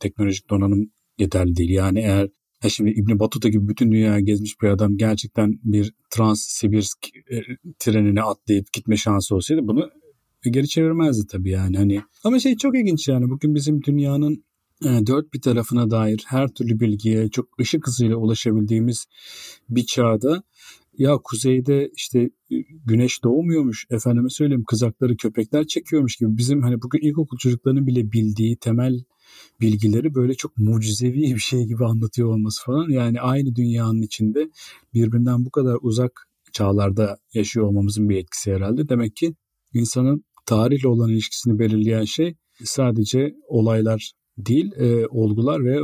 teknolojik 0.00 0.50
donanım 0.50 0.90
yeterli 1.18 1.56
değil. 1.56 1.70
Yani 1.70 1.98
eğer 1.98 2.28
ya 2.64 2.70
şimdi 2.70 2.90
İbn 2.90 3.18
Battuta 3.18 3.48
gibi 3.48 3.68
bütün 3.68 3.92
dünya 3.92 4.20
gezmiş 4.20 4.62
bir 4.62 4.68
adam 4.68 4.96
gerçekten 4.96 5.58
bir 5.64 5.94
Trans-Sibirsk 6.10 7.10
e, 7.30 7.40
trenine 7.78 8.22
atlayıp 8.22 8.72
gitme 8.72 8.96
şansı 8.96 9.34
olsaydı 9.34 9.60
bunu 9.68 9.90
geri 10.44 10.68
çevirmezdi 10.68 11.26
tabii 11.26 11.50
yani. 11.50 11.76
Hani 11.76 12.02
ama 12.24 12.38
şey 12.38 12.56
çok 12.56 12.78
ilginç 12.78 13.08
yani 13.08 13.30
bugün 13.30 13.54
bizim 13.54 13.82
dünyanın 13.82 14.44
e, 14.84 15.06
dört 15.06 15.34
bir 15.34 15.40
tarafına 15.40 15.90
dair 15.90 16.24
her 16.26 16.48
türlü 16.48 16.80
bilgiye 16.80 17.30
çok 17.30 17.60
ışık 17.60 17.86
hızıyla 17.86 18.16
ulaşabildiğimiz 18.16 19.06
bir 19.68 19.86
çağda 19.86 20.42
ya 20.98 21.16
kuzeyde 21.24 21.90
işte 21.96 22.20
e, 22.50 22.56
güneş 22.86 23.24
doğmuyormuş 23.24 23.86
efendime 23.90 24.30
söyleyeyim 24.30 24.64
kızakları 24.64 25.16
köpekler 25.16 25.66
çekiyormuş 25.66 26.16
gibi 26.16 26.36
bizim 26.36 26.62
hani 26.62 26.82
bugün 26.82 27.08
ilkokul 27.08 27.38
çocuklarının 27.38 27.86
bile 27.86 28.12
bildiği 28.12 28.56
temel 28.56 29.00
bilgileri 29.60 30.14
böyle 30.14 30.34
çok 30.34 30.58
mucizevi 30.58 31.22
bir 31.22 31.38
şey 31.38 31.64
gibi 31.64 31.84
anlatıyor 31.84 32.28
olması 32.28 32.64
falan. 32.64 32.90
Yani 32.90 33.20
aynı 33.20 33.56
dünyanın 33.56 34.02
içinde 34.02 34.50
birbirinden 34.94 35.44
bu 35.44 35.50
kadar 35.50 35.76
uzak 35.82 36.28
çağlarda 36.52 37.18
yaşıyor 37.34 37.66
olmamızın 37.66 38.08
bir 38.08 38.16
etkisi 38.16 38.54
herhalde. 38.54 38.88
Demek 38.88 39.16
ki 39.16 39.34
insanın 39.74 40.24
tarihle 40.46 40.88
olan 40.88 41.10
ilişkisini 41.10 41.58
belirleyen 41.58 42.04
şey 42.04 42.34
sadece 42.64 43.34
olaylar 43.48 44.12
değil, 44.38 44.72
e, 44.76 45.06
olgular 45.06 45.64
ve 45.64 45.78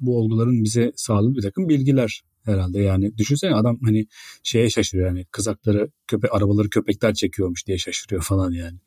bu 0.00 0.18
olguların 0.18 0.64
bize 0.64 0.92
sağladığı 0.96 1.34
bir 1.34 1.42
takım 1.42 1.68
bilgiler 1.68 2.22
herhalde. 2.44 2.80
Yani 2.80 3.18
düşünsene 3.18 3.54
adam 3.54 3.78
hani 3.84 4.06
şeye 4.42 4.70
şaşırıyor 4.70 5.08
yani 5.08 5.24
kızakları, 5.30 5.90
köpe 6.06 6.28
arabaları 6.28 6.70
köpekler 6.70 7.14
çekiyormuş 7.14 7.66
diye 7.66 7.78
şaşırıyor 7.78 8.22
falan 8.22 8.52
yani. 8.52 8.78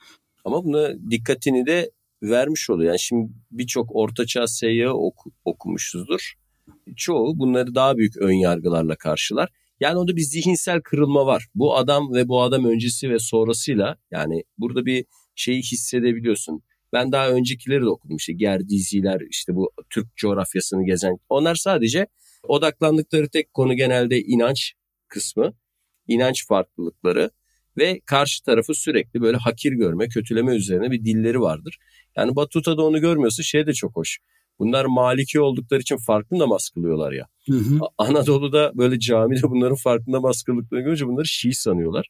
Ama 0.45 0.63
buna 0.63 1.11
dikkatini 1.11 1.65
de 1.65 1.91
vermiş 2.23 2.69
oluyor. 2.69 2.87
Yani 2.89 2.99
şimdi 2.99 3.31
birçok 3.51 3.95
ortaçağ 3.95 4.47
seyyahı 4.47 4.93
oku, 4.93 5.31
okumuşuzdur. 5.45 6.33
Çoğu 6.95 7.39
bunları 7.39 7.75
daha 7.75 7.97
büyük 7.97 8.17
ön 8.17 8.33
yargılarla 8.33 8.95
karşılar. 8.95 9.49
Yani 9.79 9.97
onda 9.97 10.15
bir 10.15 10.21
zihinsel 10.21 10.81
kırılma 10.81 11.25
var. 11.25 11.47
Bu 11.55 11.77
adam 11.77 12.13
ve 12.13 12.27
bu 12.27 12.41
adam 12.41 12.65
öncesi 12.65 13.09
ve 13.09 13.19
sonrasıyla 13.19 13.97
yani 14.11 14.43
burada 14.57 14.85
bir 14.85 15.05
şeyi 15.35 15.61
hissedebiliyorsun. 15.61 16.61
Ben 16.93 17.11
daha 17.11 17.29
öncekileri 17.29 17.81
de 17.81 17.89
okudum 17.89 18.17
işte 18.17 18.33
Gerdiziler 18.33 19.21
işte 19.29 19.55
bu 19.55 19.71
Türk 19.89 20.15
coğrafyasını 20.15 20.85
gezen. 20.85 21.17
Onlar 21.29 21.55
sadece 21.55 22.07
odaklandıkları 22.43 23.29
tek 23.29 23.53
konu 23.53 23.73
genelde 23.73 24.21
inanç 24.21 24.73
kısmı, 25.07 25.53
inanç 26.07 26.47
farklılıkları 26.47 27.31
ve 27.77 28.01
karşı 28.05 28.43
tarafı 28.43 28.73
sürekli 28.73 29.21
böyle 29.21 29.37
hakir 29.37 29.71
görme, 29.71 30.07
kötüleme 30.07 30.55
üzerine 30.55 30.91
bir 30.91 31.05
dilleri 31.05 31.41
vardır. 31.41 31.77
Yani 32.15 32.35
Batuta'da 32.35 32.83
onu 32.83 33.01
görmüyorsun 33.01 33.43
şey 33.43 33.67
de 33.67 33.73
çok 33.73 33.95
hoş. 33.95 34.19
Bunlar 34.59 34.85
Maliki 34.85 35.41
oldukları 35.41 35.81
için 35.81 35.97
farklı 35.97 36.39
namaz 36.39 36.69
kılıyorlar 36.69 37.11
ya. 37.11 37.27
Hı 37.45 37.57
hı. 37.57 37.79
Anadolu'da 37.97 38.71
böyle 38.75 38.99
camide 38.99 39.43
bunların 39.43 39.75
farklı 39.75 40.11
namaz 40.11 40.43
kıldıklarını 40.43 40.85
görünce 40.85 41.07
bunları 41.07 41.25
Şii 41.25 41.53
sanıyorlar. 41.53 42.07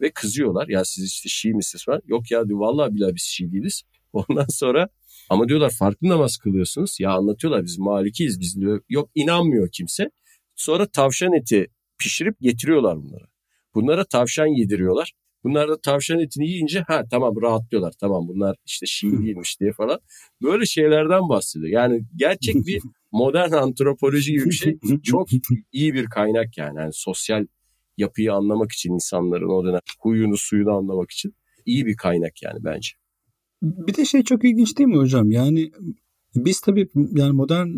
Ve 0.00 0.10
kızıyorlar. 0.10 0.68
Ya 0.68 0.84
siz 0.84 1.04
işte 1.04 1.28
Şii 1.28 1.54
misiniz 1.54 1.84
falan. 1.84 2.02
Yok 2.06 2.30
ya 2.30 2.48
diyor 2.48 2.58
vallahi 2.58 2.94
billahi 2.94 3.14
biz 3.14 3.22
Şii 3.22 3.52
değiliz. 3.52 3.82
Ondan 4.12 4.46
sonra 4.48 4.88
ama 5.30 5.48
diyorlar 5.48 5.70
farklı 5.78 6.08
namaz 6.08 6.36
kılıyorsunuz. 6.36 7.00
Ya 7.00 7.10
anlatıyorlar 7.10 7.64
biz 7.64 7.78
Malikiyiz 7.78 8.40
biz 8.40 8.60
diyor. 8.60 8.82
Yok 8.88 9.10
inanmıyor 9.14 9.68
kimse. 9.72 10.10
Sonra 10.56 10.86
tavşan 10.86 11.32
eti 11.32 11.66
pişirip 11.98 12.40
getiriyorlar 12.40 13.02
bunlara. 13.02 13.26
Bunlara 13.74 14.04
tavşan 14.04 14.46
yediriyorlar. 14.46 15.12
Bunlar 15.44 15.68
da 15.68 15.80
tavşan 15.80 16.18
etini 16.18 16.48
yiyince 16.48 16.80
ha 16.80 17.04
tamam 17.10 17.42
rahatlıyorlar. 17.42 17.92
Tamam 18.00 18.28
bunlar 18.28 18.56
işte 18.66 18.86
Şii 18.86 19.12
değilmiş 19.12 19.60
diye 19.60 19.72
falan. 19.72 20.00
Böyle 20.42 20.66
şeylerden 20.66 21.28
bahsediyor. 21.28 21.72
Yani 21.72 22.02
gerçek 22.16 22.54
bir 22.54 22.82
modern 23.12 23.52
antropoloji 23.52 24.32
gibi 24.32 24.44
bir 24.44 24.52
şey. 24.52 24.78
Çok 25.02 25.28
iyi 25.72 25.94
bir 25.94 26.06
kaynak 26.06 26.58
yani. 26.58 26.78
yani 26.78 26.92
sosyal 26.92 27.46
yapıyı 27.96 28.32
anlamak 28.32 28.72
için 28.72 28.94
insanların 28.94 29.48
o 29.48 29.64
dönem 29.64 29.80
huyunu 30.00 30.36
suyunu 30.36 30.70
anlamak 30.70 31.10
için 31.10 31.34
iyi 31.66 31.86
bir 31.86 31.96
kaynak 31.96 32.42
yani 32.42 32.64
bence. 32.64 32.90
Bir 33.62 33.94
de 33.94 34.04
şey 34.04 34.22
çok 34.22 34.44
ilginç 34.44 34.78
değil 34.78 34.88
mi 34.88 34.96
hocam? 34.96 35.30
Yani 35.30 35.70
biz 36.34 36.60
tabii 36.60 36.88
yani 36.94 37.32
modern 37.32 37.68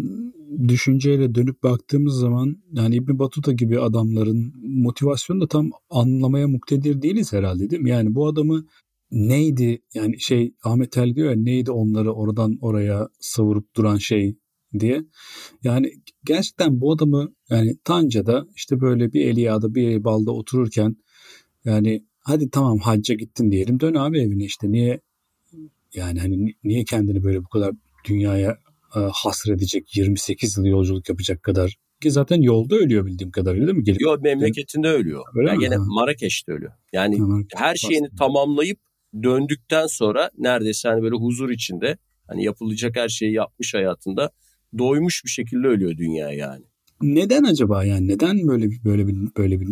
düşünceyle 0.68 1.34
dönüp 1.34 1.62
baktığımız 1.62 2.14
zaman 2.14 2.56
yani 2.72 2.96
İbn 2.96 3.18
Batuta 3.18 3.52
gibi 3.52 3.80
adamların 3.80 4.52
motivasyonu 4.82 5.40
da 5.40 5.48
tam 5.48 5.70
anlamaya 5.90 6.48
muktedir 6.48 7.02
değiliz 7.02 7.32
herhalde 7.32 7.70
değil 7.70 7.82
mi? 7.82 7.90
Yani 7.90 8.14
bu 8.14 8.26
adamı 8.26 8.66
neydi 9.10 9.82
yani 9.94 10.20
şey 10.20 10.54
Ahmet 10.64 10.98
El 10.98 11.14
diyor 11.14 11.30
ya 11.30 11.36
neydi 11.36 11.70
onları 11.70 12.12
oradan 12.12 12.58
oraya 12.60 13.08
savurup 13.20 13.76
duran 13.76 13.96
şey 13.96 14.36
diye. 14.78 15.04
Yani 15.62 15.92
gerçekten 16.24 16.80
bu 16.80 16.92
adamı 16.92 17.32
yani 17.50 17.76
Tanca'da 17.84 18.46
işte 18.56 18.80
böyle 18.80 19.12
bir 19.12 19.26
Eliya'da 19.26 19.74
bir 19.74 20.04
balda 20.04 20.32
otururken 20.32 20.96
yani 21.64 22.04
hadi 22.20 22.50
tamam 22.50 22.78
hacca 22.78 23.14
gittin 23.14 23.50
diyelim 23.50 23.80
dön 23.80 23.94
abi 23.94 24.20
evine 24.20 24.44
işte 24.44 24.72
niye 24.72 25.00
yani 25.94 26.20
hani 26.20 26.54
niye 26.64 26.84
kendini 26.84 27.24
böyle 27.24 27.44
bu 27.44 27.48
kadar 27.48 27.72
dünyaya 28.04 28.58
e, 28.96 29.00
hasredecek 29.12 29.96
28 29.96 30.56
yıl 30.56 30.64
yolculuk 30.64 31.08
yapacak 31.08 31.42
kadar 31.42 31.76
ki 32.02 32.10
zaten 32.10 32.42
yolda 32.42 32.76
ölüyor 32.76 33.06
bildiğim 33.06 33.30
kadarıyla 33.30 33.66
değil 33.66 33.78
mi? 33.78 33.84
Gelip, 33.84 34.00
Yok 34.00 34.22
memleketinde 34.22 34.88
ölüyor. 34.88 35.24
Öyle 35.34 35.48
yani 35.48 35.60
gene 35.60 35.76
Marrakeş'te 35.78 36.52
ölüyor. 36.52 36.72
Yani 36.92 37.18
ha, 37.20 37.26
her 37.54 37.74
şeyini 37.74 38.06
aslında. 38.06 38.18
tamamlayıp 38.18 38.78
döndükten 39.22 39.86
sonra 39.86 40.30
neredeyse 40.38 40.88
hani 40.88 41.02
böyle 41.02 41.16
huzur 41.16 41.50
içinde 41.50 41.98
hani 42.26 42.44
yapılacak 42.44 42.96
her 42.96 43.08
şeyi 43.08 43.32
yapmış 43.32 43.74
hayatında 43.74 44.30
doymuş 44.78 45.24
bir 45.24 45.30
şekilde 45.30 45.66
ölüyor 45.66 45.96
dünya 45.96 46.30
yani. 46.30 46.64
Neden 47.02 47.44
acaba 47.44 47.84
yani 47.84 48.08
neden 48.08 48.48
böyle 48.48 48.70
bir 48.70 48.84
böyle 48.84 49.06
bir 49.06 49.16
böyle 49.36 49.60
bir 49.60 49.68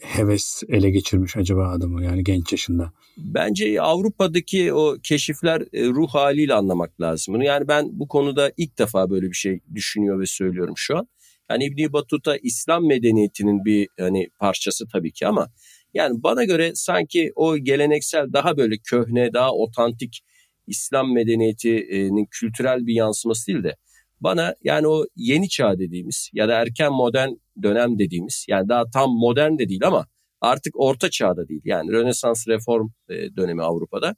heves 0.00 0.62
ele 0.68 0.90
geçirmiş 0.90 1.36
acaba 1.36 1.68
adamı 1.68 2.04
yani 2.04 2.24
genç 2.24 2.52
yaşında? 2.52 2.92
Bence 3.18 3.80
Avrupa'daki 3.80 4.72
o 4.72 4.96
keşifler 5.02 5.60
e, 5.72 5.86
ruh 5.86 6.08
haliyle 6.08 6.54
anlamak 6.54 7.00
lazım. 7.00 7.42
Yani 7.42 7.68
ben 7.68 7.88
bu 7.92 8.08
konuda 8.08 8.52
ilk 8.56 8.78
defa 8.78 9.10
böyle 9.10 9.26
bir 9.26 9.36
şey 9.36 9.60
düşünüyor 9.74 10.20
ve 10.20 10.26
söylüyorum 10.26 10.74
şu 10.76 10.96
an. 10.96 11.08
Yani 11.50 11.64
İbn 11.64 11.92
Battuta 11.92 12.36
İslam 12.36 12.86
medeniyetinin 12.86 13.64
bir 13.64 13.88
hani 14.00 14.28
parçası 14.38 14.84
tabii 14.92 15.12
ki 15.12 15.26
ama 15.26 15.48
yani 15.94 16.22
bana 16.22 16.44
göre 16.44 16.72
sanki 16.74 17.32
o 17.36 17.58
geleneksel 17.58 18.32
daha 18.32 18.56
böyle 18.56 18.76
köhne, 18.78 19.32
daha 19.32 19.52
otantik 19.52 20.20
İslam 20.66 21.14
medeniyetinin 21.14 22.28
kültürel 22.30 22.86
bir 22.86 22.94
yansıması 22.94 23.46
değil 23.46 23.64
de 23.64 23.76
bana 24.20 24.54
yani 24.64 24.88
o 24.88 25.04
yeni 25.16 25.48
çağ 25.48 25.78
dediğimiz 25.78 26.30
ya 26.32 26.48
da 26.48 26.52
erken 26.60 26.92
modern 26.92 27.30
dönem 27.62 27.98
dediğimiz 27.98 28.46
yani 28.48 28.68
daha 28.68 28.90
tam 28.90 29.10
modern 29.10 29.58
de 29.58 29.68
değil 29.68 29.86
ama 29.86 30.06
artık 30.40 30.80
orta 30.80 31.10
çağda 31.10 31.48
değil 31.48 31.62
yani 31.64 31.92
Rönesans 31.92 32.48
reform 32.48 32.88
e, 33.08 33.36
dönemi 33.36 33.62
Avrupa'da. 33.62 34.16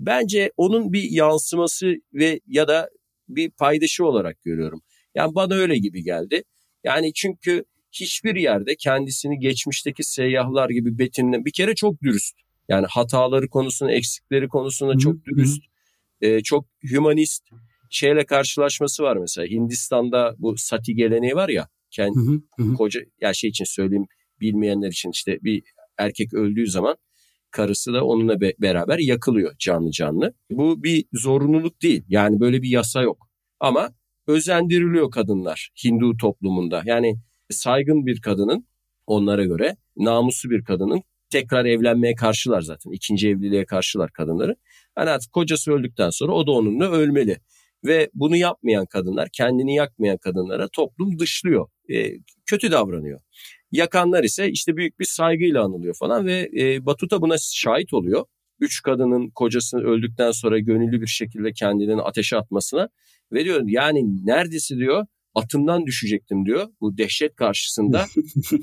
Bence 0.00 0.52
onun 0.56 0.92
bir 0.92 1.10
yansıması 1.10 1.94
ve 2.14 2.40
ya 2.46 2.68
da 2.68 2.90
bir 3.28 3.50
paydaşı 3.50 4.06
olarak 4.06 4.42
görüyorum. 4.42 4.82
Yani 5.14 5.34
bana 5.34 5.54
öyle 5.54 5.78
gibi 5.78 6.02
geldi. 6.02 6.42
Yani 6.84 7.12
çünkü 7.14 7.64
hiçbir 7.92 8.36
yerde 8.36 8.76
kendisini 8.76 9.38
geçmişteki 9.38 10.04
seyyahlar 10.04 10.70
gibi 10.70 10.98
betinle 10.98 11.44
bir 11.44 11.52
kere 11.52 11.74
çok 11.74 12.02
dürüst. 12.02 12.36
Yani 12.68 12.86
hataları 12.86 13.48
konusunda, 13.48 13.92
eksikleri 13.92 14.48
konusunda 14.48 14.98
çok 14.98 15.24
dürüst. 15.24 15.62
E, 16.20 16.42
çok 16.42 16.66
humanist 16.94 17.42
şeyle 17.90 18.26
karşılaşması 18.26 19.02
var 19.02 19.16
mesela. 19.16 19.46
Hindistan'da 19.46 20.34
bu 20.38 20.54
sati 20.56 20.94
geleneği 20.94 21.34
var 21.34 21.48
ya. 21.48 21.68
Kendi 21.90 22.18
hı 22.18 22.62
hı. 22.62 22.74
koca 22.74 23.00
ya 23.20 23.34
şey 23.34 23.50
için 23.50 23.64
söyleyeyim 23.64 24.06
bilmeyenler 24.40 24.88
için 24.88 25.10
işte 25.10 25.38
bir 25.42 25.62
erkek 25.98 26.34
öldüğü 26.34 26.66
zaman 26.66 26.96
karısı 27.50 27.92
da 27.92 28.04
onunla 28.04 28.40
be- 28.40 28.54
beraber 28.58 28.98
yakılıyor 28.98 29.54
canlı 29.58 29.90
canlı. 29.90 30.34
Bu 30.50 30.82
bir 30.82 31.04
zorunluluk 31.12 31.82
değil. 31.82 32.04
Yani 32.08 32.40
böyle 32.40 32.62
bir 32.62 32.68
yasa 32.68 33.02
yok. 33.02 33.28
Ama 33.60 33.90
özendiriliyor 34.26 35.10
kadınlar 35.10 35.70
Hindu 35.84 36.16
toplumunda. 36.16 36.82
Yani 36.86 37.16
saygın 37.50 38.06
bir 38.06 38.20
kadının 38.20 38.66
onlara 39.06 39.44
göre 39.44 39.76
namuslu 39.96 40.50
bir 40.50 40.64
kadının 40.64 41.02
tekrar 41.30 41.64
evlenmeye 41.64 42.14
karşılar 42.14 42.60
zaten. 42.60 42.90
İkinci 42.90 43.28
evliliğe 43.28 43.66
karşılar 43.66 44.12
kadınları. 44.12 44.56
Yani 44.98 45.10
artık 45.10 45.32
kocası 45.32 45.72
öldükten 45.72 46.10
sonra 46.10 46.32
o 46.32 46.46
da 46.46 46.50
onunla 46.50 46.90
ölmeli. 46.90 47.38
Ve 47.86 48.10
bunu 48.14 48.36
yapmayan 48.36 48.86
kadınlar, 48.86 49.28
kendini 49.32 49.74
yakmayan 49.74 50.16
kadınlara 50.16 50.68
toplum 50.68 51.18
dışlıyor. 51.18 51.68
E, 51.88 52.12
kötü 52.46 52.70
davranıyor. 52.70 53.20
Yakanlar 53.72 54.24
ise 54.24 54.50
işte 54.50 54.76
büyük 54.76 55.00
bir 55.00 55.04
saygıyla 55.04 55.64
anılıyor 55.64 55.94
falan 55.94 56.26
ve 56.26 56.50
e, 56.58 56.86
Batuta 56.86 57.22
buna 57.22 57.36
şahit 57.38 57.92
oluyor. 57.94 58.24
Üç 58.60 58.82
kadının 58.82 59.30
kocasını 59.30 59.80
öldükten 59.80 60.30
sonra 60.30 60.58
gönüllü 60.58 61.00
bir 61.00 61.06
şekilde 61.06 61.52
kendilerini 61.52 62.02
ateşe 62.02 62.36
atmasına 62.36 62.88
ve 63.32 63.44
diyor 63.44 63.62
yani 63.66 64.26
neredeyse 64.26 64.76
diyor 64.76 65.06
atımdan 65.34 65.86
düşecektim 65.86 66.46
diyor. 66.46 66.68
Bu 66.80 66.98
dehşet 66.98 67.36
karşısında 67.36 68.06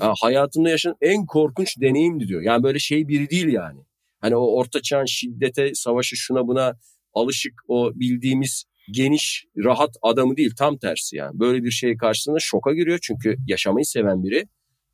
hayatımda 0.20 0.68
yaşanan 0.68 0.96
en 1.00 1.26
korkunç 1.26 1.80
deneyimdi 1.80 2.28
diyor. 2.28 2.42
Yani 2.42 2.62
böyle 2.62 2.78
şey 2.78 3.08
biri 3.08 3.30
değil 3.30 3.48
yani. 3.48 3.80
Hani 4.20 4.36
o 4.36 4.46
orta 4.46 4.82
çağın 4.82 5.04
şiddete, 5.04 5.74
savaşı 5.74 6.16
şuna 6.16 6.46
buna 6.46 6.78
alışık 7.12 7.54
o 7.68 7.92
bildiğimiz 7.94 8.64
geniş, 8.90 9.46
rahat 9.56 9.96
adamı 10.02 10.36
değil 10.36 10.52
tam 10.58 10.78
tersi 10.78 11.16
yani. 11.16 11.40
Böyle 11.40 11.64
bir 11.64 11.70
şey 11.70 11.96
karşısında 11.96 12.36
şoka 12.40 12.74
giriyor 12.74 12.98
çünkü 13.02 13.36
yaşamayı 13.46 13.84
seven 13.84 14.24
biri, 14.24 14.48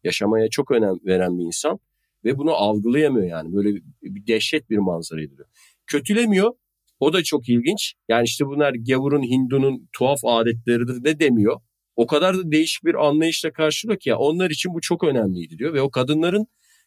yaşamaya 0.04 0.50
çok 0.50 0.70
önem 0.70 0.96
veren 1.04 1.38
bir 1.38 1.44
insan 1.44 1.78
ve 2.24 2.38
bunu 2.38 2.52
algılayamıyor 2.52 3.26
yani. 3.26 3.54
Böyle 3.54 3.74
bir 4.02 4.26
dehşet 4.26 4.70
bir 4.70 4.78
manzara 4.78 5.22
ediyor. 5.22 5.48
Kötülemiyor. 5.86 6.52
O 7.00 7.12
da 7.12 7.22
çok 7.22 7.48
ilginç. 7.48 7.94
Yani 8.08 8.24
işte 8.24 8.46
bunlar 8.46 8.74
gavurun, 8.74 9.22
Hindu'nun 9.22 9.88
tuhaf 9.92 10.24
adetleridir 10.24 11.04
de 11.04 11.20
demiyor. 11.20 11.60
O 11.96 12.06
kadar 12.06 12.38
da 12.38 12.50
değişik 12.52 12.84
bir 12.84 13.06
anlayışla 13.06 13.52
karşılıyor 13.52 13.98
ki 13.98 14.08
ya 14.08 14.18
onlar 14.18 14.50
için 14.50 14.74
bu 14.74 14.80
çok 14.80 15.04
önemliydi 15.04 15.58
diyor. 15.58 15.74
Ve 15.74 15.82
o 15.82 15.90
kadınların 15.90 16.46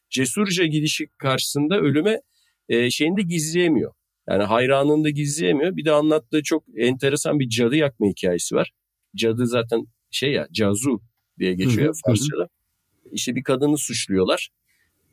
cesurca 0.09 0.65
gidişi 0.65 1.07
karşısında 1.17 1.79
ölüme 1.79 2.21
e, 2.69 2.89
şeyini 2.89 3.17
de 3.17 3.21
gizleyemiyor. 3.21 3.93
Yani 4.29 4.43
hayranını 4.43 5.03
da 5.03 5.09
gizleyemiyor. 5.09 5.75
Bir 5.75 5.85
de 5.85 5.91
anlattığı 5.91 6.43
çok 6.43 6.63
enteresan 6.77 7.39
bir 7.39 7.49
cadı 7.49 7.75
yakma 7.75 8.07
hikayesi 8.07 8.55
var. 8.55 8.71
Cadı 9.15 9.47
zaten 9.47 9.85
şey 10.11 10.31
ya 10.31 10.47
cazu 10.51 11.01
diye 11.39 11.53
geçiyor 11.53 11.95
hı 11.95 11.99
Farsçada. 12.05 12.47
İşte 13.11 13.35
bir 13.35 13.43
kadını 13.43 13.77
suçluyorlar. 13.77 14.49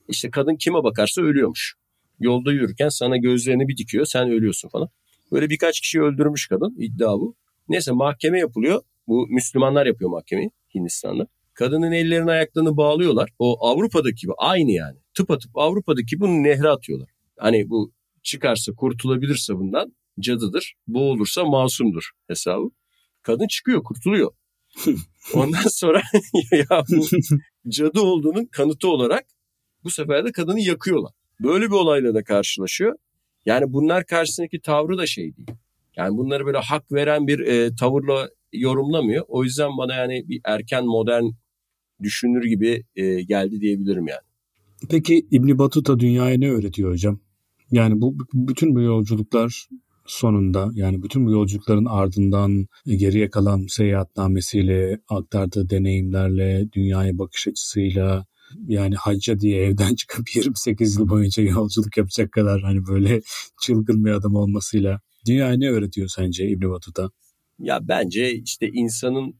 İşte 0.08 0.30
kadın 0.30 0.56
kime 0.56 0.82
bakarsa 0.82 1.22
ölüyormuş. 1.22 1.74
Yolda 2.20 2.52
yürürken 2.52 2.88
sana 2.88 3.16
gözlerini 3.16 3.68
bir 3.68 3.76
dikiyor 3.76 4.04
sen 4.04 4.30
ölüyorsun 4.30 4.68
falan. 4.68 4.88
Böyle 5.32 5.50
birkaç 5.50 5.80
kişi 5.80 6.02
öldürmüş 6.02 6.46
kadın 6.46 6.76
iddia 6.78 7.20
bu. 7.20 7.34
Neyse 7.68 7.92
mahkeme 7.92 8.38
yapılıyor. 8.38 8.82
Bu 9.08 9.26
Müslümanlar 9.26 9.86
yapıyor 9.86 10.10
mahkemeyi 10.10 10.50
Hindistan'da. 10.74 11.26
Kadının 11.54 11.92
ellerini 11.92 12.30
ayaklarını 12.30 12.76
bağlıyorlar. 12.76 13.30
O 13.38 13.66
Avrupa'daki 13.66 14.20
gibi 14.20 14.32
aynı 14.38 14.70
yani. 14.70 14.98
Tıpatıp 15.14 15.50
Avrupa'daki 15.54 16.20
bunu 16.20 16.42
nehre 16.42 16.68
atıyorlar. 16.68 17.08
Hani 17.36 17.70
bu 17.70 17.92
çıkarsa 18.22 18.72
kurtulabilirse 18.74 19.54
bundan 19.54 19.94
cadıdır. 20.20 20.74
Boğulursa 20.86 21.44
masumdur 21.44 22.10
hesabı. 22.28 22.70
Kadın 23.22 23.46
çıkıyor 23.46 23.82
kurtuluyor. 23.82 24.32
Ondan 25.34 25.68
sonra 25.68 26.02
ya 26.52 26.84
bu 26.90 27.06
cadı 27.68 28.00
olduğunun 28.00 28.44
kanıtı 28.44 28.88
olarak 28.88 29.24
bu 29.84 29.90
sefer 29.90 30.24
de 30.24 30.32
kadını 30.32 30.60
yakıyorlar. 30.60 31.12
Böyle 31.42 31.66
bir 31.66 31.74
olayla 31.74 32.14
da 32.14 32.24
karşılaşıyor. 32.24 32.96
Yani 33.46 33.72
bunlar 33.72 34.06
karşısındaki 34.06 34.60
tavrı 34.60 34.98
da 34.98 35.06
şey 35.06 35.36
değil. 35.36 35.48
Yani 35.96 36.16
bunları 36.16 36.46
böyle 36.46 36.58
hak 36.58 36.92
veren 36.92 37.26
bir 37.26 37.38
e, 37.38 37.74
tavırla 37.74 38.28
yorumlamıyor. 38.52 39.24
O 39.28 39.44
yüzden 39.44 39.70
bana 39.78 39.94
yani 39.94 40.28
bir 40.28 40.40
erken 40.44 40.84
modern 40.84 41.24
düşünür 42.02 42.44
gibi 42.44 42.84
e, 42.96 43.22
geldi 43.22 43.60
diyebilirim 43.60 44.06
yani. 44.06 44.20
Peki 44.90 45.26
İbn 45.30 45.58
Batuta 45.58 46.00
dünyaya 46.00 46.38
ne 46.38 46.50
öğretiyor 46.50 46.92
hocam? 46.92 47.20
Yani 47.70 48.00
bu 48.00 48.16
bütün 48.34 48.74
bu 48.74 48.80
yolculuklar 48.80 49.68
sonunda 50.06 50.70
yani 50.74 51.02
bütün 51.02 51.26
bu 51.26 51.30
yolculukların 51.30 51.84
ardından 51.84 52.66
geriye 52.86 53.30
kalan 53.30 53.66
seyahatnamesiyle, 53.68 55.00
aktardığı 55.08 55.70
deneyimlerle, 55.70 56.72
dünyaya 56.72 57.18
bakış 57.18 57.48
açısıyla 57.48 58.26
yani 58.66 58.94
hacca 58.94 59.38
diye 59.40 59.62
evden 59.62 59.94
çıkıp 60.00 60.36
28 60.36 60.96
yıl 60.96 61.08
boyunca 61.08 61.42
yolculuk 61.42 61.96
yapacak 61.96 62.32
kadar 62.32 62.62
hani 62.62 62.86
böyle 62.86 63.20
çılgın 63.62 64.04
bir 64.04 64.10
adam 64.10 64.34
olmasıyla 64.34 65.00
dünyaya 65.26 65.56
ne 65.56 65.70
öğretiyor 65.70 66.08
sence 66.08 66.48
İbn 66.48 66.70
Batuta? 66.70 67.10
Ya 67.58 67.88
bence 67.88 68.34
işte 68.34 68.68
insanın 68.68 69.34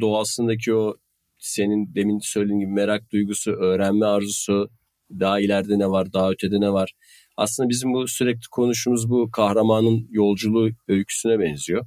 doğasındaki 0.00 0.74
o 0.74 0.96
senin 1.38 1.94
demin 1.94 2.18
söylediğin 2.18 2.60
gibi 2.60 2.72
merak 2.72 3.12
duygusu, 3.12 3.50
öğrenme 3.50 4.06
arzusu, 4.06 4.70
daha 5.10 5.40
ileride 5.40 5.78
ne 5.78 5.90
var, 5.90 6.12
daha 6.12 6.30
ötede 6.30 6.60
ne 6.60 6.72
var. 6.72 6.92
Aslında 7.36 7.68
bizim 7.68 7.94
bu 7.94 8.08
sürekli 8.08 8.48
konuşumuz 8.50 9.10
bu 9.10 9.30
kahramanın 9.30 10.08
yolculuğu 10.10 10.70
öyküsüne 10.88 11.38
benziyor. 11.38 11.86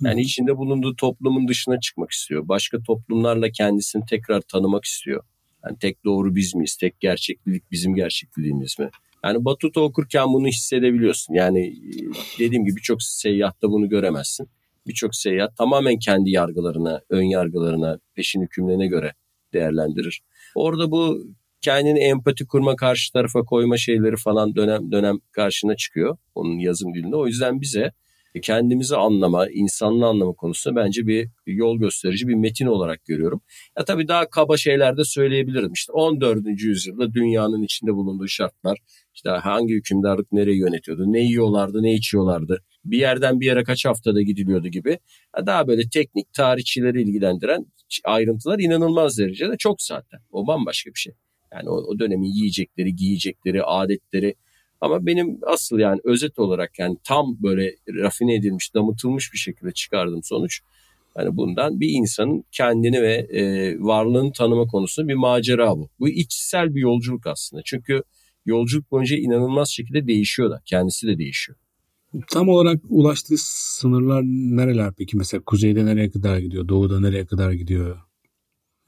Yani 0.00 0.20
içinde 0.20 0.56
bulunduğu 0.56 0.96
toplumun 0.96 1.48
dışına 1.48 1.80
çıkmak 1.80 2.10
istiyor. 2.10 2.48
Başka 2.48 2.82
toplumlarla 2.82 3.50
kendisini 3.50 4.02
tekrar 4.06 4.40
tanımak 4.40 4.84
istiyor. 4.84 5.24
Yani 5.64 5.78
tek 5.78 6.04
doğru 6.04 6.34
biz 6.34 6.54
miyiz? 6.54 6.76
Tek 6.76 7.00
gerçeklik 7.00 7.70
bizim 7.70 7.94
gerçekliğimiz 7.94 8.78
mi? 8.78 8.90
Yani 9.24 9.44
Batuta 9.44 9.80
okurken 9.80 10.32
bunu 10.32 10.46
hissedebiliyorsun. 10.46 11.34
Yani 11.34 11.66
e, 11.66 12.38
dediğim 12.38 12.64
gibi 12.64 12.76
birçok 12.76 13.02
seyyatta 13.02 13.70
bunu 13.70 13.88
göremezsin. 13.88 14.48
Birçok 14.86 15.14
seyyah 15.14 15.48
tamamen 15.58 15.98
kendi 15.98 16.30
yargılarına, 16.30 17.00
ön 17.10 17.22
yargılarına, 17.22 17.98
peşin 18.14 18.42
hükümlerine 18.42 18.86
göre 18.86 19.12
değerlendirir. 19.52 20.20
Orada 20.54 20.90
bu 20.90 21.26
kendini 21.60 21.98
empati 21.98 22.46
kurma, 22.46 22.76
karşı 22.76 23.12
tarafa 23.12 23.42
koyma 23.42 23.76
şeyleri 23.76 24.16
falan 24.16 24.54
dönem 24.56 24.92
dönem 24.92 25.18
karşına 25.32 25.76
çıkıyor 25.76 26.16
onun 26.34 26.58
yazım 26.58 26.94
dilinde. 26.94 27.16
O 27.16 27.26
yüzden 27.26 27.60
bize 27.60 27.92
kendimizi 28.42 28.96
anlama, 28.96 29.48
insanlığı 29.48 30.06
anlama 30.06 30.32
konusunda 30.32 30.76
bence 30.80 31.06
bir 31.06 31.28
yol 31.46 31.78
gösterici 31.78 32.28
bir 32.28 32.34
metin 32.34 32.66
olarak 32.66 33.04
görüyorum. 33.04 33.40
Ya 33.78 33.84
tabii 33.84 34.08
daha 34.08 34.30
kaba 34.30 34.56
şeyler 34.56 34.96
de 34.96 35.04
söyleyebilirim. 35.04 35.72
İşte 35.72 35.92
14. 35.92 36.46
yüzyılda 36.46 37.14
dünyanın 37.14 37.62
içinde 37.62 37.94
bulunduğu 37.94 38.28
şartlar, 38.28 38.78
işte 39.14 39.30
hangi 39.30 39.74
hükümdarlık 39.74 40.32
nereyi 40.32 40.58
yönetiyordu, 40.58 41.12
ne 41.12 41.20
yiyorlardı, 41.20 41.82
ne 41.82 41.94
içiyorlardı. 41.94 42.62
bir 42.84 42.98
yerden 42.98 43.40
bir 43.40 43.46
yere 43.46 43.64
kaç 43.64 43.84
haftada 43.84 44.22
gidiliyordu 44.22 44.68
gibi. 44.68 44.98
Daha 45.46 45.68
böyle 45.68 45.82
teknik 45.88 46.32
tarihçileri 46.32 47.02
ilgilendiren 47.02 47.66
ayrıntılar 48.04 48.58
inanılmaz 48.58 49.18
derecede 49.18 49.56
çok 49.58 49.82
zaten. 49.82 50.20
O 50.30 50.46
bambaşka 50.46 50.90
bir 50.90 50.98
şey. 50.98 51.14
Yani 51.52 51.68
o, 51.68 51.74
o 51.74 51.98
dönemin 51.98 52.28
yiyecekleri, 52.28 52.96
giyecekleri, 52.96 53.64
adetleri. 53.64 54.34
Ama 54.80 55.06
benim 55.06 55.38
asıl 55.46 55.78
yani 55.78 56.00
özet 56.04 56.38
olarak 56.38 56.78
yani 56.78 56.96
tam 57.04 57.36
böyle 57.42 57.76
rafine 57.88 58.34
edilmiş, 58.34 58.74
damıtılmış 58.74 59.32
bir 59.32 59.38
şekilde 59.38 59.72
çıkardığım 59.72 60.22
sonuç 60.22 60.60
yani 61.18 61.36
bundan 61.36 61.80
bir 61.80 61.88
insanın 61.88 62.44
kendini 62.52 63.02
ve 63.02 63.14
e, 63.14 63.74
varlığını 63.80 64.32
tanıma 64.32 64.66
konusunda 64.66 65.08
bir 65.08 65.14
macera 65.14 65.76
bu. 65.76 65.90
Bu 66.00 66.08
içsel 66.08 66.74
bir 66.74 66.80
yolculuk 66.80 67.26
aslında. 67.26 67.62
Çünkü 67.64 68.02
yolculuk 68.46 68.90
boyunca 68.90 69.16
inanılmaz 69.16 69.70
şekilde 69.70 70.06
değişiyor 70.06 70.50
da. 70.50 70.62
Kendisi 70.64 71.06
de 71.06 71.18
değişiyor. 71.18 71.58
Tam 72.30 72.48
olarak 72.48 72.80
ulaştığı 72.88 73.34
sınırlar 73.38 74.22
nereler 74.22 74.92
peki? 74.98 75.16
Mesela 75.16 75.42
kuzeyde 75.46 75.86
nereye 75.86 76.10
kadar 76.10 76.38
gidiyor? 76.38 76.68
Doğuda 76.68 77.00
nereye 77.00 77.26
kadar 77.26 77.52
gidiyor? 77.52 77.98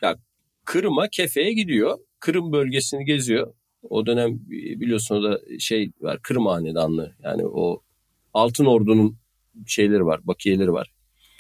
Ya 0.03 0.17
Kırım'a, 0.65 1.09
Kefe'ye 1.09 1.53
gidiyor. 1.53 1.99
Kırım 2.21 2.53
bölgesini 2.53 3.05
geziyor. 3.05 3.55
O 3.83 4.07
dönem 4.07 4.39
biliyorsun 4.49 5.15
o 5.17 5.23
da 5.23 5.41
şey 5.59 5.93
var 6.01 6.19
Kırım 6.23 6.47
Hanedanlığı. 6.47 7.17
Yani 7.23 7.47
o 7.47 7.83
Altın 8.35 8.65
Ordu'nun 8.65 9.17
şeyleri 9.67 10.07
var, 10.07 10.21
bakiyeleri 10.25 10.73
var. 10.73 10.93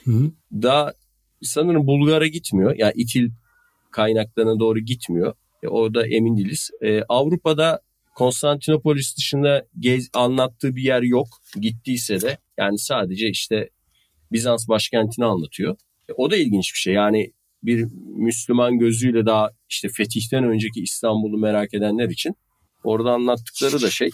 Hı 0.04 0.10
hı. 0.10 0.30
Daha 0.52 0.92
sanırım 1.42 1.86
Bulgar'a 1.86 2.26
gitmiyor. 2.26 2.74
Yani 2.76 2.92
İtil 2.96 3.30
kaynaklarına 3.90 4.60
doğru 4.60 4.78
gitmiyor. 4.78 5.34
E, 5.62 5.68
orada 5.68 6.06
emin 6.06 6.36
değiliz. 6.36 6.70
E, 6.80 7.02
Avrupa'da 7.08 7.80
Konstantinopolis 8.14 9.16
dışında 9.16 9.66
gez, 9.78 10.08
anlattığı 10.14 10.76
bir 10.76 10.82
yer 10.82 11.02
yok. 11.02 11.28
Gittiyse 11.60 12.20
de 12.20 12.38
yani 12.58 12.78
sadece 12.78 13.28
işte 13.28 13.70
Bizans 14.32 14.68
başkentini 14.68 15.24
anlatıyor. 15.24 15.76
E, 16.08 16.12
o 16.16 16.30
da 16.30 16.36
ilginç 16.36 16.72
bir 16.74 16.78
şey. 16.78 16.94
Yani 16.94 17.32
bir 17.62 17.88
Müslüman 18.16 18.78
gözüyle 18.78 19.26
daha 19.26 19.50
işte 19.68 19.88
fetihten 19.88 20.44
önceki 20.44 20.80
İstanbul'u 20.80 21.38
merak 21.38 21.74
edenler 21.74 22.08
için 22.08 22.34
orada 22.84 23.12
anlattıkları 23.12 23.82
da 23.82 23.90
şey 23.90 24.10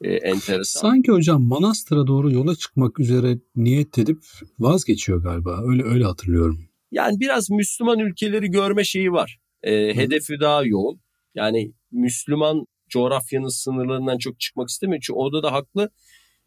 e, 0.00 0.12
enteresan. 0.12 0.80
Sanki 0.80 1.12
hocam 1.12 1.42
Manastır'a 1.42 2.06
doğru 2.06 2.32
yola 2.32 2.56
çıkmak 2.56 3.00
üzere 3.00 3.38
niyet 3.56 3.98
edip 3.98 4.22
vazgeçiyor 4.58 5.22
galiba. 5.22 5.60
Öyle 5.66 5.82
öyle 5.82 6.04
hatırlıyorum. 6.04 6.68
Yani 6.92 7.20
biraz 7.20 7.50
Müslüman 7.50 7.98
ülkeleri 7.98 8.50
görme 8.50 8.84
şeyi 8.84 9.12
var. 9.12 9.38
E, 9.62 9.96
hedefi 9.96 10.40
daha 10.40 10.64
yoğun. 10.64 11.00
Yani 11.34 11.72
Müslüman 11.92 12.66
coğrafyanın 12.88 13.48
sınırlarından 13.48 14.18
çok 14.18 14.40
çıkmak 14.40 14.68
istemiyor. 14.68 15.02
Çünkü 15.06 15.18
orada 15.18 15.42
da 15.42 15.52
haklı. 15.52 15.90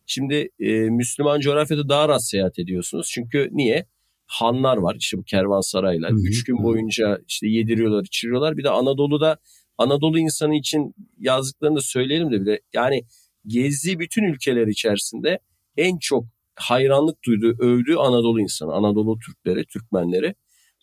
Şimdi 0.06 0.50
e, 0.60 0.72
Müslüman 0.90 1.40
coğrafyada 1.40 1.90
daha 1.90 2.10
rahat 2.10 2.28
seyahat 2.28 2.60
ediyorsunuz. 2.60 3.10
Çünkü 3.14 3.50
niye? 3.52 3.86
Hanlar 4.28 4.78
var 4.78 4.96
işte 5.00 5.18
bu 5.18 5.24
kervansaraylar. 5.24 6.12
Hı-hı. 6.12 6.28
Üç 6.28 6.44
gün 6.44 6.64
boyunca 6.64 7.20
işte 7.28 7.48
yediriyorlar, 7.48 8.04
içiriyorlar. 8.04 8.58
Bir 8.58 8.64
de 8.64 8.70
Anadolu'da 8.70 9.38
Anadolu 9.78 10.20
insanı 10.20 10.56
için 10.56 10.96
yazdıklarını 11.20 11.76
da 11.76 11.82
söyleyelim 11.82 12.32
de 12.32 12.42
bir 12.42 12.46
de 12.46 12.62
yani 12.74 13.02
gezdiği 13.48 14.00
bütün 14.00 14.24
ülkeler 14.24 14.68
içerisinde 14.68 15.40
en 15.78 15.98
çok 15.98 16.26
hayranlık 16.56 17.24
duyduğu, 17.24 17.56
övdüğü 17.60 17.96
Anadolu 17.96 18.42
insanı, 18.42 18.74
Anadolu 18.74 19.20
Türkleri, 19.20 19.66
Türkmenleri. 19.66 20.36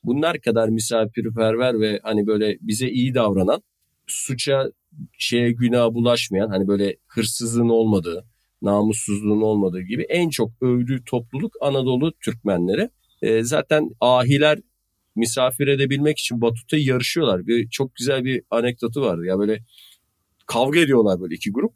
Bunlar 0.05 0.41
kadar 0.41 0.69
misafirperver 0.69 1.81
ve 1.81 2.01
hani 2.03 2.27
böyle 2.27 2.59
bize 2.61 2.89
iyi 2.89 3.15
davranan, 3.15 3.63
suça, 4.07 4.71
şeye 5.19 5.53
günah 5.53 5.95
bulaşmayan, 5.95 6.49
hani 6.49 6.69
böyle 6.69 6.97
hırsızlığın 7.07 7.69
olmadığı, 7.69 8.25
namussuzluğun 8.63 9.41
olmadığı 9.41 9.81
gibi 9.81 10.03
en 10.03 10.29
çok 10.29 10.51
övdüğü 10.63 11.05
topluluk 11.05 11.53
Anadolu 11.61 12.13
Türkmenleri. 12.25 12.91
E, 13.25 13.43
zaten 13.43 13.91
ahiler 14.01 14.59
misafir 15.17 15.67
edebilmek 15.67 16.19
için 16.19 16.41
Batut'a 16.41 16.77
yarışıyorlar. 16.77 17.47
Bir 17.47 17.69
çok 17.69 17.95
güzel 17.95 18.25
bir 18.25 18.43
anekdotu 18.51 19.03
vardı. 19.03 19.27
Ya 19.27 19.39
böyle 19.39 19.59
kavga 20.47 20.81
ediyorlar 20.81 21.21
böyle 21.21 21.35
iki 21.35 21.53
grup. 21.53 21.73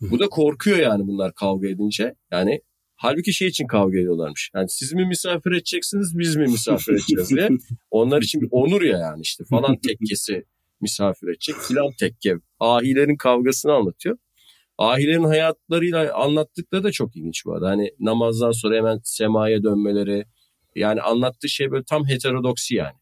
Bu 0.00 0.18
da 0.18 0.28
korkuyor 0.28 0.78
yani 0.78 1.06
bunlar 1.06 1.34
kavga 1.34 1.68
edince. 1.68 2.14
Yani 2.30 2.60
halbuki 2.96 3.32
şey 3.32 3.48
için 3.48 3.66
kavga 3.66 3.98
ediyorlarmış. 3.98 4.50
Yani 4.54 4.68
siz 4.68 4.92
mi 4.92 5.06
misafir 5.06 5.52
edeceksiniz 5.52 6.18
biz 6.18 6.36
mi 6.36 6.42
misafir 6.42 6.92
edeceğiz 6.92 7.30
diye. 7.30 7.48
Onlar 7.90 8.22
için 8.22 8.40
bir 8.40 8.48
onur 8.50 8.82
ya 8.82 8.98
yani 8.98 9.20
işte 9.20 9.44
falan 9.50 9.76
tekkesi 9.76 10.44
misafir 10.80 11.28
edecek 11.28 11.54
filan 11.68 11.90
tekke. 12.00 12.34
Ahilerin 12.60 13.16
kavgasını 13.16 13.72
anlatıyor. 13.72 14.16
Ahilerin 14.78 15.24
hayatlarıyla 15.24 16.14
anlattıkları 16.14 16.84
da 16.84 16.92
çok 16.92 17.16
ilginç 17.16 17.46
bu 17.46 17.52
arada. 17.54 17.68
Hani 17.68 17.90
namazdan 18.00 18.52
sonra 18.52 18.76
hemen 18.76 19.00
semaya 19.04 19.62
dönmeleri. 19.62 20.24
Yani 20.74 21.00
anlattığı 21.00 21.48
şey 21.48 21.70
böyle 21.70 21.84
tam 21.84 22.08
heterodoksi 22.08 22.74
yani. 22.74 22.96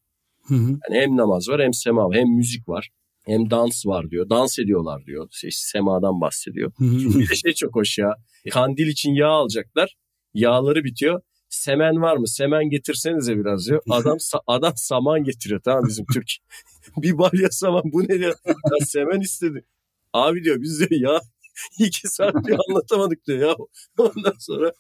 Yani 0.50 1.02
hem 1.02 1.16
namaz 1.16 1.48
var 1.48 1.62
hem 1.62 1.74
sema 1.74 2.08
var 2.08 2.16
hem 2.16 2.28
müzik 2.28 2.68
var 2.68 2.90
hem 3.30 3.50
dans 3.50 3.86
var 3.86 4.10
diyor. 4.10 4.30
Dans 4.30 4.58
ediyorlar 4.58 5.06
diyor. 5.06 5.28
İşte 5.32 5.48
semadan 5.50 6.20
bahsediyor. 6.20 6.72
bir 6.80 7.28
de 7.28 7.34
şey 7.34 7.52
çok 7.52 7.74
hoş 7.74 7.98
ya. 7.98 8.14
Kandil 8.50 8.86
için 8.86 9.14
yağ 9.14 9.28
alacaklar. 9.28 9.96
Yağları 10.34 10.84
bitiyor. 10.84 11.20
Semen 11.48 12.02
var 12.02 12.16
mı? 12.16 12.28
Semen 12.28 12.70
getirsenize 12.70 13.36
biraz 13.36 13.66
diyor. 13.66 13.82
Adam 13.90 14.16
adam 14.46 14.72
saman 14.76 15.24
getiriyor 15.24 15.60
tamam 15.64 15.84
bizim 15.88 16.06
Türk. 16.14 16.30
bir 16.96 17.18
balya 17.18 17.50
saman 17.50 17.82
bu 17.84 18.02
ne 18.02 18.18
diyor. 18.18 18.34
Ya 18.46 18.86
semen 18.86 19.20
istedi. 19.20 19.64
Abi 20.12 20.44
diyor 20.44 20.60
biz 20.60 20.80
diyor 20.80 21.00
ya 21.00 21.20
iki 21.78 22.08
saat 22.08 22.44
diyor 22.46 22.58
anlatamadık 22.68 23.26
diyor 23.26 23.38
ya. 23.38 23.56
Ondan 23.98 24.34
sonra 24.38 24.72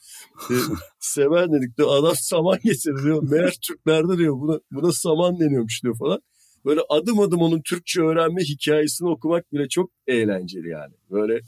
e, 0.50 0.54
semen 0.98 1.52
dedik 1.52 1.78
diyor. 1.78 1.88
Adam 1.98 2.14
saman 2.16 2.58
getirdi 2.64 3.02
diyor. 3.04 3.22
Meğer 3.22 3.54
Türklerde 3.62 4.18
diyor 4.18 4.40
buna, 4.40 4.60
buna 4.70 4.92
saman 4.92 5.40
deniyormuş 5.40 5.82
diyor 5.82 5.98
falan 5.98 6.20
böyle 6.64 6.80
adım 6.88 7.20
adım 7.20 7.40
onun 7.40 7.60
Türkçe 7.60 8.00
öğrenme 8.02 8.42
hikayesini 8.42 9.08
okumak 9.08 9.52
bile 9.52 9.68
çok 9.68 9.90
eğlenceli 10.06 10.68
yani. 10.68 10.94
Böyle 11.10 11.40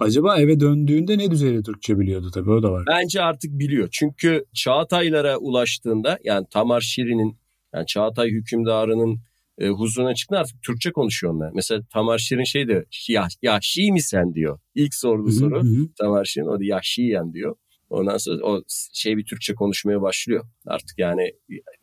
Acaba 0.00 0.40
eve 0.40 0.60
döndüğünde 0.60 1.18
ne 1.18 1.30
düzeyde 1.30 1.62
Türkçe 1.62 1.98
biliyordu 1.98 2.30
tabii 2.34 2.50
o 2.50 2.62
da 2.62 2.72
var. 2.72 2.84
Bence 2.86 3.22
artık 3.22 3.58
biliyor. 3.58 3.88
Çünkü 3.92 4.44
Çağataylara 4.54 5.36
ulaştığında 5.38 6.18
yani 6.24 6.46
Tamar 6.50 6.80
Şirin'in 6.80 7.36
yani 7.74 7.86
Çağatay 7.86 8.30
hükümdarının 8.30 9.18
e, 9.58 9.68
huzuruna 9.68 10.14
çıktığında 10.14 10.40
artık 10.40 10.62
Türkçe 10.62 10.92
konuşuyor 10.92 11.34
onlar. 11.34 11.50
Mesela 11.54 11.82
Tamar 11.92 12.18
Şirin 12.18 12.44
şey 12.44 12.68
diyor. 12.68 12.84
Ya, 13.08 13.28
Yahşi 13.42 13.92
mi 13.92 14.02
sen 14.02 14.34
diyor. 14.34 14.58
İlk 14.74 14.94
sorduğu 14.94 15.32
soru 15.32 15.62
Tamar 16.00 16.24
Şirin 16.24 16.46
o 16.46 16.60
da 16.60 16.64
Yahşiyen 16.64 17.32
diyor. 17.32 17.56
Ondan 17.90 18.16
sonra 18.16 18.44
o 18.44 18.62
şey 18.94 19.16
bir 19.16 19.24
Türkçe 19.24 19.54
konuşmaya 19.54 20.02
başlıyor. 20.02 20.44
Artık 20.66 20.98
yani 20.98 21.32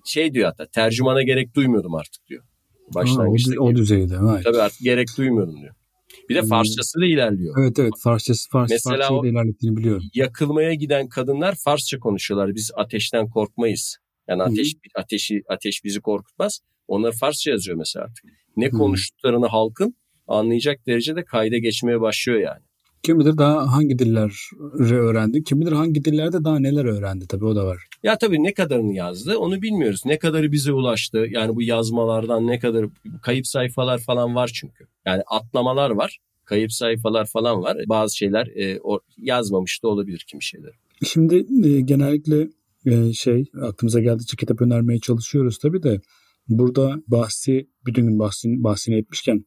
şey 0.06 0.34
diyor 0.34 0.46
hatta 0.46 0.66
tercümana 0.66 1.24
gerek 1.24 1.56
duymuyordum 1.56 1.96
artık 1.96 2.28
diyor. 2.28 2.44
Başlangıçta. 2.96 3.52
Ha, 3.52 3.56
o, 3.60 3.66
o 3.66 3.76
düzeyde. 3.76 4.16
Evet. 4.32 4.44
Tabii 4.44 4.58
artık 4.58 4.80
gerek 4.80 5.08
duymuyorum 5.18 5.62
diyor. 5.62 5.76
Bir 6.30 6.36
de 6.36 6.42
hmm. 6.42 6.50
Farsçası 6.50 7.00
da 7.00 7.06
ilerliyor. 7.06 7.56
Evet 7.62 7.80
evet 7.80 7.94
Farsçası 8.04 8.50
Fars, 8.50 8.70
Mesela 8.70 8.98
Farsçayı 8.98 9.24
da 9.24 9.28
ilerlettiğini 9.28 9.78
biliyorum. 9.78 10.04
Yakılmaya 10.14 10.74
giden 10.74 11.10
kadınlar 11.10 11.56
Farsça 11.64 12.00
konuşuyorlar. 12.00 12.56
Biz 12.56 12.72
ateşten 12.76 13.30
korkmayız. 13.30 13.98
Yani 14.30 14.44
ateş 14.44 14.74
hmm. 14.74 15.02
ateşi 15.04 15.42
ateş 15.50 15.84
bizi 15.84 16.02
korkutmaz. 16.02 16.60
Onlar 16.88 17.14
Farsça 17.20 17.52
yazıyor 17.52 17.78
mesela 17.78 18.06
artık. 18.06 18.26
Ne 18.58 18.72
hmm. 18.72 18.80
konuştuklarını 18.80 19.48
halkın 19.48 19.96
anlayacak 20.28 20.88
derecede 20.88 21.26
kayda 21.26 21.58
geçmeye 21.58 22.02
başlıyor 22.02 22.40
yani. 22.40 22.62
Kim 23.04 23.20
bilir 23.20 23.38
daha 23.38 23.72
hangi 23.72 24.00
dilleri 24.00 24.32
öğrendi, 24.96 25.44
kim 25.44 25.62
bilir 25.62 25.72
hangi 25.72 26.06
dillerde 26.06 26.44
daha 26.44 26.60
neler 26.60 26.86
öğrendi 26.86 27.28
tabii 27.28 27.46
o 27.46 27.56
da 27.56 27.66
var. 27.66 27.88
Ya 28.04 28.18
tabii 28.18 28.44
ne 28.44 28.54
kadarını 28.54 28.94
yazdı 28.94 29.38
onu 29.38 29.62
bilmiyoruz. 29.62 30.02
Ne 30.06 30.20
kadarı 30.20 30.52
bize 30.52 30.72
ulaştı 30.72 31.28
yani 31.30 31.56
bu 31.56 31.62
yazmalardan 31.62 32.48
ne 32.48 32.60
kadar 32.60 32.86
kayıp 33.22 33.48
sayfalar 33.48 34.00
falan 34.00 34.36
var 34.36 34.52
çünkü. 34.54 34.86
Yani 35.06 35.24
atlamalar 35.28 35.90
var, 35.90 36.18
kayıp 36.46 36.74
sayfalar 36.74 37.26
falan 37.26 37.62
var. 37.62 37.78
Bazı 37.88 38.18
şeyler 38.18 38.48
e, 38.48 38.80
o, 38.84 39.00
yazmamış 39.18 39.84
da 39.84 39.88
olabilir 39.88 40.26
kimi 40.28 40.44
şeyler. 40.44 40.72
Şimdi 41.04 41.36
e, 41.68 41.82
genellikle 41.82 42.48
e, 42.86 43.14
şey 43.14 43.46
aklımıza 43.62 44.00
geldikçe 44.00 44.38
kitap 44.38 44.62
önermeye 44.62 45.00
çalışıyoruz 45.00 45.58
tabii 45.58 45.84
de 45.84 46.00
burada 46.48 46.96
bahsi 47.08 47.70
bütün 47.86 48.08
gün 48.08 48.20
bahsini, 48.20 48.64
bahsini 48.64 48.96
etmişken 48.98 49.46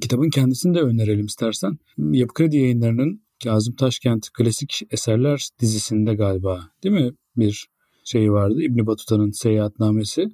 Kitabın 0.00 0.30
kendisini 0.30 0.74
de 0.74 0.80
önerelim 0.80 1.26
istersen. 1.26 1.78
Yapı 1.98 2.34
Kredi 2.34 2.56
yayınlarının 2.56 3.22
Kazım 3.44 3.76
Taşkent 3.76 4.30
Klasik 4.32 4.82
Eserler 4.90 5.48
dizisinde 5.60 6.14
galiba 6.14 6.70
değil 6.84 6.94
mi 6.94 7.12
bir 7.36 7.68
şey 8.04 8.32
vardı 8.32 8.62
İbn 8.62 8.86
Batuta'nın 8.86 9.30
seyahatnamesi. 9.30 10.28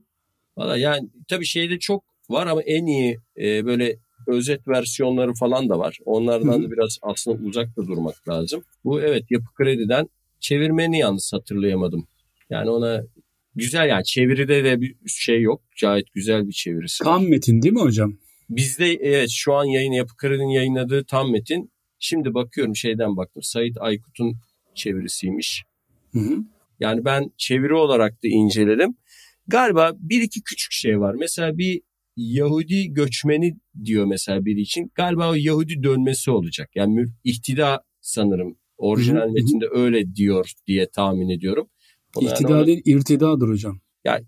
Valla 0.56 0.76
yani 0.76 1.08
tabii 1.28 1.44
şeyde 1.44 1.78
çok 1.78 2.04
var 2.30 2.46
ama 2.46 2.62
en 2.62 2.86
iyi 2.86 3.18
e, 3.40 3.66
böyle 3.66 3.96
özet 4.28 4.68
versiyonları 4.68 5.34
falan 5.34 5.68
da 5.68 5.78
var. 5.78 5.98
Onlardan 6.04 6.62
da 6.62 6.70
biraz 6.70 6.98
aslında 7.02 7.42
uzakta 7.42 7.86
durmak 7.86 8.28
lazım. 8.28 8.62
Bu 8.84 9.00
evet 9.00 9.24
Yapı 9.30 9.54
Kredi'den 9.54 10.08
çevirmeni 10.40 10.98
yalnız 10.98 11.32
hatırlayamadım. 11.32 12.06
Yani 12.50 12.70
ona 12.70 13.02
güzel 13.56 13.88
yani 13.88 14.04
çeviride 14.04 14.64
de 14.64 14.80
bir 14.80 14.94
şey 15.06 15.42
yok. 15.42 15.62
Gayet 15.80 16.12
güzel 16.12 16.46
bir 16.46 16.52
çevirisi. 16.52 17.04
Tam 17.04 17.28
metin 17.28 17.62
değil 17.62 17.74
mi 17.74 17.80
hocam? 17.80 18.18
Bizde 18.50 18.92
evet 18.92 19.30
şu 19.30 19.54
an 19.54 19.64
yayın 19.64 19.92
Yapı 19.92 20.16
Kredi'nin 20.16 20.48
yayınladığı 20.48 21.04
tam 21.04 21.32
metin. 21.32 21.72
Şimdi 21.98 22.34
bakıyorum 22.34 22.76
şeyden 22.76 23.16
baktım. 23.16 23.42
Sait 23.42 23.76
Aykut'un 23.80 24.36
çevirisiymiş. 24.74 25.64
Hı 26.12 26.18
hı. 26.18 26.38
Yani 26.80 27.04
ben 27.04 27.30
çeviri 27.36 27.74
olarak 27.74 28.12
da 28.12 28.28
inceledim. 28.28 28.96
Galiba 29.46 29.92
bir 29.98 30.22
iki 30.22 30.42
küçük 30.42 30.72
şey 30.72 31.00
var. 31.00 31.14
Mesela 31.18 31.58
bir 31.58 31.80
Yahudi 32.16 32.92
göçmeni 32.92 33.56
diyor 33.84 34.04
mesela 34.04 34.44
biri 34.44 34.60
için. 34.60 34.90
Galiba 34.94 35.30
o 35.30 35.34
Yahudi 35.34 35.82
dönmesi 35.82 36.30
olacak. 36.30 36.70
Yani 36.74 37.04
ihtida 37.24 37.82
sanırım 38.00 38.58
orijinal 38.78 39.22
hı 39.22 39.28
hı. 39.28 39.32
metinde 39.32 39.66
öyle 39.70 40.14
diyor 40.14 40.52
diye 40.66 40.90
tahmin 40.90 41.28
ediyorum. 41.28 41.68
Ona 42.16 42.28
İhtida 42.28 42.48
yani 42.48 42.58
ona... 42.58 42.66
değil 42.66 42.82
irtidadır 42.84 43.48
hocam. 43.48 43.80
Ya 44.04 44.20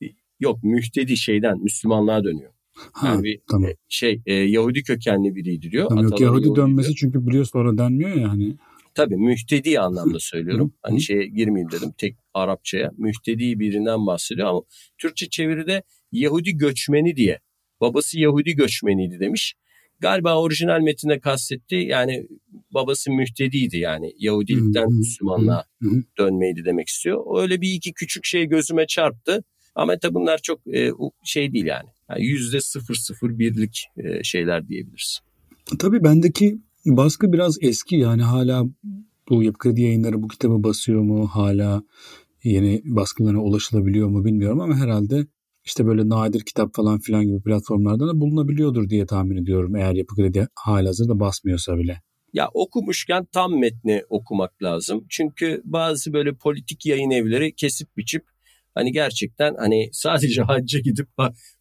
yok 0.40 0.62
mühtedi 0.62 1.16
şeyden 1.16 1.62
Müslümanlığa 1.62 2.24
dönüyor. 2.24 2.52
Ha, 2.92 3.08
yani 3.08 3.24
bir 3.24 3.40
tamam. 3.50 3.70
şey 3.88 4.22
e, 4.26 4.34
Yahudi 4.34 4.82
kökenli 4.82 5.34
biriydi 5.34 5.70
diyor. 5.70 5.88
Tamam, 5.88 6.04
yok 6.04 6.20
Yahudi, 6.20 6.44
Yahudi 6.46 6.60
dönmesi 6.60 6.88
diyor. 6.88 6.96
çünkü 7.00 7.26
biliyorsun 7.26 7.50
sonra 7.50 7.78
denmiyor 7.78 8.14
yani. 8.14 8.56
Tabii 8.94 9.16
mühtedi 9.16 9.80
anlamda 9.80 10.18
söylüyorum. 10.20 10.74
hani 10.82 11.00
şeye 11.00 11.26
girmeyeyim 11.26 11.70
dedim 11.70 11.92
tek 11.98 12.16
Arapçaya. 12.34 12.90
Mühtedi 12.98 13.60
birinden 13.60 14.06
bahsediyor 14.06 14.48
ama 14.48 14.62
Türkçe 14.98 15.28
çeviride 15.28 15.82
Yahudi 16.12 16.56
göçmeni 16.56 17.16
diye. 17.16 17.40
Babası 17.80 18.18
Yahudi 18.20 18.56
göçmeniydi 18.56 19.20
demiş. 19.20 19.54
Galiba 20.00 20.40
orijinal 20.40 20.80
metinde 20.80 21.20
kastetti. 21.20 21.74
Yani 21.76 22.26
babası 22.74 23.10
mühtediydi 23.10 23.78
yani 23.78 24.12
Yahudilikten 24.18 24.92
Müslümanlığa 24.92 25.64
dönmeydi 26.18 26.64
demek 26.64 26.88
istiyor. 26.88 27.42
Öyle 27.42 27.60
bir 27.60 27.72
iki 27.72 27.92
küçük 27.92 28.24
şey 28.24 28.46
gözüme 28.46 28.86
çarptı. 28.86 29.44
Ama 29.74 29.98
tabii 29.98 30.14
bunlar 30.14 30.38
çok 30.38 30.74
e, 30.74 30.90
şey 31.24 31.52
değil 31.52 31.66
yani. 31.66 31.88
Yüzde 32.18 32.60
sıfır 32.60 32.94
sıfır 32.94 33.38
birlik 33.38 33.86
e, 33.96 34.24
şeyler 34.24 34.68
diyebiliriz. 34.68 35.20
Tabii 35.78 36.04
bendeki 36.04 36.58
baskı 36.86 37.32
biraz 37.32 37.56
eski 37.60 37.96
yani 37.96 38.22
hala 38.22 38.64
bu 39.28 39.42
Yapı 39.42 39.58
Kredi 39.58 39.82
yayınları 39.82 40.22
bu 40.22 40.28
kitabı 40.28 40.62
basıyor 40.62 41.02
mu? 41.02 41.26
Hala 41.26 41.82
yeni 42.44 42.82
baskılarına 42.84 43.42
ulaşılabiliyor 43.42 44.08
mu 44.08 44.24
bilmiyorum 44.24 44.60
ama 44.60 44.76
herhalde 44.76 45.26
işte 45.64 45.86
böyle 45.86 46.08
nadir 46.08 46.40
kitap 46.40 46.74
falan 46.74 46.98
filan 46.98 47.24
gibi 47.24 47.42
platformlardan 47.42 48.08
da 48.08 48.20
bulunabiliyordur 48.20 48.88
diye 48.88 49.06
tahmin 49.06 49.42
ediyorum 49.42 49.76
eğer 49.76 49.94
Yapı 49.94 50.14
Kredi 50.16 50.48
halihazırda 50.54 51.20
basmıyorsa 51.20 51.78
bile. 51.78 52.00
Ya 52.32 52.48
okumuşken 52.54 53.26
tam 53.32 53.58
metni 53.58 54.02
okumak 54.08 54.62
lazım. 54.62 55.06
Çünkü 55.10 55.62
bazı 55.64 56.12
böyle 56.12 56.34
politik 56.34 56.86
yayın 56.86 57.10
evleri 57.10 57.54
kesip 57.54 57.96
biçip 57.96 58.24
hani 58.74 58.92
gerçekten 58.92 59.54
hani 59.58 59.88
sadece 59.92 60.42
hacca 60.48 60.78
gidip 60.78 61.08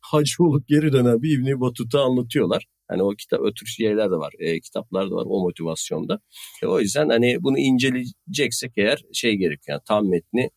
hacı 0.01 0.43
olup 0.43 0.67
geri 0.67 0.93
dönen 0.93 1.21
bir 1.21 1.39
İbni 1.39 1.59
Batut'u 1.59 1.99
anlatıyorlar. 1.99 2.65
Hani 2.87 3.03
o 3.03 3.09
kitap 3.09 3.39
ötür 3.41 3.67
şeyler 3.67 4.11
de 4.11 4.15
var. 4.15 4.33
E, 4.39 4.59
kitaplar 4.59 5.11
da 5.11 5.15
var 5.15 5.25
o 5.27 5.41
motivasyonda. 5.41 6.19
E, 6.63 6.65
o 6.65 6.79
yüzden 6.79 7.09
hani 7.09 7.37
bunu 7.43 7.57
inceleyeceksek 7.59 8.71
eğer 8.77 9.03
şey 9.13 9.35
gerekiyor. 9.35 9.75
Yani 9.75 9.81
tam 9.87 10.09
metni 10.09 10.49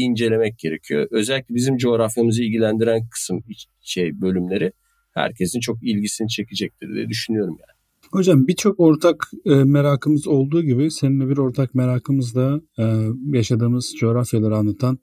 incelemek 0.00 0.58
gerekiyor. 0.58 1.08
Özellikle 1.10 1.54
bizim 1.54 1.76
coğrafyamızı 1.76 2.42
ilgilendiren 2.42 3.08
kısım 3.08 3.44
şey 3.80 4.20
bölümleri 4.20 4.72
herkesin 5.14 5.60
çok 5.60 5.82
ilgisini 5.82 6.28
çekecektir 6.28 6.94
diye 6.94 7.08
düşünüyorum 7.08 7.56
yani. 7.60 7.80
Hocam 8.12 8.46
birçok 8.46 8.80
ortak 8.80 9.30
e, 9.44 9.54
merakımız 9.54 10.26
olduğu 10.26 10.62
gibi 10.62 10.90
seninle 10.90 11.28
bir 11.28 11.38
ortak 11.38 11.74
merakımız 11.74 12.34
da 12.34 12.60
e, 12.78 12.84
yaşadığımız 13.32 13.94
coğrafyaları 14.00 14.56
anlatan 14.56 14.98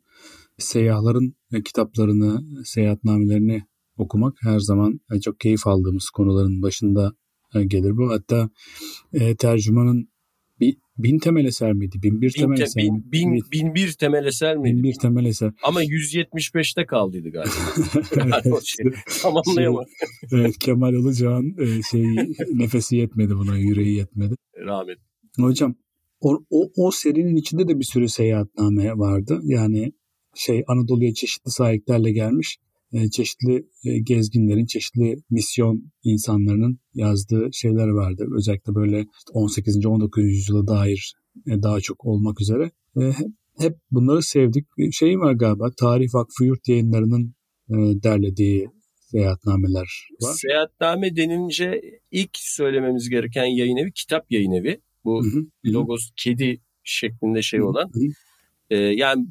seyyahların 0.57 1.35
e, 1.53 1.63
kitaplarını, 1.63 2.43
seyahatnamelerini 2.65 3.63
okumak 3.97 4.37
her 4.41 4.59
zaman 4.59 4.99
e, 5.11 5.19
çok 5.19 5.39
keyif 5.39 5.67
aldığımız 5.67 6.09
konuların 6.09 6.61
başında 6.61 7.13
e, 7.55 7.63
gelir 7.63 7.97
bu. 7.97 8.09
Hatta 8.11 8.49
e, 9.13 9.35
tercümanın 9.35 10.09
bin 10.97 11.19
temel 11.19 11.45
eser 11.45 11.73
miydi? 11.73 11.97
Bin 12.03 12.21
bir 12.21 12.31
temel 12.31 12.59
eser 12.61 12.83
bin, 12.83 12.93
miydi? 12.93 13.05
Bin, 13.11 13.51
bin 13.51 13.75
bir 13.75 13.91
temel 13.91 14.25
eser 14.25 14.57
miydi? 14.57 14.75
Bin 14.75 14.83
bir 14.83 14.93
temel 14.93 15.25
eser. 15.25 15.51
Ama 15.63 15.83
175'te 15.83 16.85
kaldıydı 16.85 17.29
galiba. 17.29 17.53
yani 18.15 18.65
şey, 18.65 18.85
tamamlayamadı. 19.21 19.89
Şey, 20.29 20.39
evet, 20.39 20.59
Kemal 20.59 20.93
Ilıcağ'ın 20.93 21.55
e, 21.59 21.81
şey, 21.91 22.05
nefesi 22.53 22.95
yetmedi 22.95 23.35
buna, 23.35 23.57
yüreği 23.57 23.95
yetmedi. 23.95 24.35
Rahmet. 24.65 24.97
Hocam 25.39 25.75
o, 26.19 26.39
o, 26.49 26.69
o 26.77 26.91
serinin 26.91 27.35
içinde 27.35 27.67
de 27.67 27.79
bir 27.79 27.85
sürü 27.85 28.09
seyahatname 28.09 28.97
vardı. 28.97 29.39
Yani 29.43 29.91
şey 30.35 30.63
Anadolu'ya 30.67 31.13
çeşitli 31.13 31.51
sahiplerle 31.51 32.11
gelmiş 32.11 32.57
çeşitli 33.11 33.67
e, 33.85 33.99
gezginlerin, 33.99 34.65
çeşitli 34.65 35.15
misyon 35.29 35.91
insanlarının 36.03 36.79
yazdığı 36.93 37.49
şeyler 37.53 37.87
vardı. 37.87 38.27
Özellikle 38.37 38.75
böyle 38.75 39.05
18. 39.33 39.85
19. 39.85 40.23
yüzyıla 40.23 40.67
dair 40.67 41.13
e, 41.47 41.63
daha 41.63 41.81
çok 41.81 42.05
olmak 42.05 42.41
üzere. 42.41 42.71
Hep, 42.95 43.27
hep 43.59 43.73
bunları 43.91 44.23
sevdik. 44.23 44.65
Şey 44.91 45.19
var 45.19 45.33
galiba 45.33 45.71
Tarih 45.79 46.13
Vakfı 46.13 46.45
Yurt 46.45 46.67
yayınlarının 46.67 47.35
derlediği 48.03 48.67
seyahatnameler 49.11 50.09
var. 50.21 50.33
Seyahatname 50.33 51.15
denince 51.15 51.81
ilk 52.11 52.29
söylememiz 52.33 53.09
gereken 53.09 53.45
yayın 53.45 53.77
evi 53.77 53.91
kitap 53.91 54.31
yayın 54.31 54.51
evi. 54.51 54.81
Bu 55.05 55.23
hı 55.25 55.29
hı. 55.29 55.73
logos 55.73 56.11
kedi 56.15 56.61
şeklinde 56.83 57.41
şey 57.41 57.61
olan. 57.61 57.91
Hı 57.93 57.99
hı. 57.99 58.05
Ee, 58.69 58.75
yani 58.77 59.27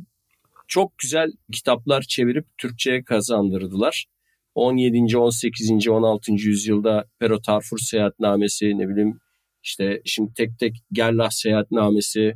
çok 0.68 0.98
güzel 0.98 1.32
kitaplar 1.52 2.02
çevirip 2.02 2.46
Türkçe'ye 2.58 3.04
kazandırdılar. 3.04 4.06
17. 4.54 5.16
18. 5.18 5.88
16. 5.88 6.32
yüzyılda 6.32 7.04
Pero 7.18 7.40
Tarfur 7.40 7.78
seyahatnamesi 7.78 8.78
ne 8.78 8.88
bileyim 8.88 9.18
işte 9.62 10.00
şimdi 10.04 10.32
tek 10.34 10.58
tek 10.58 10.76
Gerlah 10.92 11.30
seyahatnamesi 11.30 12.34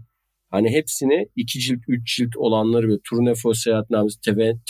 hani 0.51 0.71
hepsini 0.71 1.27
iki 1.37 1.61
cilt, 1.61 1.81
üç 1.89 2.17
cilt 2.17 2.37
olanları 2.37 2.89
ve 2.89 2.99
Turnefo 3.11 3.55
seyahatnamesi, 3.55 4.21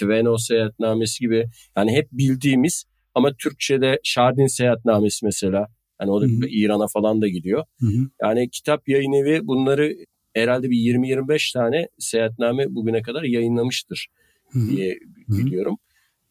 Tveno 0.00 0.38
seyahatnamesi 0.38 1.20
gibi 1.20 1.46
yani 1.76 1.92
hep 1.92 2.08
bildiğimiz 2.12 2.84
ama 3.14 3.32
Türkçe'de 3.38 4.00
Şardin 4.04 4.46
seyahatnamesi 4.46 5.26
mesela 5.26 5.66
hani 5.98 6.11
o 6.11 6.22
da 6.22 6.26
İran'a 6.48 6.86
falan 6.92 7.22
da 7.22 7.28
gidiyor. 7.28 7.64
Hı 7.80 7.86
hı. 7.86 8.11
Yani 8.22 8.50
kitap 8.50 8.88
yayın 8.88 9.12
evi 9.12 9.46
bunları 9.46 9.94
herhalde 10.35 10.70
bir 10.70 10.76
20-25 10.76 11.53
tane 11.53 11.89
seyahatname 11.99 12.74
bugüne 12.74 13.03
kadar 13.03 13.22
yayınlamıştır 13.22 14.09
diye 14.55 14.99
Hı-hı. 15.28 15.39
biliyorum. 15.39 15.78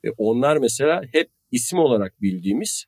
Ve 0.05 0.11
onlar 0.17 0.57
mesela 0.57 1.01
hep 1.11 1.29
isim 1.51 1.79
olarak 1.79 2.21
bildiğimiz 2.21 2.85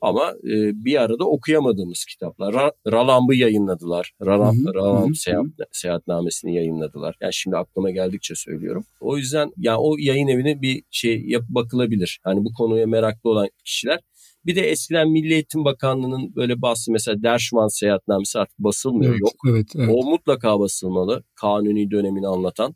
ama 0.00 0.30
e, 0.30 0.84
bir 0.84 1.02
arada 1.02 1.24
okuyamadığımız 1.24 2.04
kitaplar. 2.04 2.54
Ra- 2.54 2.92
Ralamb'ı 2.92 3.34
yayınladılar. 3.34 4.12
Ralamb, 4.26 4.74
Ralamb 4.74 5.14
seyahat, 5.14 5.46
seyahatnamesini 5.72 6.54
yayınladılar. 6.54 7.16
Yani 7.20 7.34
şimdi 7.34 7.56
aklıma 7.56 7.90
geldikçe 7.90 8.34
söylüyorum. 8.34 8.84
O 9.00 9.16
yüzden 9.16 9.52
yani 9.56 9.78
o 9.78 9.96
yayın 9.98 10.28
evine 10.28 10.62
bir 10.62 10.82
şey 10.90 11.24
yap 11.26 11.42
bakılabilir. 11.48 12.20
Hani 12.22 12.44
bu 12.44 12.52
konuya 12.52 12.86
meraklı 12.86 13.30
olan 13.30 13.48
kişiler 13.64 14.00
bir 14.46 14.56
de 14.56 14.60
eskiden 14.60 15.10
Milli 15.10 15.32
Eğitim 15.32 15.64
Bakanlığı'nın 15.64 16.36
böyle 16.36 16.62
bahsi 16.62 16.92
mesela 16.92 17.22
Derşman 17.22 17.68
seyahatnamesi 17.68 18.38
artık 18.38 18.58
basılmıyor 18.58 19.12
evet, 19.12 19.20
yok. 19.20 19.32
Evet, 19.50 19.66
evet. 19.76 19.90
O 19.92 20.10
mutlaka 20.10 20.60
basılmalı. 20.60 21.24
Kanuni 21.34 21.90
dönemini 21.90 22.28
anlatan 22.28 22.74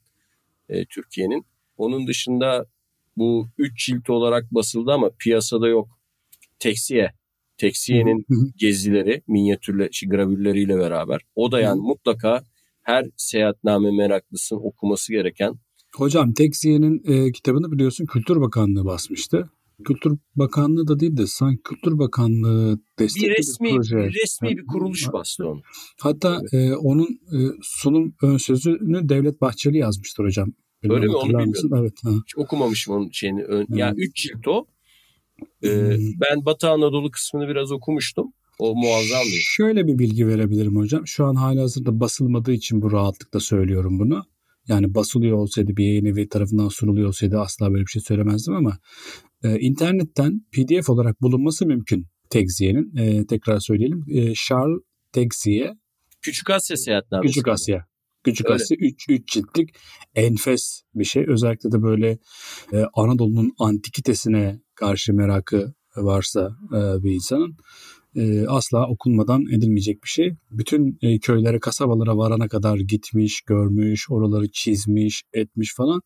e, 0.69 0.85
Türkiye'nin. 0.85 1.47
Onun 1.77 2.07
dışında 2.07 2.67
bu 3.17 3.49
üç 3.59 3.87
cilt 3.87 4.11
olarak 4.11 4.55
basıldı 4.55 4.93
ama 4.93 5.11
piyasada 5.19 5.69
yok. 5.69 5.89
Teksiye. 6.59 7.13
Teksiye'nin 7.57 8.27
gezileri, 8.57 9.23
minyatürle, 9.27 9.89
şey, 9.93 10.09
gravürleriyle 10.09 10.79
beraber. 10.79 11.21
O 11.35 11.53
da 11.53 11.61
yani 11.61 11.81
mutlaka 11.81 12.43
her 12.83 13.07
seyahatname 13.17 13.91
meraklısının 13.91 14.61
okuması 14.61 15.13
gereken. 15.13 15.55
Hocam 15.95 16.33
Teksiye'nin 16.33 17.03
e, 17.05 17.33
kitabını 17.33 17.73
biliyorsun 17.73 18.07
Kültür 18.07 18.41
Bakanlığı 18.41 18.85
basmıştı. 18.85 19.51
Kültür 19.85 20.19
Bakanlığı 20.37 20.89
da 20.89 21.01
değil 21.01 21.17
de 21.17 21.27
sanki 21.27 21.63
Kültür 21.63 21.99
Bakanlığı 21.99 22.79
destekli 22.99 23.29
bir, 23.29 23.39
resmi, 23.39 23.69
bir 23.69 23.77
proje. 23.77 23.97
Bir 23.97 24.21
resmi 24.23 24.49
bir 24.49 24.67
kuruluş 24.67 25.13
bastı 25.13 25.49
onu. 25.49 25.63
Hatta 26.01 26.41
evet. 26.53 26.71
e, 26.71 26.77
onun 26.77 27.07
e, 27.07 27.39
sunum 27.63 28.15
ön 28.23 28.37
sözünü 28.37 29.09
Devlet 29.09 29.41
Bahçeli 29.41 29.79
yazmıştır 29.79 30.25
hocam. 30.25 30.53
Bilmiyorum, 30.83 31.03
Öyle 31.03 31.13
mi 31.13 31.17
onu 31.17 31.29
bilmiyorum. 31.29 31.71
Evet, 31.81 31.95
ha. 32.05 32.11
Hiç 32.27 32.39
okumamışım 32.39 32.95
onun 32.95 33.11
şeyini. 33.13 33.45
Ön, 33.45 33.67
evet. 33.71 33.79
Yani 33.79 34.01
3 34.01 34.17
cilt 34.17 34.49
o. 34.49 34.67
Ee, 35.63 35.69
hmm. 35.69 35.99
Ben 36.21 36.45
Batı 36.47 36.69
Anadolu 36.69 37.11
kısmını 37.11 37.49
biraz 37.49 37.73
okumuştum. 37.73 38.33
O 38.59 38.75
muazzam 38.75 39.23
bir. 39.25 39.43
Şöyle 39.45 39.87
bir 39.87 39.99
bilgi 39.99 40.27
verebilirim 40.27 40.77
hocam. 40.77 41.07
Şu 41.07 41.25
an 41.25 41.35
hala 41.35 41.63
hazırda 41.63 42.01
basılmadığı 42.01 42.53
için 42.53 42.83
bu 42.83 42.93
rahatlıkla 42.93 43.41
söylüyorum 43.41 43.99
bunu. 43.99 44.25
Yani 44.69 44.95
basılıyor 44.95 45.37
olsaydı 45.37 45.77
bir 45.77 45.85
yayın 45.85 46.05
evi 46.05 46.29
tarafından 46.29 46.69
sunuluyor 46.69 47.09
olsaydı 47.09 47.39
asla 47.39 47.73
böyle 47.73 47.83
bir 47.83 47.91
şey 47.91 48.03
söylemezdim 48.03 48.55
ama 48.55 48.79
e, 49.45 49.59
internetten 49.59 50.41
PDF 50.53 50.91
olarak 50.91 51.23
bulunması 51.23 51.67
mümkün 51.67 52.07
Tegziye'nin. 52.31 52.97
E, 52.97 53.27
tekrar 53.27 53.61
söyleyelim. 53.61 54.05
E, 54.09 54.35
Charles 54.35 54.81
Texiye. 55.13 55.75
Küçük 56.23 56.51
Asya 56.51 56.77
seyahatnamesi. 56.77 57.29
Küçük 57.29 57.49
Asya. 57.49 57.87
Küçük 58.25 58.47
Öyle. 58.47 58.55
Asya 58.55 58.77
3 58.81 59.07
3 59.09 59.33
ciltlik 59.33 59.77
enfes 60.15 60.83
bir 60.95 61.05
şey. 61.05 61.25
Özellikle 61.29 61.73
de 61.73 61.83
böyle 61.83 62.19
e, 62.73 62.85
Anadolu'nun 62.95 63.53
antikitesine 63.59 64.61
karşı 64.75 65.15
merakı 65.15 65.75
varsa 65.97 66.57
e, 66.73 67.03
bir 67.03 67.11
insanın 67.11 67.57
e, 68.17 68.47
asla 68.47 68.89
okunmadan 68.89 69.43
edilmeyecek 69.43 70.05
bir 70.05 70.09
şey. 70.09 70.35
Bütün 70.51 70.99
e, 71.03 71.19
köylere, 71.19 71.61
kasabalara 71.61 72.17
varana 72.17 72.49
kadar 72.49 72.79
gitmiş, 72.79 73.41
görmüş, 73.41 74.11
oraları 74.11 74.51
çizmiş, 74.53 75.23
etmiş 75.33 75.75
falan. 75.77 76.01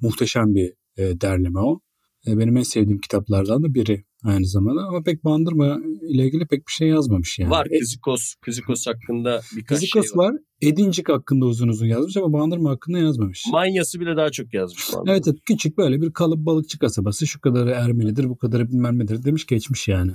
Muhteşem 0.00 0.54
bir 0.54 0.72
e, 0.96 1.20
derleme 1.20 1.60
o. 1.60 1.80
E, 2.26 2.38
benim 2.38 2.56
en 2.56 2.62
sevdiğim 2.62 3.00
kitaplardan 3.00 3.62
da 3.62 3.74
biri 3.74 4.04
aynı 4.24 4.46
zamanda 4.46 4.82
ama 4.82 5.02
pek 5.02 5.24
Bandırma 5.24 5.80
ile 6.08 6.26
ilgili 6.26 6.46
pek 6.46 6.66
bir 6.66 6.72
şey 6.72 6.88
yazmamış 6.88 7.38
yani. 7.38 7.50
Var 7.50 7.68
Kızikos, 7.80 8.34
Kızikos 8.40 8.86
hakkında 8.86 9.40
birkaç 9.56 9.68
Kızikos 9.68 10.08
şey 10.08 10.16
var. 10.16 10.32
var. 10.32 10.40
Edincik 10.60 11.08
hakkında 11.08 11.44
uzun 11.44 11.68
uzun 11.68 11.86
yazmış 11.86 12.16
ama 12.16 12.32
Bandırma 12.32 12.70
hakkında 12.70 12.98
yazmamış. 12.98 13.44
Manyası 13.52 14.00
bile 14.00 14.16
daha 14.16 14.30
çok 14.30 14.54
yazmış. 14.54 14.92
Bandırma. 14.92 15.12
Evet, 15.12 15.28
evet 15.28 15.38
küçük 15.46 15.78
böyle 15.78 16.00
bir 16.02 16.12
kalıp 16.12 16.38
balıkçı 16.38 16.78
kasabası 16.78 17.26
şu 17.26 17.40
kadarı 17.40 17.70
Ermenidir 17.70 18.28
bu 18.28 18.36
kadarı 18.38 18.68
bilmem 18.68 18.98
nedir 18.98 19.24
demiş 19.24 19.46
geçmiş 19.46 19.88
yani. 19.88 20.12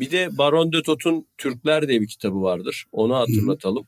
Bir 0.00 0.10
de 0.10 0.38
Baron 0.38 0.72
de 0.72 0.82
Tot'un 0.82 1.26
Türkler 1.38 1.88
diye 1.88 2.00
bir 2.00 2.08
kitabı 2.08 2.42
vardır. 2.42 2.84
Onu 2.92 3.14
hatırlatalım. 3.14 3.86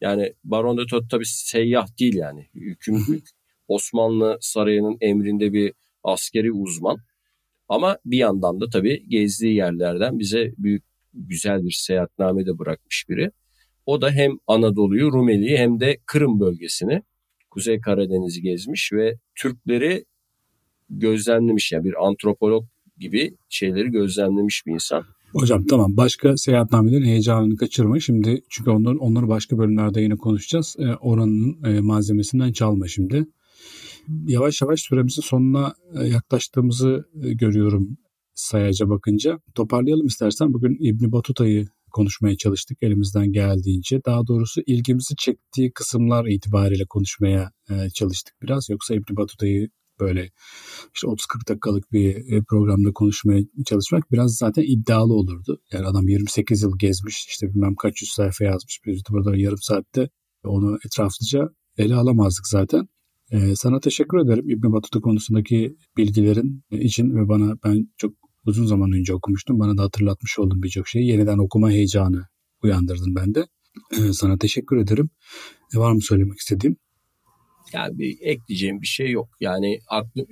Yani 0.00 0.32
Baron 0.44 0.78
de 0.78 0.82
Tot 0.90 1.10
tabii 1.10 1.26
seyyah 1.26 1.98
değil 1.98 2.14
yani. 2.14 2.48
Hüküm, 2.54 3.22
Osmanlı 3.68 4.38
sarayının 4.40 4.96
emrinde 5.00 5.52
bir 5.52 5.72
askeri 6.04 6.52
uzman. 6.52 6.98
Ama 7.68 7.98
bir 8.04 8.18
yandan 8.18 8.60
da 8.60 8.68
tabii 8.72 9.08
gezdiği 9.08 9.54
yerlerden 9.54 10.18
bize 10.18 10.52
büyük 10.58 10.84
güzel 11.14 11.64
bir 11.64 11.70
seyahatname 11.70 12.46
de 12.46 12.58
bırakmış 12.58 13.06
biri. 13.08 13.30
O 13.86 14.02
da 14.02 14.10
hem 14.10 14.38
Anadolu'yu, 14.46 15.12
Rumeli'yi 15.12 15.58
hem 15.58 15.80
de 15.80 15.98
Kırım 16.06 16.40
bölgesini, 16.40 17.02
Kuzey 17.50 17.80
Karadeniz'i 17.80 18.42
gezmiş 18.42 18.92
ve 18.92 19.18
Türkleri 19.34 20.04
gözlemlemiş. 20.90 21.72
Yani 21.72 21.84
bir 21.84 22.06
antropolog 22.06 22.64
gibi 22.98 23.36
şeyleri 23.48 23.88
gözlemlemiş 23.88 24.66
bir 24.66 24.72
insan. 24.72 25.04
Hocam 25.34 25.66
tamam 25.66 25.96
başka 25.96 26.36
seyahatnamelerin 26.36 27.04
heyecanını 27.04 27.56
kaçırma. 27.56 28.00
Şimdi 28.00 28.42
çünkü 28.50 28.70
onları, 28.70 28.98
onları 28.98 29.28
başka 29.28 29.58
bölümlerde 29.58 30.00
yine 30.00 30.16
konuşacağız. 30.16 30.76
E, 30.78 30.94
oranın 30.94 31.64
e, 31.64 31.80
malzemesinden 31.80 32.52
çalma 32.52 32.88
şimdi. 32.88 33.26
Yavaş 34.26 34.62
yavaş 34.62 34.80
süremizin 34.80 35.22
sonuna 35.22 35.74
e, 36.00 36.06
yaklaştığımızı 36.06 37.04
e, 37.22 37.32
görüyorum 37.32 37.96
sayaca 38.34 38.88
bakınca. 38.88 39.38
Toparlayalım 39.54 40.06
istersen. 40.06 40.52
Bugün 40.52 40.76
İbni 40.80 41.12
Batuta'yı 41.12 41.66
konuşmaya 41.92 42.36
çalıştık 42.36 42.82
elimizden 42.82 43.32
geldiğince. 43.32 44.00
Daha 44.06 44.26
doğrusu 44.26 44.60
ilgimizi 44.66 45.16
çektiği 45.16 45.72
kısımlar 45.72 46.26
itibariyle 46.26 46.84
konuşmaya 46.88 47.50
e, 47.70 47.90
çalıştık 47.90 48.34
biraz. 48.42 48.70
Yoksa 48.70 48.94
İbni 48.94 49.16
Batuta'yı 49.16 49.68
böyle 50.00 50.30
işte 50.94 51.06
30-40 51.06 51.48
dakikalık 51.48 51.92
bir 51.92 52.16
e, 52.16 52.42
programda 52.48 52.92
konuşmaya 52.92 53.42
çalışmak 53.66 54.12
biraz 54.12 54.36
zaten 54.36 54.62
iddialı 54.62 55.14
olurdu. 55.14 55.60
Yani 55.72 55.86
adam 55.86 56.08
28 56.08 56.62
yıl 56.62 56.78
gezmiş 56.78 57.26
işte 57.28 57.46
bilmem 57.54 57.74
kaç 57.74 58.02
yüz 58.02 58.10
sayfa 58.10 58.44
yazmış. 58.44 58.80
Biz 58.86 59.02
burada 59.10 59.36
yarım 59.36 59.58
saatte 59.60 60.10
onu 60.44 60.78
etraflıca 60.86 61.48
ele 61.76 61.94
alamazdık 61.94 62.46
zaten. 62.46 62.88
Ee, 63.32 63.56
sana 63.56 63.80
teşekkür 63.80 64.18
ederim 64.18 64.50
İbn 64.50 64.72
Battuta 64.72 65.00
konusundaki 65.00 65.76
bilgilerin 65.96 66.64
için 66.70 67.16
ve 67.16 67.28
bana 67.28 67.56
ben 67.64 67.88
çok 67.96 68.14
uzun 68.46 68.66
zaman 68.66 68.92
önce 68.92 69.14
okumuştum. 69.14 69.58
Bana 69.60 69.78
da 69.78 69.82
hatırlatmış 69.82 70.38
oldun 70.38 70.62
birçok 70.62 70.88
şeyi. 70.88 71.08
Yeniden 71.08 71.38
okuma 71.38 71.70
heyecanı 71.70 72.26
uyandırdın 72.62 73.14
bende. 73.16 73.46
Ee, 73.92 74.12
sana 74.12 74.38
teşekkür 74.38 74.76
ederim. 74.76 75.10
E, 75.74 75.78
var 75.78 75.92
mı 75.92 76.02
söylemek 76.02 76.38
istediğim? 76.38 76.76
Yani 77.74 77.98
bir 77.98 78.18
ekleyeceğim 78.20 78.82
bir 78.82 78.86
şey 78.86 79.10
yok. 79.10 79.28
Yani 79.40 79.78
aklı, 79.88 80.26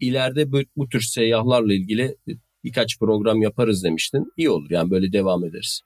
ileride 0.00 0.52
bu, 0.52 0.60
bu 0.76 0.88
tür 0.88 1.00
seyyahlarla 1.00 1.74
ilgili 1.74 2.16
birkaç 2.64 2.98
program 2.98 3.42
yaparız 3.42 3.84
demiştin. 3.84 4.32
İyi 4.36 4.50
olur 4.50 4.70
yani 4.70 4.90
böyle 4.90 5.12
devam 5.12 5.44
ederiz. 5.44 5.80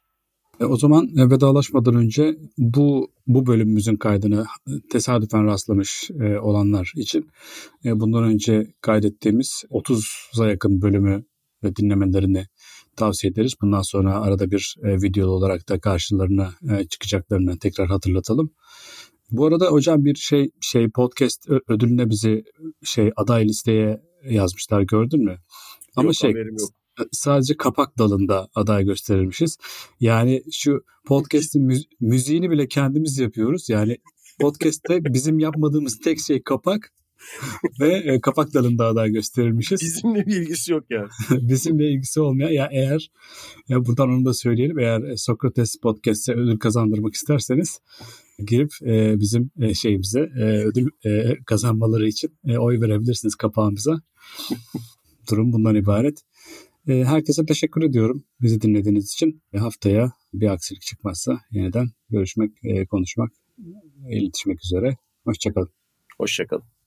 E, 0.60 0.64
o 0.64 0.76
zaman 0.76 1.08
e, 1.16 1.30
vedalaşmadan 1.30 1.94
önce 1.94 2.36
bu 2.58 3.10
bu 3.26 3.46
bölümümüzün 3.46 3.96
kaydını 3.96 4.46
tesadüfen 4.90 5.46
rastlamış 5.46 6.10
e, 6.20 6.38
olanlar 6.38 6.92
için 6.96 7.30
e, 7.84 8.00
bundan 8.00 8.24
önce 8.24 8.66
kaydettiğimiz 8.80 9.64
30'a 9.70 10.48
yakın 10.48 10.82
bölümü 10.82 11.24
ve 11.64 11.76
dinlemelerini 11.76 12.46
tavsiye 12.96 13.30
ederiz. 13.30 13.54
Bundan 13.62 13.82
sonra 13.82 14.20
arada 14.20 14.50
bir 14.50 14.76
e, 14.82 15.02
video 15.02 15.28
olarak 15.28 15.68
da 15.68 15.80
karşılarına 15.80 16.50
e, 16.70 16.84
çıkacaklarını 16.84 17.58
tekrar 17.58 17.88
hatırlatalım. 17.88 18.50
Bu 19.32 19.46
arada 19.46 19.66
hocam 19.66 20.04
bir 20.04 20.14
şey 20.14 20.50
şey 20.60 20.90
podcast 20.90 21.48
ödülüne 21.68 22.10
bizi 22.10 22.44
şey 22.84 23.10
aday 23.16 23.44
listeye 23.44 24.00
yazmışlar 24.30 24.82
gördün 24.82 25.24
mü? 25.24 25.38
Ama 25.96 26.06
yok, 26.06 26.14
şey 26.14 26.30
yok. 26.30 26.70
sadece 27.12 27.56
kapak 27.56 27.98
dalında 27.98 28.48
aday 28.54 28.84
gösterilmişiz. 28.84 29.58
Yani 30.00 30.42
şu 30.52 30.84
podcast'in 31.06 31.68
müzi- 31.68 31.88
müziğini 32.00 32.50
bile 32.50 32.68
kendimiz 32.68 33.18
yapıyoruz. 33.18 33.68
Yani 33.68 33.96
podcast'te 34.40 35.04
bizim 35.14 35.38
yapmadığımız 35.38 35.98
tek 35.98 36.20
şey 36.20 36.42
kapak 36.42 36.92
ve 37.80 37.92
e, 37.94 38.20
kapak 38.20 38.54
dalında 38.54 38.86
aday 38.86 39.10
gösterilmişiz. 39.10 39.80
Bizimle 39.80 40.26
bir 40.26 40.36
ilgisi 40.36 40.72
yok 40.72 40.84
yani. 40.90 41.08
Bizimle 41.48 41.90
ilgisi 41.90 42.20
olmayan 42.20 42.50
ya 42.50 42.68
eğer 42.72 43.10
ya 43.68 43.84
buradan 43.86 44.08
onu 44.08 44.24
da 44.24 44.34
söyleyelim 44.34 44.78
eğer 44.78 45.16
Sokrates 45.16 45.80
Podcast'e 45.82 46.32
ödül 46.32 46.58
kazandırmak 46.58 47.14
isterseniz 47.14 47.80
girip 48.46 48.70
e, 48.86 49.20
bizim 49.20 49.50
e, 49.60 49.74
şeyimize 49.74 50.20
e, 50.20 50.42
ödül 50.42 50.88
e, 51.04 51.36
kazanmaları 51.46 52.08
için 52.08 52.38
e, 52.44 52.58
oy 52.58 52.80
verebilirsiniz 52.80 53.34
kapağımıza. 53.34 54.02
Durum 55.30 55.52
bundan 55.52 55.74
ibaret. 55.74 56.18
E, 56.88 57.04
herkese 57.04 57.46
teşekkür 57.46 57.82
ediyorum 57.82 58.24
bizi 58.40 58.60
dinlediğiniz 58.60 59.12
için. 59.12 59.42
E, 59.52 59.58
haftaya 59.58 60.12
bir 60.32 60.48
aksilik 60.52 60.82
çıkmazsa 60.82 61.40
yeniden 61.50 61.88
görüşmek, 62.10 62.50
e, 62.64 62.86
konuşmak, 62.86 63.32
iletişmek 64.10 64.64
üzere. 64.64 64.96
Hoşçakalın. 65.24 65.70
Hoşçakalın. 66.18 66.81